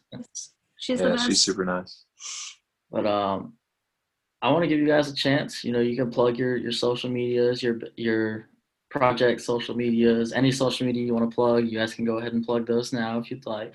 She's 0.77 1.01
Yeah, 1.01 1.15
she's 1.17 1.41
super 1.41 1.65
nice. 1.65 2.05
But 2.91 3.05
um, 3.05 3.53
I 4.41 4.51
want 4.51 4.63
to 4.63 4.67
give 4.67 4.79
you 4.79 4.87
guys 4.87 5.09
a 5.09 5.15
chance. 5.15 5.63
You 5.63 5.71
know, 5.71 5.79
you 5.79 5.95
can 5.95 6.11
plug 6.11 6.37
your 6.37 6.57
your 6.57 6.71
social 6.71 7.09
medias, 7.09 7.63
your 7.63 7.79
your 7.95 8.49
project 8.93 9.41
social 9.41 9.75
medias, 9.75 10.31
any 10.31 10.51
social 10.51 10.85
media 10.85 11.03
you 11.03 11.13
want 11.13 11.29
to 11.29 11.35
plug. 11.35 11.67
You 11.67 11.79
guys 11.79 11.95
can 11.95 12.05
go 12.05 12.19
ahead 12.19 12.33
and 12.33 12.45
plug 12.45 12.67
those 12.67 12.93
now 12.93 13.19
if 13.19 13.31
you'd 13.31 13.45
like. 13.45 13.73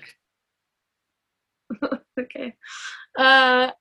okay. 2.19 2.55
Uh, 3.17 3.71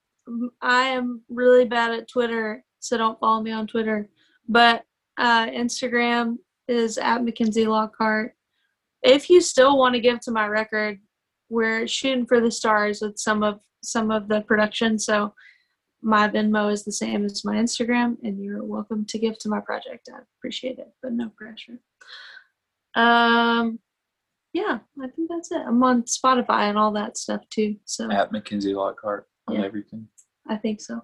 I 0.61 0.83
am 0.85 1.23
really 1.29 1.65
bad 1.65 1.93
at 1.93 2.09
Twitter, 2.09 2.65
so 2.81 2.99
don't 2.99 3.19
follow 3.21 3.41
me 3.41 3.53
on 3.53 3.67
Twitter. 3.67 4.11
But 4.49 4.85
uh, 5.17 5.47
Instagram 5.47 6.39
is 6.67 6.99
at 6.99 7.23
Mckenzie 7.23 7.67
Lockhart. 7.67 8.35
If 9.03 9.31
you 9.31 9.41
still 9.41 9.79
want 9.79 9.95
to 9.95 10.01
give 10.01 10.21
to 10.21 10.33
my 10.33 10.47
record, 10.49 10.99
we're 11.49 11.87
shooting 11.87 12.27
for 12.27 12.41
the 12.41 12.51
stars 12.51 13.01
with 13.01 13.17
some 13.17 13.43
of 13.43 13.61
some 13.83 14.11
of 14.11 14.29
the 14.29 14.41
production. 14.43 14.99
So 14.99 15.33
my 16.03 16.29
Venmo 16.29 16.73
is 16.73 16.85
the 16.85 16.93
same 16.93 17.25
as 17.25 17.45
my 17.45 17.57
Instagram, 17.57 18.17
and 18.23 18.43
you're 18.43 18.63
welcome 18.65 19.05
to 19.07 19.19
give 19.19 19.39
to 19.39 19.49
my 19.49 19.61
project. 19.61 20.09
I 20.13 20.19
appreciate 20.39 20.79
it, 20.79 20.89
but 21.03 21.13
no 21.13 21.31
pressure. 21.37 21.81
Um, 22.95 23.79
yeah, 24.53 24.79
I 25.03 25.09
think 25.09 25.29
that's 25.29 25.51
it. 25.53 25.61
I'm 25.67 25.83
on 25.83 26.03
Spotify 26.05 26.69
and 26.69 26.79
all 26.79 26.93
that 26.93 27.19
stuff 27.19 27.43
too. 27.51 27.77
So 27.85 28.11
At 28.11 28.33
Mckenzie 28.33 28.75
Lockhart 28.75 29.29
on 29.47 29.57
Yeah. 29.57 29.65
everything. 29.65 30.09
I 30.49 30.57
think 30.57 30.81
so. 30.81 31.03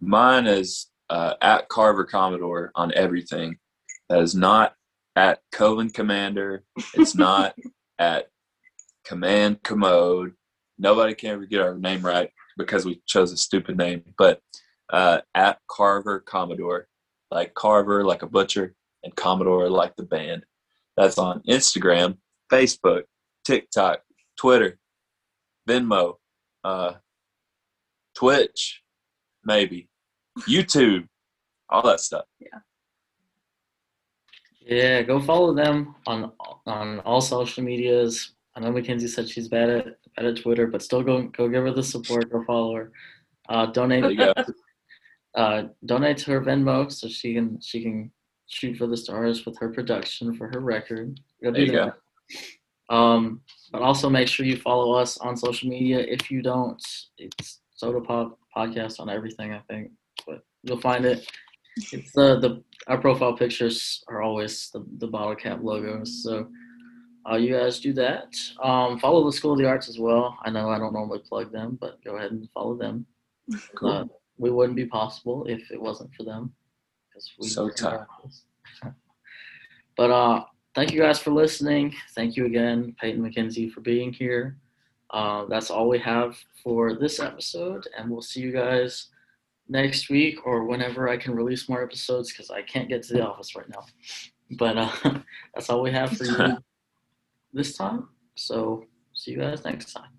Mine 0.00 0.46
is 0.46 0.90
uh, 1.10 1.34
at 1.42 1.68
Carver 1.68 2.04
Commodore 2.04 2.72
on 2.74 2.92
everything. 2.94 3.58
That 4.08 4.20
is 4.20 4.34
not 4.34 4.74
at 5.16 5.40
Coven 5.52 5.90
Commander. 5.90 6.64
It's 6.94 7.14
not 7.14 7.54
at 7.98 8.28
Command 9.04 9.62
Commode. 9.62 10.32
Nobody 10.78 11.14
can 11.14 11.30
ever 11.30 11.46
get 11.46 11.60
our 11.60 11.76
name 11.76 12.04
right 12.04 12.30
because 12.56 12.84
we 12.84 13.02
chose 13.06 13.32
a 13.32 13.36
stupid 13.36 13.76
name. 13.76 14.02
But 14.18 14.40
uh, 14.92 15.20
at 15.34 15.58
Carver 15.70 16.20
Commodore, 16.20 16.88
like 17.30 17.54
Carver, 17.54 18.04
like 18.04 18.22
a 18.22 18.28
butcher, 18.28 18.74
and 19.02 19.14
Commodore, 19.16 19.68
like 19.68 19.96
the 19.96 20.02
band. 20.04 20.44
That's 20.96 21.18
on 21.18 21.42
Instagram, 21.48 22.18
Facebook, 22.50 23.02
TikTok, 23.44 24.00
Twitter, 24.38 24.78
Venmo, 25.68 26.14
uh, 26.62 26.94
Twitch, 28.14 28.82
maybe 29.44 29.88
YouTube, 30.40 31.06
all 31.68 31.82
that 31.82 32.00
stuff. 32.00 32.24
Yeah, 32.38 32.58
Yeah, 34.60 35.02
go 35.02 35.20
follow 35.20 35.54
them 35.54 35.94
on 36.06 36.32
on 36.66 37.00
all 37.00 37.20
social 37.20 37.64
medias. 37.64 38.32
I 38.56 38.60
know 38.60 38.72
Mckenzie 38.72 39.08
said 39.08 39.28
she's 39.28 39.48
bad 39.48 39.68
at 39.68 39.86
bad 40.16 40.26
at 40.26 40.36
Twitter, 40.40 40.66
but 40.66 40.82
still 40.82 41.02
go 41.02 41.22
go 41.22 41.48
give 41.48 41.64
her 41.64 41.72
the 41.72 41.82
support. 41.82 42.30
Go 42.30 42.44
follow 42.44 42.74
her. 42.74 42.92
Uh, 43.48 43.66
donate 43.66 44.16
There 44.16 44.34
go. 44.34 44.44
uh, 45.34 45.62
donate 45.84 46.18
to 46.18 46.30
her 46.32 46.40
Venmo 46.40 46.90
so 46.90 47.08
she 47.08 47.34
can 47.34 47.60
she 47.60 47.82
can 47.82 48.10
shoot 48.46 48.76
for 48.76 48.86
the 48.86 48.96
stars 48.96 49.44
with 49.44 49.58
her 49.58 49.70
production 49.70 50.34
for 50.34 50.48
her 50.52 50.60
record. 50.60 51.18
Go 51.42 51.50
There 51.50 51.66
do 51.66 51.72
you 51.72 51.78
that. 51.78 52.94
Um, 52.94 53.40
but 53.72 53.82
also 53.82 54.08
make 54.08 54.28
sure 54.28 54.46
you 54.46 54.56
follow 54.56 54.92
us 54.92 55.18
on 55.18 55.36
social 55.36 55.68
media. 55.68 55.98
If 55.98 56.30
you 56.30 56.42
don't, 56.42 56.82
it's 57.18 57.60
SOTA 57.76 58.02
Pop 58.02 58.38
Podcast 58.56 59.00
on 59.00 59.08
everything, 59.10 59.52
I 59.52 59.60
think. 59.68 59.90
But 60.26 60.44
you'll 60.62 60.80
find 60.80 61.04
it. 61.04 61.28
It's 61.76 62.12
the 62.12 62.38
the 62.38 62.62
our 62.86 62.98
profile 62.98 63.36
pictures 63.36 64.04
are 64.06 64.22
always 64.22 64.70
the, 64.72 64.84
the 64.98 65.08
bottle 65.08 65.34
cap 65.34 65.58
logos. 65.62 66.22
So 66.22 66.48
uh, 67.30 67.36
you 67.36 67.54
guys 67.54 67.80
do 67.80 67.92
that. 67.94 68.34
Um, 68.62 68.98
follow 68.98 69.24
the 69.24 69.32
School 69.32 69.52
of 69.52 69.58
the 69.58 69.66
Arts 69.66 69.88
as 69.88 69.98
well. 69.98 70.38
I 70.42 70.50
know 70.50 70.68
I 70.68 70.78
don't 70.78 70.92
normally 70.92 71.20
plug 71.20 71.52
them, 71.52 71.78
but 71.80 72.02
go 72.04 72.16
ahead 72.16 72.32
and 72.32 72.48
follow 72.52 72.76
them. 72.76 73.06
Cool. 73.76 73.90
Uh, 73.90 74.04
we 74.38 74.50
wouldn't 74.50 74.76
be 74.76 74.86
possible 74.86 75.44
if 75.46 75.70
it 75.70 75.80
wasn't 75.80 76.12
for 76.14 76.24
them. 76.24 76.52
'cause 77.12 77.30
we 77.38 77.46
So 77.46 77.68
tough. 77.68 78.06
but 79.96 80.10
uh, 80.10 80.44
thank 80.74 80.92
you 80.92 81.00
guys 81.00 81.18
for 81.18 81.30
listening. 81.30 81.94
Thank 82.14 82.36
you 82.36 82.46
again, 82.46 82.96
Payton 83.00 83.22
Mckenzie, 83.22 83.70
for 83.70 83.80
being 83.80 84.12
here. 84.12 84.56
Uh, 85.10 85.44
that's 85.46 85.70
all 85.70 85.88
we 85.88 85.98
have 85.98 86.36
for 86.62 86.94
this 86.94 87.20
episode, 87.20 87.86
and 87.96 88.10
we'll 88.10 88.22
see 88.22 88.40
you 88.40 88.50
guys 88.50 89.08
next 89.68 90.10
week 90.10 90.44
or 90.46 90.64
whenever 90.64 91.08
I 91.08 91.16
can 91.16 91.34
release 91.34 91.68
more 91.68 91.82
episodes 91.82 92.32
because 92.32 92.50
I 92.50 92.62
can't 92.62 92.88
get 92.88 93.02
to 93.04 93.12
the 93.14 93.26
office 93.26 93.54
right 93.54 93.68
now. 93.68 93.84
But 94.58 94.76
uh, 94.76 94.90
that's 95.54 95.70
all 95.70 95.82
we 95.82 95.92
have 95.92 96.16
for 96.16 96.24
you 96.24 96.56
this 97.54 97.76
time. 97.76 98.08
So 98.34 98.84
see 99.14 99.32
you 99.32 99.38
guys 99.38 99.64
next 99.64 99.92
time. 99.92 100.10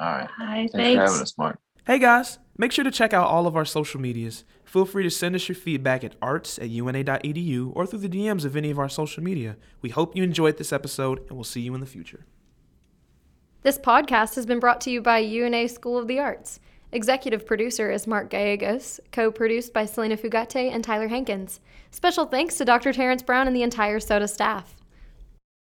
All 0.00 0.12
right. 0.12 0.28
Hi, 0.36 0.68
Thanks, 0.72 0.72
for 0.72 1.00
having 1.00 1.22
us, 1.22 1.38
Mark. 1.38 1.58
Hey 1.86 1.98
guys, 1.98 2.38
make 2.58 2.70
sure 2.70 2.84
to 2.84 2.90
check 2.90 3.14
out 3.14 3.26
all 3.26 3.46
of 3.46 3.56
our 3.56 3.64
social 3.64 4.00
medias. 4.00 4.44
Feel 4.64 4.84
free 4.84 5.02
to 5.04 5.10
send 5.10 5.34
us 5.34 5.48
your 5.48 5.56
feedback 5.56 6.04
at 6.04 6.16
arts 6.20 6.58
at 6.58 6.68
una.edu 6.68 7.72
or 7.74 7.86
through 7.86 8.00
the 8.00 8.08
DMs 8.08 8.44
of 8.44 8.56
any 8.56 8.70
of 8.70 8.78
our 8.78 8.90
social 8.90 9.22
media. 9.22 9.56
We 9.80 9.88
hope 9.88 10.14
you 10.14 10.22
enjoyed 10.22 10.58
this 10.58 10.72
episode 10.72 11.20
and 11.20 11.32
we'll 11.32 11.44
see 11.44 11.62
you 11.62 11.74
in 11.74 11.80
the 11.80 11.86
future. 11.86 12.26
This 13.62 13.78
podcast 13.78 14.34
has 14.34 14.46
been 14.46 14.60
brought 14.60 14.80
to 14.82 14.90
you 14.90 15.00
by 15.00 15.18
UNA 15.18 15.68
School 15.68 15.98
of 15.98 16.08
the 16.08 16.18
Arts. 16.18 16.60
Executive 16.92 17.44
producer 17.44 17.90
is 17.90 18.06
Mark 18.06 18.30
Gallegos, 18.30 19.00
co 19.10 19.30
produced 19.30 19.72
by 19.72 19.84
Selena 19.84 20.16
Fugate 20.16 20.72
and 20.72 20.84
Tyler 20.84 21.08
Hankins. 21.08 21.60
Special 21.90 22.26
thanks 22.26 22.56
to 22.56 22.64
Dr. 22.64 22.92
Terrence 22.92 23.22
Brown 23.22 23.46
and 23.46 23.56
the 23.56 23.62
entire 23.62 23.98
SOTA 23.98 24.28
staff. 24.28 24.77